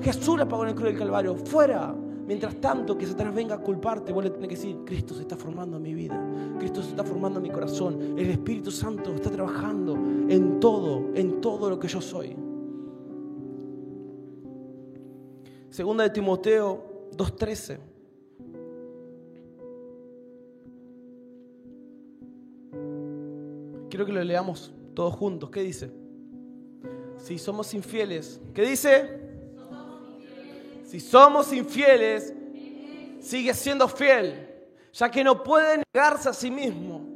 Jesús 0.00 0.38
la 0.38 0.48
pagó 0.48 0.62
en 0.62 0.70
el 0.70 0.74
cruz 0.74 0.88
del 0.88 0.98
Calvario. 0.98 1.36
Fuera. 1.36 1.94
Mientras 2.26 2.58
tanto 2.58 2.96
que 2.96 3.06
Satanás 3.06 3.34
venga 3.34 3.56
a 3.56 3.58
culparte, 3.58 4.10
vos 4.10 4.24
le 4.24 4.30
tenés 4.30 4.48
que 4.48 4.54
decir, 4.54 4.78
Cristo 4.86 5.12
se 5.12 5.20
está 5.20 5.36
formando 5.36 5.76
en 5.76 5.82
mi 5.82 5.92
vida, 5.92 6.18
Cristo 6.58 6.82
se 6.82 6.90
está 6.90 7.02
formando 7.02 7.38
en 7.38 7.42
mi 7.42 7.50
corazón, 7.50 8.18
el 8.18 8.28
Espíritu 8.30 8.70
Santo 8.70 9.14
está 9.14 9.30
trabajando 9.30 9.94
en 10.28 10.60
todo, 10.60 11.08
en 11.14 11.40
todo 11.40 11.70
lo 11.70 11.78
que 11.78 11.88
yo 11.88 12.02
soy. 12.02 12.47
Segunda 15.78 16.02
de 16.02 16.10
Timoteo 16.10 17.08
2.13. 17.12 17.78
Quiero 23.88 24.04
que 24.04 24.10
lo 24.10 24.24
leamos 24.24 24.72
todos 24.92 25.14
juntos. 25.14 25.50
¿Qué 25.50 25.62
dice? 25.62 25.92
Si 27.18 27.38
somos 27.38 27.72
infieles, 27.74 28.40
¿qué 28.52 28.62
dice? 28.62 29.20
Si 30.82 30.98
somos 30.98 31.52
infieles, 31.52 32.34
sigue 33.20 33.54
siendo 33.54 33.86
fiel, 33.86 34.48
ya 34.92 35.08
que 35.08 35.22
no 35.22 35.44
puede 35.44 35.84
negarse 35.94 36.28
a 36.28 36.32
sí 36.32 36.50
mismo. 36.50 37.06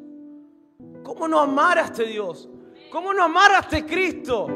¿Cómo 1.02 1.26
no 1.26 1.40
amar 1.40 1.78
a 1.78 1.86
este 1.86 2.04
Dios? 2.04 2.48
¿Cómo 2.92 3.12
no 3.12 3.24
amar 3.24 3.50
a 3.50 3.58
este 3.58 3.84
Cristo? 3.84 4.46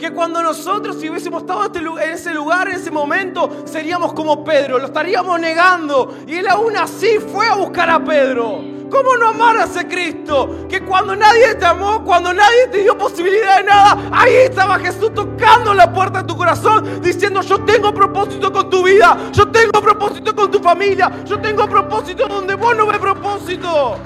Que 0.00 0.12
cuando 0.12 0.42
nosotros 0.42 0.96
si 0.98 1.10
hubiésemos 1.10 1.42
estado 1.42 1.62
este 1.66 1.78
en 1.80 2.10
ese 2.14 2.32
lugar, 2.32 2.66
en 2.68 2.76
ese 2.76 2.90
momento, 2.90 3.64
seríamos 3.66 4.14
como 4.14 4.42
Pedro, 4.42 4.78
lo 4.78 4.86
estaríamos 4.86 5.38
negando. 5.38 6.16
Y 6.26 6.36
él 6.36 6.48
aún 6.48 6.74
así 6.74 7.18
fue 7.18 7.46
a 7.46 7.56
buscar 7.56 7.90
a 7.90 8.02
Pedro. 8.02 8.62
¿Cómo 8.90 9.18
no 9.18 9.28
amar 9.28 9.58
a 9.58 9.64
ese 9.64 9.86
Cristo? 9.86 10.66
Que 10.70 10.80
cuando 10.80 11.14
nadie 11.14 11.54
te 11.54 11.66
amó, 11.66 12.02
cuando 12.02 12.32
nadie 12.32 12.68
te 12.68 12.78
dio 12.78 12.96
posibilidad 12.96 13.58
de 13.58 13.64
nada, 13.64 14.08
ahí 14.10 14.36
estaba 14.36 14.78
Jesús 14.78 15.12
tocando 15.12 15.74
la 15.74 15.92
puerta 15.92 16.22
de 16.22 16.28
tu 16.28 16.34
corazón, 16.34 17.02
diciendo, 17.02 17.42
yo 17.42 17.62
tengo 17.64 17.92
propósito 17.92 18.50
con 18.50 18.70
tu 18.70 18.82
vida, 18.82 19.18
yo 19.32 19.48
tengo 19.48 19.82
propósito 19.82 20.34
con 20.34 20.50
tu 20.50 20.60
familia, 20.60 21.12
yo 21.26 21.38
tengo 21.38 21.68
propósito 21.68 22.26
donde 22.26 22.54
vos 22.54 22.74
no 22.74 22.86
ves 22.86 22.98
propósito. 22.98 23.98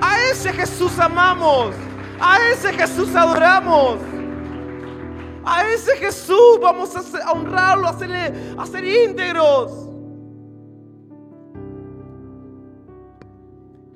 A 0.00 0.20
ese 0.30 0.52
Jesús 0.52 0.96
amamos, 1.00 1.74
a 2.20 2.38
ese 2.52 2.72
Jesús 2.72 3.16
adoramos. 3.16 4.15
A 5.48 5.72
ese 5.72 5.92
Jesús 5.98 6.58
vamos 6.60 6.92
a 6.96 7.32
honrarlo, 7.32 7.86
a, 7.86 7.90
hacerle, 7.90 8.32
a 8.58 8.66
ser 8.66 8.84
íntegros. 8.84 9.88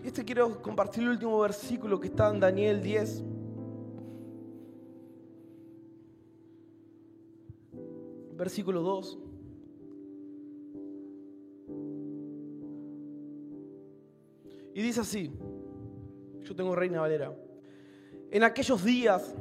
Este 0.05 0.25
quiero 0.25 0.63
compartir 0.63 1.03
el 1.03 1.09
último 1.09 1.41
versículo 1.41 1.99
que 1.99 2.07
está 2.07 2.31
en 2.31 2.39
Daniel 2.39 2.81
10. 2.81 3.25
Versículo 8.37 8.83
2. 8.83 9.19
Y 14.73 14.83
dice 14.83 15.01
así, 15.01 15.33
yo 16.45 16.55
tengo 16.55 16.77
Reina 16.77 17.01
Valera, 17.01 17.37
en 18.31 18.45
aquellos 18.45 18.85
días 18.85 19.35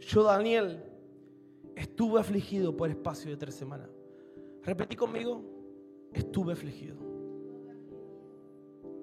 yo 0.00 0.24
Daniel 0.24 0.89
estuve 1.80 2.20
afligido 2.20 2.76
por 2.76 2.90
espacio 2.90 3.30
de 3.30 3.38
tres 3.38 3.54
semanas. 3.54 3.88
Repetí 4.62 4.96
conmigo, 4.96 5.42
estuve 6.12 6.52
afligido. 6.52 6.96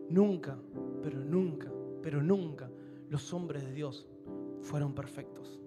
Nunca, 0.10 0.60
pero 1.02 1.20
nunca, 1.20 1.72
pero 2.04 2.22
nunca 2.22 2.70
los 3.10 3.34
hombres 3.34 3.64
de 3.64 3.74
Dios 3.74 4.08
fueron 4.62 4.94
perfectos. 4.94 5.60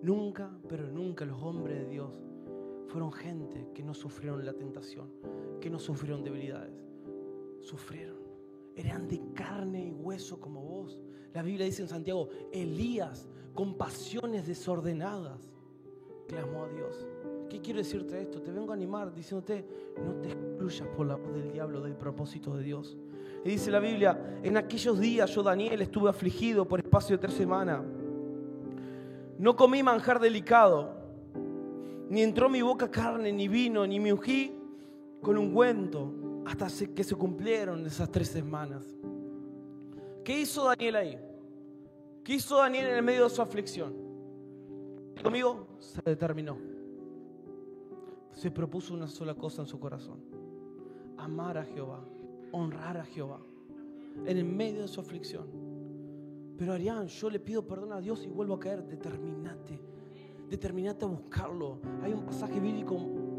Nunca, 0.00 0.56
pero 0.68 0.86
nunca 0.86 1.24
los 1.24 1.42
hombres 1.42 1.80
de 1.80 1.86
Dios 1.86 2.12
fueron 2.86 3.12
gente 3.12 3.68
que 3.74 3.82
no 3.82 3.92
sufrieron 3.92 4.46
la 4.46 4.52
tentación, 4.52 5.10
que 5.60 5.68
no 5.68 5.80
sufrieron 5.80 6.22
debilidades. 6.22 6.86
Sufrieron. 7.60 8.18
Eran 8.76 9.08
de 9.08 9.20
carne 9.34 9.88
y 9.88 9.90
hueso 9.90 10.38
como 10.38 10.62
vos. 10.62 11.00
La 11.34 11.42
Biblia 11.42 11.66
dice 11.66 11.82
en 11.82 11.88
Santiago, 11.88 12.28
Elías 12.52 13.28
con 13.54 13.76
pasiones 13.76 14.46
desordenadas 14.46 15.48
clamó 16.28 16.64
a 16.64 16.68
Dios. 16.68 17.06
¿Qué 17.48 17.60
quiero 17.60 17.78
decirte 17.78 18.20
esto? 18.20 18.42
Te 18.42 18.52
vengo 18.52 18.70
a 18.70 18.74
animar 18.74 19.12
diciéndote, 19.12 19.64
no 20.04 20.12
te 20.20 20.28
excluyas 20.28 20.86
por 20.88 21.06
la 21.06 21.16
voz 21.16 21.34
del 21.34 21.50
diablo 21.50 21.80
del 21.80 21.96
propósito 21.96 22.54
de 22.56 22.62
Dios. 22.62 22.96
Y 23.44 23.48
dice 23.48 23.70
la 23.70 23.80
Biblia, 23.80 24.38
en 24.42 24.56
aquellos 24.56 25.00
días 25.00 25.34
yo 25.34 25.42
Daniel 25.42 25.80
estuve 25.80 26.10
afligido 26.10 26.68
por 26.68 26.80
espacio 26.80 27.16
de 27.16 27.22
tres 27.22 27.34
semanas. 27.34 27.82
No 29.38 29.56
comí 29.56 29.82
manjar 29.82 30.20
delicado, 30.20 30.94
ni 32.10 32.22
entró 32.22 32.48
mi 32.50 32.60
boca 32.60 32.90
carne, 32.90 33.32
ni 33.32 33.48
vino, 33.48 33.86
ni 33.86 33.98
me 33.98 34.12
ungí 34.12 34.54
con 35.22 35.38
ungüento, 35.38 36.12
hasta 36.46 36.68
que 36.94 37.04
se 37.04 37.14
cumplieron 37.14 37.84
esas 37.86 38.10
tres 38.10 38.28
semanas. 38.28 38.84
¿Qué 40.24 40.40
hizo 40.40 40.64
Daniel 40.64 40.96
ahí? 40.96 41.18
¿Qué 42.22 42.34
hizo 42.34 42.56
Daniel 42.58 42.88
en 42.88 42.96
el 42.96 43.02
medio 43.02 43.24
de 43.24 43.30
su 43.30 43.40
aflicción? 43.40 44.07
Conmigo 45.22 45.66
se 45.78 46.00
determinó. 46.02 46.56
Se 48.32 48.50
propuso 48.50 48.94
una 48.94 49.08
sola 49.08 49.34
cosa 49.34 49.62
en 49.62 49.68
su 49.68 49.78
corazón. 49.80 50.20
Amar 51.16 51.58
a 51.58 51.64
Jehová, 51.64 52.04
honrar 52.52 52.96
a 52.96 53.04
Jehová 53.04 53.40
en 54.24 54.36
el 54.36 54.44
medio 54.44 54.82
de 54.82 54.88
su 54.88 55.00
aflicción. 55.00 55.48
Pero 56.56 56.72
Arián, 56.72 57.06
yo 57.06 57.30
le 57.30 57.40
pido 57.40 57.66
perdón 57.66 57.92
a 57.92 58.00
Dios 58.00 58.24
y 58.24 58.28
vuelvo 58.28 58.54
a 58.54 58.60
caer. 58.60 58.84
Determinate, 58.84 59.80
determinate 60.48 61.04
a 61.04 61.08
buscarlo. 61.08 61.78
Hay 62.02 62.12
un 62.12 62.24
pasaje 62.24 62.60
bíblico 62.60 62.96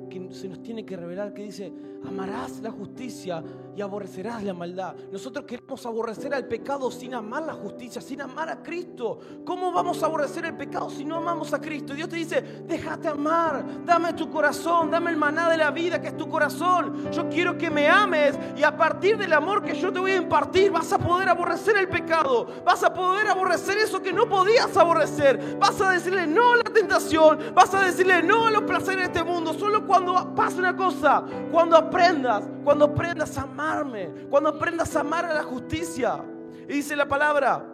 que 0.09 0.33
se 0.33 0.49
nos 0.49 0.61
tiene 0.61 0.85
que 0.85 0.97
revelar, 0.97 1.33
que 1.33 1.43
dice, 1.43 1.71
amarás 2.07 2.59
la 2.61 2.71
justicia 2.71 3.43
y 3.75 3.81
aborrecerás 3.81 4.43
la 4.43 4.53
maldad. 4.53 4.95
Nosotros 5.11 5.45
queremos 5.45 5.85
aborrecer 5.85 6.33
al 6.33 6.47
pecado 6.47 6.91
sin 6.91 7.13
amar 7.13 7.43
la 7.43 7.53
justicia, 7.53 8.01
sin 8.01 8.21
amar 8.21 8.49
a 8.49 8.61
Cristo. 8.61 9.19
¿Cómo 9.45 9.71
vamos 9.71 10.01
a 10.01 10.07
aborrecer 10.07 10.45
el 10.45 10.57
pecado 10.57 10.89
si 10.89 11.05
no 11.05 11.17
amamos 11.17 11.53
a 11.53 11.61
Cristo? 11.61 11.93
Dios 11.93 12.09
te 12.09 12.17
dice, 12.17 12.41
déjate 12.67 13.07
amar, 13.07 13.85
dame 13.85 14.13
tu 14.13 14.29
corazón, 14.29 14.91
dame 14.91 15.11
el 15.11 15.17
maná 15.17 15.49
de 15.49 15.57
la 15.57 15.71
vida 15.71 16.01
que 16.01 16.07
es 16.07 16.17
tu 16.17 16.27
corazón. 16.27 17.11
Yo 17.11 17.29
quiero 17.29 17.57
que 17.57 17.69
me 17.69 17.87
ames 17.87 18.37
y 18.57 18.63
a 18.63 18.75
partir 18.75 19.17
del 19.17 19.33
amor 19.33 19.63
que 19.63 19.75
yo 19.75 19.93
te 19.93 19.99
voy 19.99 20.11
a 20.11 20.17
impartir 20.17 20.71
vas 20.71 20.91
a 20.91 20.97
poder 20.97 21.29
aborrecer 21.29 21.77
el 21.77 21.87
pecado, 21.87 22.47
vas 22.65 22.83
a 22.83 22.93
poder 22.93 23.27
aborrecer 23.27 23.77
eso 23.77 24.01
que 24.01 24.11
no 24.11 24.27
podías 24.27 24.75
aborrecer, 24.75 25.57
vas 25.59 25.79
a 25.81 25.91
decirle 25.91 26.27
no 26.27 26.53
a 26.53 26.57
la 26.57 26.63
tentación, 26.63 27.39
vas 27.53 27.73
a 27.73 27.81
decirle 27.81 28.23
no 28.23 28.47
a 28.47 28.51
los 28.51 28.63
placeres 28.63 28.97
de 28.97 29.19
este 29.19 29.23
mundo. 29.23 29.53
Solo 29.53 29.85
cuando 29.85 29.98
pasa 30.35 30.57
una 30.57 30.75
cosa, 30.75 31.23
cuando 31.51 31.75
aprendas, 31.77 32.49
cuando 32.63 32.85
aprendas 32.85 33.37
a 33.37 33.43
amarme, 33.43 34.09
cuando 34.29 34.49
aprendas 34.49 34.95
a 34.95 35.01
amar 35.01 35.25
a 35.25 35.33
la 35.33 35.43
justicia. 35.43 36.23
Y 36.67 36.73
dice 36.73 36.95
la 36.95 37.07
palabra, 37.07 37.65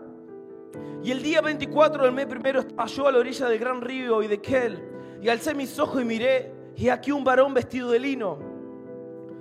y 1.04 1.12
el 1.12 1.22
día 1.22 1.42
24 1.42 2.04
del 2.04 2.12
mes 2.12 2.26
primero 2.26 2.62
estaba 2.62 2.88
yo 2.88 3.08
a 3.08 3.12
la 3.12 3.20
orilla 3.20 3.48
del 3.48 3.60
gran 3.60 3.82
río 3.82 4.24
y 4.24 4.28
de 4.28 4.42
Kel, 4.42 4.84
y 5.22 5.30
alcé 5.30 5.54
mis 5.54 5.78
ojos 5.80 6.02
y 6.02 6.06
miré, 6.06 6.52
y 6.76 6.90
aquí 6.90 7.12
un 7.12 7.24
varón 7.24 7.54
vestido 7.54 7.92
de 7.92 8.00
lino. 8.00 8.40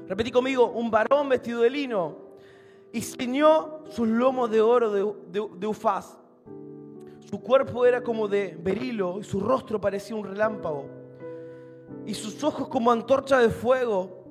Repetí 0.08 0.30
conmigo, 0.30 0.70
un 0.70 0.90
varón 0.90 1.28
vestido 1.28 1.62
de 1.62 1.70
lino. 1.70 2.24
Y 2.92 3.00
ciñó 3.00 3.84
sus 3.88 4.06
lomos 4.06 4.50
de 4.50 4.60
oro 4.60 4.90
de, 4.90 5.48
de 5.58 5.66
ufaz. 5.66 6.16
Su 7.28 7.40
cuerpo 7.40 7.84
era 7.86 8.02
como 8.02 8.28
de 8.28 8.56
berilo 8.60 9.18
y 9.18 9.24
su 9.24 9.40
rostro 9.40 9.80
parecía 9.80 10.14
un 10.14 10.24
relámpago. 10.24 11.03
Y 12.06 12.14
sus 12.14 12.42
ojos 12.44 12.68
como 12.68 12.90
antorcha 12.90 13.38
de 13.38 13.50
fuego. 13.50 14.24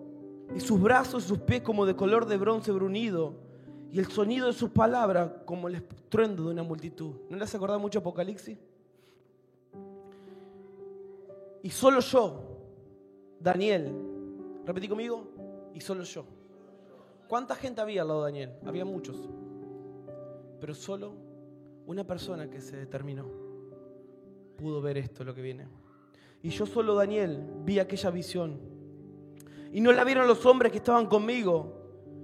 Y 0.55 0.59
sus 0.59 0.79
brazos 0.79 1.25
y 1.25 1.27
sus 1.27 1.39
pies 1.39 1.61
como 1.61 1.85
de 1.85 1.95
color 1.95 2.25
de 2.25 2.37
bronce 2.37 2.71
brunido. 2.71 3.33
Y 3.91 3.99
el 3.99 4.07
sonido 4.07 4.47
de 4.47 4.53
sus 4.53 4.69
palabras 4.71 5.31
como 5.45 5.67
el 5.67 5.75
estruendo 5.75 6.43
de 6.45 6.51
una 6.51 6.63
multitud. 6.63 7.15
¿No 7.29 7.37
les 7.37 7.53
acordás 7.53 7.79
mucho 7.79 7.99
Apocalipsis? 7.99 8.57
Y 11.63 11.69
solo 11.69 12.01
yo, 12.01 12.41
Daniel, 13.39 13.93
repetí 14.65 14.89
conmigo, 14.89 15.27
y 15.73 15.79
solo 15.79 16.03
yo. 16.03 16.25
¿Cuánta 17.27 17.55
gente 17.55 17.79
había 17.79 18.01
al 18.01 18.09
lado 18.09 18.25
de 18.25 18.31
Daniel? 18.31 18.53
Había 18.65 18.83
muchos. 18.83 19.17
Pero 20.59 20.75
solo 20.75 21.13
una 21.87 22.03
persona 22.03 22.49
que 22.49 22.61
se 22.61 22.77
determinó 22.77 23.25
pudo 24.57 24.81
ver 24.81 24.97
esto, 24.97 25.23
lo 25.23 25.33
que 25.33 25.41
viene. 25.41 25.67
Y 26.43 26.49
yo 26.49 26.65
solo, 26.65 26.93
Daniel, 26.93 27.41
vi 27.63 27.79
aquella 27.79 28.11
visión. 28.11 28.59
Y 29.71 29.79
no 29.79 29.93
la 29.93 30.03
vieron 30.03 30.27
los 30.27 30.45
hombres 30.45 30.73
que 30.73 30.77
estaban 30.77 31.07
conmigo, 31.07 31.73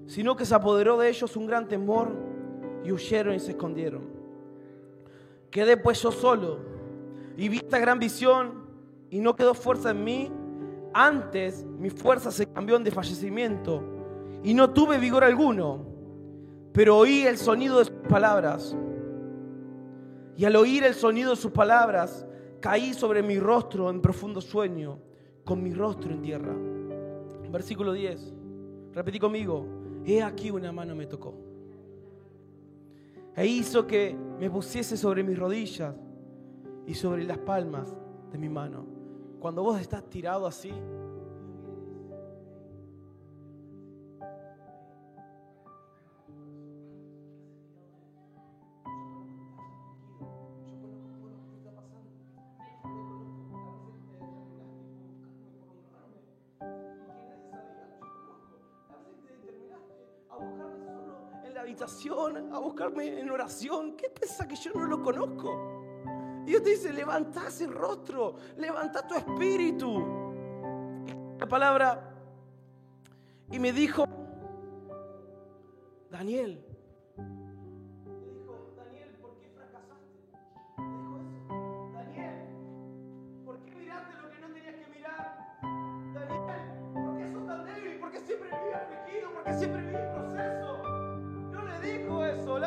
sino 0.08 0.36
que 0.36 0.46
se 0.46 0.54
apoderó 0.54 0.98
de 0.98 1.08
ellos 1.08 1.38
un 1.38 1.48
gran 1.48 1.70
temor 1.70 2.12
y 2.84 2.92
huyeron 2.92 3.34
y 3.34 3.40
se 3.40 3.52
escondieron. 3.52 4.02
Quedé 5.50 5.78
pues 5.78 6.02
yo 6.02 6.12
solo 6.12 6.60
y 7.38 7.48
vi 7.48 7.58
esta 7.58 7.80
gran 7.80 7.98
visión 7.98 8.66
y 9.10 9.22
no 9.22 9.36
quedó 9.36 9.54
fuerza 9.54 9.92
en 9.92 10.04
mí. 10.04 10.32
Antes 10.94 11.64
mi 11.64 11.90
fuerza 11.90 12.30
se 12.30 12.46
cambió 12.46 12.76
en 12.76 12.84
desfallecimiento 12.84 13.82
y 14.44 14.54
no 14.54 14.72
tuve 14.72 14.98
vigor 14.98 15.24
alguno, 15.24 15.86
pero 16.74 16.98
oí 16.98 17.22
el 17.22 17.38
sonido 17.38 17.80
de 17.80 17.86
sus 17.86 17.96
palabras. 18.10 18.76
Y 20.36 20.44
al 20.44 20.58
oír 20.58 20.84
el 20.84 20.94
sonido 20.94 21.32
de 21.32 21.36
sus 21.38 21.52
palabras, 21.52 22.26
caí 22.60 22.94
sobre 22.94 23.24
mi 23.24 23.40
rostro 23.40 23.90
en 23.90 24.02
profundo 24.02 24.42
sueño, 24.42 25.00
con 25.44 25.64
mi 25.64 25.74
rostro 25.74 26.12
en 26.12 26.22
tierra. 26.22 26.56
Versículo 27.52 27.94
10. 27.94 28.34
Repetí 28.94 29.20
conmigo. 29.20 29.66
He 30.06 30.22
aquí 30.22 30.52
una 30.52 30.72
mano 30.72 30.96
me 30.96 31.06
tocó. 31.06 31.34
E 33.36 33.46
hizo 33.46 33.86
que 33.88 34.16
me 34.40 34.50
pusiese 34.50 34.98
sobre 34.98 35.24
mis 35.24 35.38
rodillas 35.38 35.96
y 36.86 36.94
sobre 36.94 37.24
las 37.24 37.38
palmas 37.38 37.96
de 38.32 38.38
mi 38.38 38.50
mano. 38.50 38.86
Cuando 39.40 39.64
vos 39.64 39.80
estás 39.80 40.10
tirado 40.10 40.46
así, 40.46 40.72
a 62.38 62.60
buscarme 62.60 63.20
en 63.20 63.30
oración. 63.30 63.96
¿Qué 63.96 64.10
piensa 64.10 64.48
que 64.48 64.56
yo 64.56 64.72
no 64.74 64.86
lo 64.86 65.02
conozco? 65.02 66.44
Dios 66.46 66.64
te 66.64 66.72
dice, 66.72 66.94
levanta 66.94 67.48
ese 67.48 67.68
rostro, 67.68 68.36
levanta 68.58 69.06
tu 69.08 69.16
espíritu. 69.16 70.04
La 71.38 71.48
palabra, 71.48 72.14
y 73.52 73.60
me 73.60 73.72
dijo, 73.72 74.06
Daniel, 76.10 76.64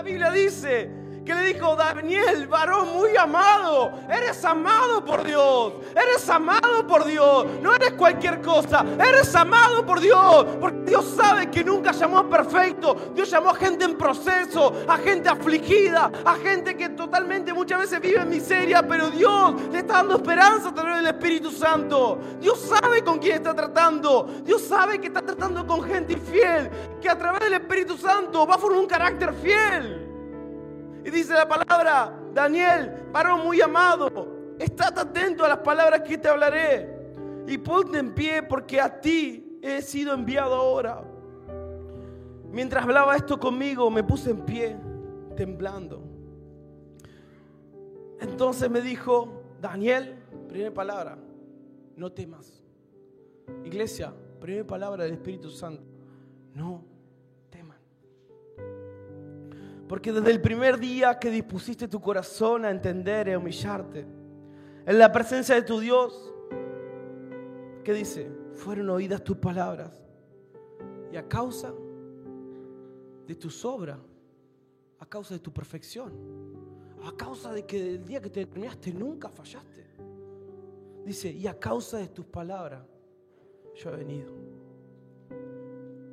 Biblia 0.03 0.30
dice, 0.30 0.90
que 1.24 1.34
le 1.34 1.52
dijo, 1.52 1.76
Daniel, 1.76 2.46
varón 2.48 2.92
muy 2.94 3.16
amado, 3.16 3.92
eres 4.08 4.44
amado 4.44 5.04
por 5.04 5.22
Dios, 5.22 5.74
eres 5.94 6.28
amado 6.28 6.86
por 6.86 7.04
Dios, 7.04 7.46
no 7.60 7.74
eres 7.74 7.92
cualquier 7.92 8.40
cosa, 8.40 8.84
eres 8.98 9.34
amado 9.34 9.86
por 9.86 10.00
Dios, 10.00 10.46
porque 10.60 10.90
Dios 10.90 11.14
sabe 11.16 11.50
que 11.50 11.62
nunca 11.62 11.92
llamó 11.92 12.18
a 12.18 12.28
perfecto, 12.28 13.12
Dios 13.14 13.30
llamó 13.30 13.50
a 13.50 13.54
gente 13.54 13.84
en 13.84 13.96
proceso, 13.96 14.72
a 14.88 14.96
gente 14.96 15.28
afligida, 15.28 16.10
a 16.24 16.34
gente 16.34 16.76
que 16.76 16.88
totalmente 16.90 17.52
muchas 17.52 17.80
veces 17.80 18.00
vive 18.00 18.20
en 18.20 18.28
miseria, 18.28 18.86
pero 18.86 19.10
Dios 19.10 19.54
le 19.70 19.78
está 19.78 19.94
dando 19.94 20.16
esperanza 20.16 20.70
a 20.70 20.74
través 20.74 20.96
del 20.96 21.06
Espíritu 21.06 21.50
Santo. 21.50 22.18
Dios 22.40 22.58
sabe 22.60 23.02
con 23.04 23.18
quién 23.18 23.36
está 23.36 23.54
tratando, 23.54 24.28
Dios 24.44 24.62
sabe 24.62 25.00
que 25.00 25.06
está 25.06 25.22
tratando 25.22 25.66
con 25.66 25.82
gente 25.82 26.14
infiel, 26.14 26.70
que 27.00 27.08
a 27.08 27.16
través 27.16 27.40
del 27.42 27.54
Espíritu 27.54 27.96
Santo 27.96 28.46
va 28.46 28.56
a 28.56 28.58
formar 28.58 28.80
un 28.80 28.86
carácter 28.86 29.32
fiel. 29.34 30.01
Y 31.05 31.11
dice 31.11 31.34
la 31.34 31.48
palabra, 31.48 32.16
Daniel, 32.32 33.09
varón 33.12 33.44
muy 33.44 33.61
amado, 33.61 34.55
estate 34.59 35.00
atento 35.00 35.44
a 35.44 35.48
las 35.48 35.59
palabras 35.59 36.03
que 36.03 36.16
te 36.16 36.28
hablaré 36.28 36.88
y 37.46 37.59
ponte 37.59 37.98
en 37.98 38.14
pie 38.14 38.42
porque 38.42 38.80
a 38.80 39.00
ti 39.00 39.59
he 39.62 39.82
sido 39.82 40.14
enviado 40.14 40.55
ahora. 40.55 41.03
Mientras 42.50 42.84
hablaba 42.84 43.16
esto 43.16 43.40
conmigo, 43.40 43.90
me 43.90 44.05
puse 44.05 44.30
en 44.30 44.44
pie, 44.44 44.76
temblando. 45.36 46.03
Entonces 48.20 48.70
me 48.70 48.80
dijo, 48.80 49.42
Daniel, 49.61 50.16
primera 50.48 50.72
palabra, 50.72 51.18
no 51.96 52.12
temas. 52.12 52.62
Iglesia, 53.64 54.12
primera 54.40 54.66
palabra 54.66 55.05
del 55.05 55.14
Espíritu 55.14 55.50
Santo, 55.50 55.82
no 56.55 56.91
Porque 59.93 60.11
desde 60.11 60.30
el 60.30 60.40
primer 60.40 60.80
día 60.80 61.18
que 61.18 61.30
dispusiste 61.30 61.86
tu 61.86 62.01
corazón 62.01 62.64
a 62.64 62.70
entender 62.70 63.28
y 63.28 63.32
a 63.32 63.38
humillarte, 63.38 64.07
en 64.86 64.99
la 64.99 65.12
presencia 65.12 65.55
de 65.55 65.61
tu 65.61 65.80
Dios, 65.80 66.32
¿qué 67.84 67.93
dice? 67.93 68.32
Fueron 68.55 68.88
oídas 68.88 69.22
tus 69.22 69.36
palabras. 69.36 70.03
Y 71.12 71.16
a 71.18 71.28
causa 71.28 71.74
de 73.26 73.34
tu 73.34 73.51
sobra, 73.51 73.99
a 74.99 75.05
causa 75.05 75.34
de 75.34 75.40
tu 75.40 75.53
perfección, 75.53 76.11
a 77.05 77.14
causa 77.14 77.53
de 77.53 77.66
que 77.66 77.90
el 77.90 78.03
día 78.03 78.22
que 78.22 78.30
te 78.30 78.47
terminaste 78.47 78.95
nunca 78.95 79.28
fallaste. 79.28 79.84
Dice, 81.05 81.30
y 81.30 81.47
a 81.47 81.61
causa 81.61 81.99
de 81.99 82.09
tus 82.09 82.24
palabras, 82.24 82.82
yo 83.74 83.90
he 83.90 83.97
venido. 83.97 84.32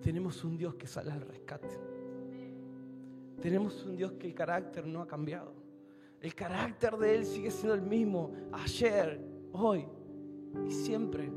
Tenemos 0.01 0.43
un 0.43 0.57
Dios 0.57 0.75
que 0.75 0.85
sale 0.85 1.13
al 1.13 1.21
rescate. 1.21 1.88
Tenemos 3.41 3.83
un 3.85 3.95
Dios 3.95 4.13
que 4.13 4.27
el 4.27 4.33
carácter 4.33 4.85
no 4.85 5.01
ha 5.01 5.07
cambiado. 5.07 5.53
El 6.21 6.35
carácter 6.35 6.97
de 6.97 7.15
Él 7.15 7.25
sigue 7.25 7.49
siendo 7.49 7.73
el 7.73 7.81
mismo 7.81 8.31
ayer, 8.51 9.21
hoy 9.53 9.87
y 10.67 10.71
siempre. 10.71 11.31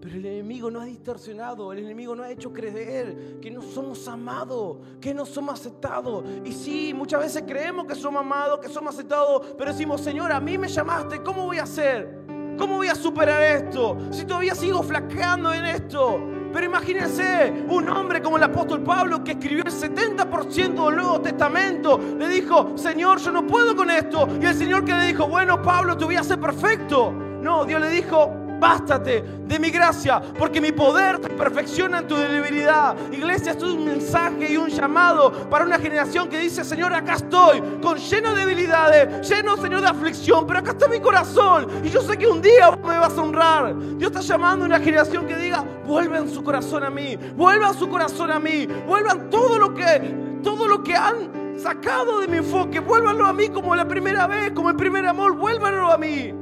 Pero 0.00 0.14
el 0.14 0.26
enemigo 0.26 0.70
no 0.70 0.80
ha 0.80 0.84
distorsionado, 0.84 1.72
el 1.72 1.80
enemigo 1.80 2.14
no 2.14 2.22
ha 2.22 2.30
hecho 2.30 2.52
creer 2.52 3.40
que 3.40 3.50
no 3.50 3.60
somos 3.62 4.06
amados, 4.06 4.78
que 5.00 5.12
no 5.12 5.26
somos 5.26 5.54
aceptados. 5.54 6.24
Y 6.44 6.52
sí, 6.52 6.94
muchas 6.94 7.20
veces 7.20 7.42
creemos 7.44 7.86
que 7.86 7.96
somos 7.96 8.20
amados, 8.20 8.60
que 8.60 8.68
somos 8.68 8.94
aceptados, 8.94 9.54
pero 9.58 9.72
decimos, 9.72 10.00
Señor, 10.00 10.30
a 10.30 10.38
mí 10.38 10.56
me 10.58 10.68
llamaste, 10.68 11.22
¿cómo 11.22 11.46
voy 11.46 11.58
a 11.58 11.64
hacer? 11.64 12.24
¿Cómo 12.56 12.76
voy 12.76 12.86
a 12.86 12.94
superar 12.94 13.42
esto? 13.42 13.96
Si 14.12 14.24
todavía 14.24 14.54
sigo 14.54 14.82
flaqueando 14.82 15.52
en 15.52 15.64
esto. 15.64 16.35
Pero 16.56 16.68
imagínense, 16.68 17.52
un 17.68 17.86
hombre 17.90 18.22
como 18.22 18.38
el 18.38 18.42
apóstol 18.42 18.82
Pablo 18.82 19.22
que 19.22 19.32
escribió 19.32 19.62
el 19.62 19.70
70% 19.70 20.86
del 20.86 20.96
Nuevo 20.96 21.20
Testamento, 21.20 22.00
le 22.18 22.26
dijo, 22.28 22.72
Señor, 22.78 23.18
yo 23.18 23.30
no 23.30 23.46
puedo 23.46 23.76
con 23.76 23.90
esto. 23.90 24.26
Y 24.40 24.46
el 24.46 24.54
Señor 24.54 24.82
que 24.82 24.94
le 24.94 25.08
dijo, 25.08 25.28
bueno, 25.28 25.60
Pablo, 25.60 25.98
te 25.98 26.06
voy 26.06 26.16
a 26.16 26.20
hacer 26.20 26.40
perfecto. 26.40 27.12
No, 27.12 27.66
Dios 27.66 27.78
le 27.78 27.90
dijo, 27.90 28.45
Bástate 28.58 29.22
de 29.46 29.58
mi 29.58 29.70
gracia, 29.70 30.20
porque 30.38 30.60
mi 30.60 30.72
poder 30.72 31.18
te 31.18 31.28
perfecciona 31.28 31.98
en 31.98 32.08
tu 32.08 32.16
debilidad. 32.16 32.96
Iglesia, 33.12 33.52
esto 33.52 33.66
es 33.66 33.72
un 33.72 33.84
mensaje 33.84 34.52
y 34.52 34.56
un 34.56 34.68
llamado 34.68 35.30
para 35.50 35.64
una 35.64 35.78
generación 35.78 36.28
que 36.28 36.38
dice, 36.38 36.64
Señor, 36.64 36.94
acá 36.94 37.14
estoy, 37.14 37.60
con 37.82 37.98
lleno 37.98 38.34
de 38.34 38.46
debilidades, 38.46 39.28
lleno, 39.28 39.56
Señor, 39.56 39.82
de 39.82 39.88
aflicción, 39.88 40.46
pero 40.46 40.60
acá 40.60 40.70
está 40.70 40.88
mi 40.88 41.00
corazón. 41.00 41.66
Y 41.84 41.90
yo 41.90 42.00
sé 42.00 42.16
que 42.16 42.26
un 42.26 42.40
día 42.40 42.70
me 42.70 42.98
vas 42.98 43.16
a 43.16 43.22
honrar. 43.22 43.76
Dios 43.98 44.10
está 44.10 44.20
llamando 44.20 44.64
a 44.64 44.68
una 44.68 44.80
generación 44.80 45.26
que 45.26 45.36
diga, 45.36 45.64
vuelvan 45.86 46.28
su 46.28 46.42
corazón 46.42 46.84
a 46.84 46.90
mí, 46.90 47.16
vuelvan 47.36 47.74
su 47.74 47.88
corazón 47.88 48.30
a 48.30 48.40
mí, 48.40 48.66
vuelvan 48.86 49.28
todo 49.28 49.58
lo 49.58 49.74
que, 49.74 50.40
todo 50.42 50.66
lo 50.66 50.82
que 50.82 50.94
han 50.94 51.58
sacado 51.58 52.20
de 52.20 52.28
mi 52.28 52.38
enfoque, 52.38 52.80
vuélvanlo 52.80 53.26
a 53.26 53.32
mí 53.32 53.48
como 53.48 53.74
la 53.74 53.86
primera 53.86 54.26
vez, 54.26 54.52
como 54.52 54.70
el 54.70 54.76
primer 54.76 55.06
amor, 55.06 55.36
vuélvanlo 55.36 55.92
a 55.92 55.98
mí. 55.98 56.32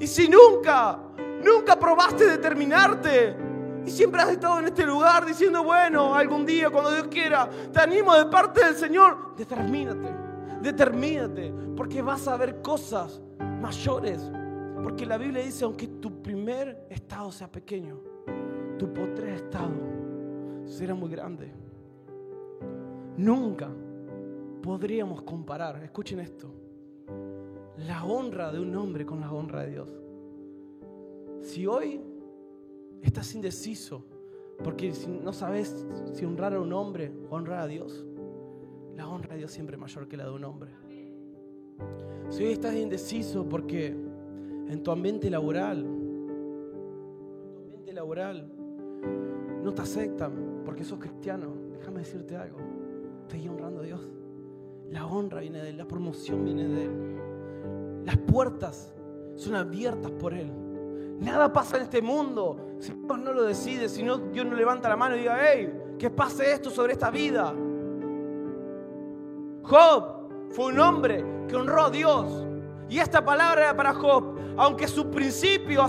Y 0.00 0.06
si 0.06 0.28
nunca 0.28 0.98
Nunca 1.48 1.78
probaste 1.78 2.26
determinarte. 2.26 3.36
Y 3.86 3.90
siempre 3.90 4.20
has 4.20 4.30
estado 4.30 4.58
en 4.58 4.66
este 4.66 4.84
lugar 4.84 5.24
diciendo, 5.24 5.64
bueno, 5.64 6.14
algún 6.14 6.44
día, 6.44 6.68
cuando 6.68 6.90
Dios 6.90 7.08
quiera, 7.08 7.48
te 7.72 7.80
animo 7.80 8.14
de 8.14 8.26
parte 8.26 8.64
del 8.64 8.74
Señor. 8.74 9.34
Determínate, 9.34 10.14
determínate, 10.60 11.52
porque 11.74 12.02
vas 12.02 12.28
a 12.28 12.36
ver 12.36 12.60
cosas 12.60 13.20
mayores. 13.60 14.30
Porque 14.82 15.06
la 15.06 15.16
Biblia 15.16 15.42
dice, 15.42 15.64
aunque 15.64 15.86
tu 15.86 16.22
primer 16.22 16.86
estado 16.90 17.32
sea 17.32 17.50
pequeño, 17.50 17.98
tu 18.78 18.92
postrer 18.92 19.34
estado 19.34 19.72
será 20.66 20.94
muy 20.94 21.10
grande. 21.10 21.50
Nunca 23.16 23.68
podríamos 24.62 25.22
comparar, 25.22 25.82
escuchen 25.82 26.20
esto, 26.20 26.52
la 27.78 28.04
honra 28.04 28.52
de 28.52 28.60
un 28.60 28.76
hombre 28.76 29.06
con 29.06 29.20
la 29.20 29.32
honra 29.32 29.62
de 29.62 29.70
Dios. 29.70 30.07
Si 31.40 31.66
hoy 31.66 32.00
estás 33.02 33.34
indeciso 33.34 34.04
porque 34.62 34.92
no 35.22 35.32
sabes 35.32 35.86
si 36.12 36.24
honrar 36.24 36.54
a 36.54 36.60
un 36.60 36.72
hombre 36.72 37.12
o 37.30 37.36
honrar 37.36 37.60
a 37.60 37.66
Dios, 37.66 38.04
la 38.96 39.08
honra 39.08 39.34
de 39.34 39.38
Dios 39.38 39.52
siempre 39.52 39.76
es 39.76 39.80
mayor 39.80 40.08
que 40.08 40.16
la 40.16 40.24
de 40.24 40.32
un 40.32 40.44
hombre. 40.44 40.70
Si 42.28 42.44
hoy 42.44 42.52
estás 42.52 42.74
indeciso 42.74 43.48
porque 43.48 43.86
en 43.86 44.82
tu 44.82 44.90
ambiente 44.90 45.30
laboral, 45.30 45.86
no 49.62 49.74
te 49.74 49.82
aceptan 49.82 50.62
porque 50.64 50.84
sos 50.84 50.98
cristiano, 50.98 51.52
déjame 51.72 52.00
decirte 52.00 52.36
algo, 52.36 52.58
estás 53.22 53.40
honrando 53.48 53.80
a 53.80 53.82
Dios. 53.82 54.00
La 54.90 55.06
honra 55.06 55.40
viene 55.40 55.62
de 55.62 55.70
Él, 55.70 55.76
la 55.76 55.86
promoción 55.86 56.44
viene 56.44 56.66
de 56.66 56.84
Él. 56.84 58.04
Las 58.04 58.16
puertas 58.16 58.94
son 59.34 59.54
abiertas 59.54 60.10
por 60.12 60.32
Él. 60.32 60.50
Nada 61.18 61.52
pasa 61.52 61.76
en 61.76 61.82
este 61.84 62.00
mundo 62.00 62.76
si 62.78 62.92
Dios 62.92 63.18
no 63.18 63.32
lo 63.32 63.42
decide, 63.42 63.88
si 63.88 64.02
no, 64.02 64.18
Dios 64.18 64.46
no 64.46 64.54
levanta 64.54 64.88
la 64.88 64.96
mano 64.96 65.16
y 65.16 65.20
diga, 65.20 65.38
hey, 65.40 65.72
que 65.98 66.10
pase 66.10 66.52
esto 66.52 66.70
sobre 66.70 66.92
esta 66.92 67.10
vida. 67.10 67.52
Job 69.62 70.48
fue 70.50 70.66
un 70.66 70.78
hombre 70.78 71.24
que 71.48 71.56
honró 71.56 71.86
a 71.86 71.90
Dios. 71.90 72.46
Y 72.88 72.98
esta 73.00 73.24
palabra 73.24 73.62
era 73.62 73.76
para 73.76 73.92
Job. 73.92 74.38
Aunque 74.56 74.88
su 74.88 75.10
principio 75.10 75.84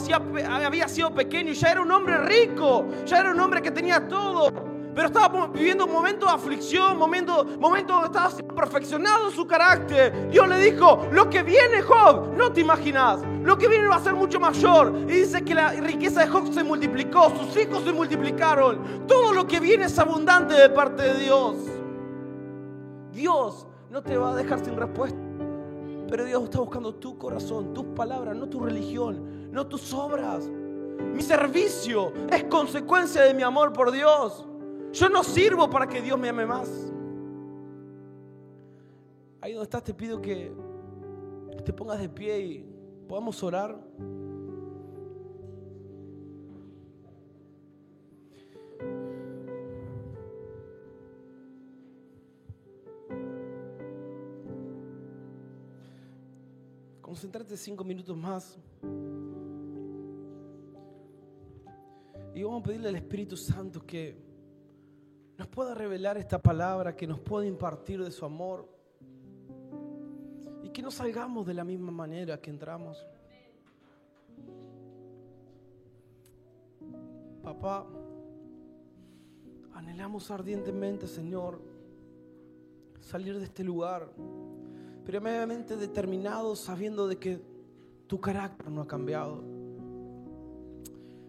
había 0.47 0.87
sido 0.87 1.13
pequeño 1.13 1.53
ya 1.53 1.71
era 1.71 1.81
un 1.81 1.91
hombre 1.91 2.17
rico, 2.17 2.85
ya 3.05 3.19
era 3.19 3.31
un 3.31 3.39
hombre 3.39 3.61
que 3.61 3.71
tenía 3.71 4.07
todo, 4.07 4.51
pero 4.93 5.07
estaba 5.07 5.47
viviendo 5.47 5.85
un 5.85 5.91
momento 5.91 6.25
de 6.25 6.31
aflicción, 6.33 6.97
momento, 6.97 7.45
momento 7.59 7.93
donde 7.93 8.07
estaba 8.07 8.29
perfeccionado 8.55 9.29
su 9.31 9.45
carácter. 9.45 10.29
Dios 10.29 10.47
le 10.47 10.57
dijo, 10.59 11.07
lo 11.11 11.29
que 11.29 11.43
viene 11.43 11.81
Job, 11.81 12.33
no 12.35 12.51
te 12.51 12.61
imaginas, 12.61 13.21
lo 13.43 13.57
que 13.57 13.67
viene 13.67 13.87
va 13.87 13.95
a 13.95 14.03
ser 14.03 14.15
mucho 14.15 14.39
mayor. 14.39 14.93
Y 15.07 15.13
dice 15.13 15.43
que 15.43 15.55
la 15.55 15.71
riqueza 15.71 16.21
de 16.21 16.27
Job 16.27 16.53
se 16.53 16.63
multiplicó, 16.63 17.31
sus 17.37 17.55
hijos 17.57 17.83
se 17.83 17.93
multiplicaron. 17.93 19.07
Todo 19.07 19.33
lo 19.33 19.47
que 19.47 19.59
viene 19.59 19.85
es 19.85 19.99
abundante 19.99 20.53
de 20.55 20.69
parte 20.69 21.03
de 21.03 21.19
Dios. 21.19 21.55
Dios 23.11 23.67
no 23.89 24.01
te 24.01 24.17
va 24.17 24.31
a 24.31 24.35
dejar 24.35 24.63
sin 24.63 24.75
respuesta. 24.75 25.19
Pero 26.09 26.25
Dios 26.25 26.43
está 26.43 26.59
buscando 26.59 26.95
tu 26.95 27.17
corazón, 27.17 27.73
tus 27.73 27.85
palabras, 27.95 28.35
no 28.35 28.49
tu 28.49 28.59
religión, 28.59 29.51
no 29.51 29.67
tus 29.67 29.93
obras. 29.93 30.49
Mi 30.99 31.21
servicio 31.21 32.11
es 32.31 32.43
consecuencia 32.45 33.21
de 33.21 33.33
mi 33.33 33.43
amor 33.43 33.71
por 33.73 33.91
Dios. 33.91 34.48
Yo 34.91 35.07
no 35.07 35.23
sirvo 35.23 35.69
para 35.69 35.87
que 35.87 36.01
Dios 36.01 36.19
me 36.19 36.29
ame 36.29 36.45
más. 36.45 36.69
Ahí 39.41 39.53
donde 39.53 39.63
estás 39.63 39.83
te 39.83 39.93
pido 39.93 40.21
que 40.21 40.51
te 41.63 41.71
pongas 41.71 41.99
de 41.99 42.09
pie 42.09 42.39
y 42.39 42.65
podamos 43.07 43.41
orar. 43.43 43.79
Concentrate 57.01 57.57
cinco 57.57 57.83
minutos 57.83 58.15
más. 58.17 58.57
Y 62.33 62.43
vamos 62.43 62.61
a 62.61 62.63
pedirle 62.63 62.89
al 62.89 62.95
Espíritu 62.95 63.35
Santo 63.35 63.85
que 63.85 64.28
nos 65.39 65.47
pueda 65.47 65.73
revelar 65.73 66.17
esta 66.17 66.37
palabra, 66.37 66.97
que 66.97 67.07
nos 67.07 67.17
pueda 67.17 67.47
impartir 67.47 68.03
de 68.03 68.11
su 68.11 68.25
amor 68.25 68.67
y 70.61 70.69
que 70.69 70.81
no 70.81 70.91
salgamos 70.91 71.47
de 71.47 71.53
la 71.53 71.63
misma 71.63 71.93
manera 71.93 72.41
que 72.41 72.49
entramos. 72.49 73.07
Papá, 77.41 77.87
anhelamos 79.75 80.29
ardientemente, 80.29 81.07
Señor, 81.07 81.61
salir 82.99 83.39
de 83.39 83.45
este 83.45 83.63
lugar, 83.63 84.11
primeramente 85.05 85.77
determinados 85.77 86.59
sabiendo 86.59 87.07
de 87.07 87.17
que 87.17 87.41
tu 88.07 88.19
carácter 88.19 88.69
no 88.69 88.81
ha 88.81 88.87
cambiado. 88.87 89.41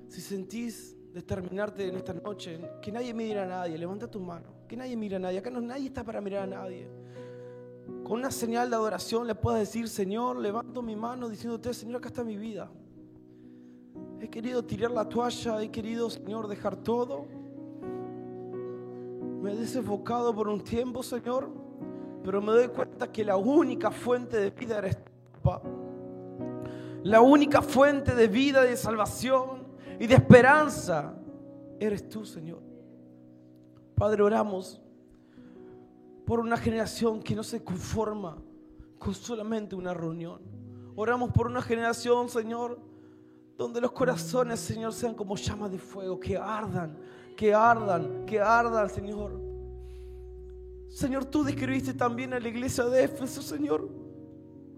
Si 0.08 0.20
sentís 0.20 0.96
determinarte 1.12 1.88
en 1.88 1.96
esta 1.96 2.14
noche, 2.14 2.61
que 2.80 2.92
nadie 2.92 3.12
mire 3.12 3.40
a 3.40 3.46
nadie, 3.46 3.76
levanta 3.76 4.08
tu 4.08 4.20
mano, 4.20 4.48
que 4.68 4.76
nadie 4.76 4.96
mire 4.96 5.16
a 5.16 5.18
nadie, 5.18 5.38
acá 5.38 5.50
no, 5.50 5.61
nadie 5.61 5.86
está 5.86 6.04
para 6.04 6.20
mirar 6.20 6.44
a 6.44 6.46
nadie. 6.46 6.88
Con 8.04 8.20
una 8.20 8.30
señal 8.30 8.70
de 8.70 8.76
adoración 8.76 9.26
le 9.26 9.34
puedas 9.34 9.61
decir, 9.61 9.88
Señor, 9.88 10.36
levanto 10.36 10.82
mi 10.82 10.94
mano 10.94 11.28
diciéndote, 11.28 11.74
Señor, 11.74 11.96
acá 11.96 12.08
está 12.08 12.24
mi 12.24 12.36
vida. 12.36 12.70
He 14.20 14.28
querido 14.28 14.64
tirar 14.64 14.90
la 14.90 15.08
toalla, 15.08 15.62
he 15.62 15.70
querido, 15.70 16.08
Señor, 16.11 16.46
dejar 16.46 16.76
todo. 16.76 17.26
Me 19.42 19.52
he 19.52 19.56
desenfocado 19.56 20.34
por 20.34 20.48
un 20.48 20.62
tiempo, 20.62 21.02
Señor, 21.02 21.50
pero 22.22 22.40
me 22.40 22.52
doy 22.52 22.68
cuenta 22.68 23.11
que 23.11 23.24
la 23.24 23.36
única 23.36 23.90
fuente 23.90 24.36
de 24.36 24.50
vida 24.50 24.78
eres 24.78 24.98
papá. 25.42 25.62
La 27.02 27.22
única 27.22 27.62
fuente 27.62 28.14
de 28.14 28.28
vida, 28.28 28.66
y 28.66 28.70
de 28.70 28.76
salvación, 28.76 29.59
y 30.01 30.07
de 30.07 30.14
esperanza 30.14 31.14
eres 31.78 32.09
tú, 32.09 32.24
Señor. 32.24 32.62
Padre, 33.94 34.22
oramos 34.22 34.80
por 36.24 36.40
una 36.40 36.57
generación 36.57 37.22
que 37.22 37.34
no 37.34 37.44
se 37.44 37.62
conforma 37.62 38.38
con 38.98 39.12
solamente 39.12 39.76
una 39.76 39.92
reunión. 39.92 40.40
Oramos 40.96 41.32
por 41.32 41.48
una 41.48 41.61
generación, 41.61 42.30
Señor, 42.30 42.80
donde 43.59 43.78
los 43.78 43.92
corazones, 43.92 44.59
Señor, 44.59 44.94
sean 44.94 45.14
como 45.14 45.36
llamas 45.36 45.70
de 45.70 45.78
fuego, 45.78 46.18
que 46.18 46.34
ardan, 46.34 46.96
que 47.36 47.53
ardan, 47.53 48.24
que 48.24 48.40
ardan, 48.40 48.88
Señor. 48.88 49.38
Señor, 50.88 51.26
tú 51.26 51.44
describiste 51.44 51.92
también 51.92 52.32
a 52.32 52.40
la 52.40 52.48
iglesia 52.48 52.84
de 52.84 53.05
Éfeso, 53.05 53.42
Señor. 53.42 53.86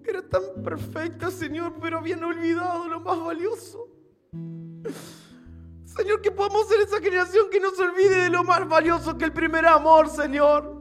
Era 0.04 0.20
tan 0.20 0.42
perfecta, 0.64 1.30
Señor, 1.30 1.74
pero 1.80 1.98
habían 1.98 2.24
olvidado 2.24 2.88
lo 2.88 2.98
más 2.98 3.24
valioso. 3.24 3.91
Señor, 5.84 6.20
que 6.20 6.30
podamos 6.30 6.68
ser 6.68 6.80
esa 6.80 7.00
generación 7.00 7.46
que 7.50 7.60
no 7.60 7.70
se 7.70 7.82
olvide 7.82 8.22
de 8.22 8.30
lo 8.30 8.44
más 8.44 8.66
valioso 8.68 9.16
que 9.18 9.24
el 9.24 9.32
primer 9.32 9.66
amor, 9.66 10.08
Señor. 10.08 10.80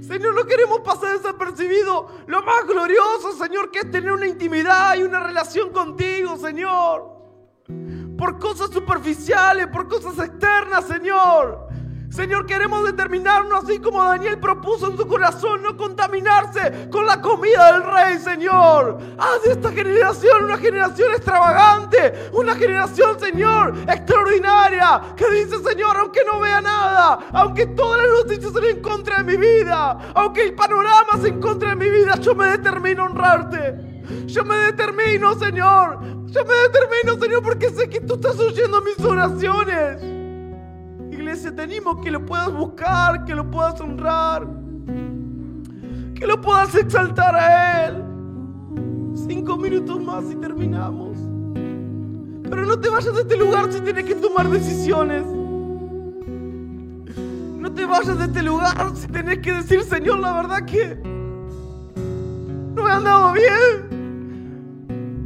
Señor, 0.00 0.34
no 0.34 0.44
queremos 0.44 0.80
pasar 0.80 1.16
desapercibido 1.16 2.08
lo 2.26 2.42
más 2.42 2.66
glorioso, 2.66 3.32
Señor, 3.32 3.70
que 3.70 3.80
es 3.80 3.90
tener 3.90 4.12
una 4.12 4.26
intimidad 4.26 4.96
y 4.96 5.02
una 5.02 5.20
relación 5.20 5.70
contigo, 5.70 6.36
Señor. 6.36 7.14
Por 8.18 8.38
cosas 8.38 8.70
superficiales, 8.70 9.66
por 9.68 9.88
cosas 9.88 10.18
externas, 10.18 10.86
Señor. 10.86 11.65
Señor, 12.10 12.46
queremos 12.46 12.84
determinarnos 12.84 13.64
así 13.64 13.78
como 13.78 14.02
Daniel 14.02 14.38
propuso 14.38 14.90
en 14.90 14.96
su 14.96 15.06
corazón, 15.06 15.62
no 15.62 15.76
contaminarse 15.76 16.88
con 16.90 17.04
la 17.04 17.20
comida 17.20 17.72
del 17.72 17.82
rey, 17.82 18.18
Señor. 18.18 18.98
Haz 19.18 19.42
de 19.44 19.52
esta 19.52 19.72
generación 19.72 20.44
una 20.44 20.56
generación 20.56 21.12
extravagante, 21.12 22.30
una 22.32 22.54
generación, 22.54 23.18
Señor, 23.18 23.74
extraordinaria, 23.88 25.14
que 25.16 25.28
dice, 25.30 25.58
Señor, 25.62 25.96
aunque 25.98 26.20
no 26.24 26.40
vea 26.40 26.60
nada, 26.60 27.18
aunque 27.32 27.66
todas 27.66 28.02
las 28.02 28.24
noticias 28.24 28.52
son 28.52 28.64
en 28.64 28.80
contra 28.80 29.22
de 29.22 29.24
mi 29.24 29.36
vida, 29.36 30.12
aunque 30.14 30.42
el 30.42 30.54
panorama 30.54 31.18
se 31.20 31.28
en 31.28 31.40
contra 31.40 31.70
de 31.70 31.76
mi 31.76 31.90
vida, 31.90 32.14
yo 32.20 32.34
me 32.34 32.46
determino 32.46 33.02
a 33.02 33.06
honrarte. 33.06 33.96
Yo 34.26 34.44
me 34.44 34.56
determino, 34.56 35.38
Señor. 35.38 35.98
Yo 36.26 36.44
me 36.44 36.54
determino, 36.54 37.20
Señor, 37.20 37.42
porque 37.42 37.70
sé 37.70 37.88
que 37.88 38.00
tú 38.00 38.14
estás 38.14 38.38
oyendo 38.38 38.80
mis 38.82 38.98
oraciones. 39.04 40.15
Iglesia, 41.26 41.52
te 41.56 41.62
animo 41.62 42.00
que 42.00 42.08
lo 42.08 42.24
puedas 42.24 42.52
buscar, 42.52 43.24
que 43.24 43.34
lo 43.34 43.50
puedas 43.50 43.80
honrar, 43.80 44.46
que 46.14 46.24
lo 46.24 46.40
puedas 46.40 46.72
exaltar 46.76 47.34
a 47.34 47.86
Él. 47.86 48.04
Cinco 49.26 49.56
minutos 49.56 50.00
más 50.00 50.22
y 50.30 50.36
terminamos. 50.36 51.18
Pero 52.48 52.64
no 52.64 52.78
te 52.78 52.88
vayas 52.88 53.12
de 53.12 53.22
este 53.22 53.36
lugar 53.36 53.72
si 53.72 53.80
tienes 53.80 54.04
que 54.04 54.14
tomar 54.14 54.48
decisiones. 54.48 55.24
No 57.58 57.72
te 57.72 57.84
vayas 57.86 58.18
de 58.18 58.24
este 58.26 58.44
lugar 58.44 58.92
si 58.94 59.08
tienes 59.08 59.38
que 59.40 59.52
decir, 59.52 59.82
Señor, 59.82 60.20
la 60.20 60.32
verdad 60.32 60.64
que 60.64 60.94
no 62.72 62.84
me 62.84 62.90
han 62.92 63.02
dado 63.02 63.32
bien. 63.32 63.96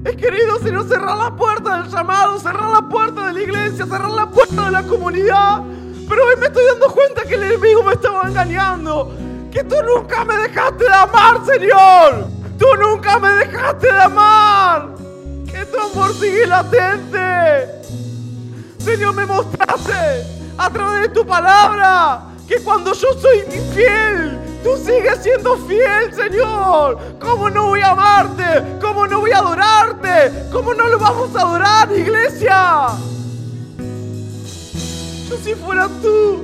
He 0.07 0.16
querido, 0.16 0.61
Señor, 0.61 0.88
cerrar 0.88 1.18
la 1.18 1.36
puerta 1.36 1.82
del 1.82 1.92
llamado, 1.92 2.40
cerrar 2.40 2.70
la 2.70 2.88
puerta 2.88 3.26
de 3.26 3.34
la 3.34 3.40
iglesia, 3.42 3.84
cerrar 3.84 4.11
la 4.11 4.30
puerta 4.30 4.64
de 4.64 4.70
la 4.70 4.82
comunidad. 4.84 5.62
Pero 6.11 6.26
hoy 6.26 6.34
me 6.40 6.46
estoy 6.46 6.64
dando 6.66 6.88
cuenta 6.88 7.22
que 7.22 7.36
el 7.36 7.44
enemigo 7.44 7.84
me 7.84 7.92
estaba 7.92 8.26
engañando. 8.26 9.12
Que 9.52 9.62
tú 9.62 9.76
nunca 9.84 10.24
me 10.24 10.36
dejaste 10.38 10.84
de 10.84 10.92
amar, 10.92 11.40
Señor. 11.46 12.26
Tú 12.58 12.66
nunca 12.80 13.20
me 13.20 13.28
dejaste 13.28 13.86
de 13.92 14.02
amar. 14.02 14.88
Que 15.46 15.64
tu 15.66 15.78
amor 15.78 16.12
sigue 16.14 16.48
latente. 16.48 17.68
Señor, 18.78 19.14
me 19.14 19.24
mostraste 19.24 20.26
a 20.58 20.68
través 20.68 21.02
de 21.02 21.08
tu 21.11 21.24
palabra 21.24 22.22
que 22.48 22.61
cuando 22.61 22.92
yo 22.92 23.08
soy 23.20 23.38
infiel, 23.54 24.36
tú 24.64 24.76
sigues 24.84 25.22
siendo 25.22 25.56
fiel, 25.58 26.12
Señor. 26.12 26.98
¿Cómo 27.20 27.48
no 27.50 27.68
voy 27.68 27.82
a 27.82 27.90
amarte? 27.90 28.78
¿Cómo 28.80 29.06
no 29.06 29.20
voy 29.20 29.30
a 29.30 29.38
adorarte? 29.38 30.48
¿Cómo 30.50 30.74
no 30.74 30.88
lo 30.88 30.98
vamos 30.98 31.36
a 31.36 31.42
adorar, 31.42 31.92
iglesia? 31.96 32.88
Yo 35.31 35.37
si 35.37 35.55
fuera 35.55 35.87
tú, 36.03 36.43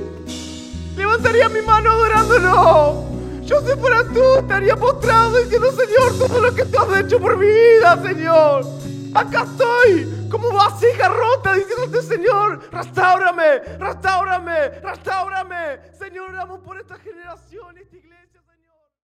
levantaría 0.95 1.49
mi 1.49 1.61
mano 1.61 1.91
adorándolo. 1.91 3.03
Yo 3.41 3.59
si 3.59 3.77
fuera 3.77 4.01
tú, 4.13 4.23
estaría 4.39 4.77
postrado 4.77 5.37
diciendo, 5.39 5.73
Señor, 5.73 6.17
todo 6.17 6.39
lo 6.39 6.55
que 6.55 6.63
tú 6.63 6.79
has 6.79 7.01
hecho 7.01 7.19
por 7.19 7.37
mi 7.37 7.47
vida, 7.47 8.01
Señor. 8.01 8.65
Acá 9.13 9.43
estoy, 9.43 10.29
como 10.31 10.53
vasija 10.53 11.09
rota, 11.09 11.55
diciéndote, 11.55 12.01
Señor, 12.01 12.61
restaurame, 12.71 13.59
restaurame, 13.77 14.69
restaurame. 14.81 15.79
Señor, 15.99 16.29
oramos 16.29 16.61
por 16.61 16.79
esta 16.79 16.95
generación, 16.95 17.77
esta. 17.77 18.06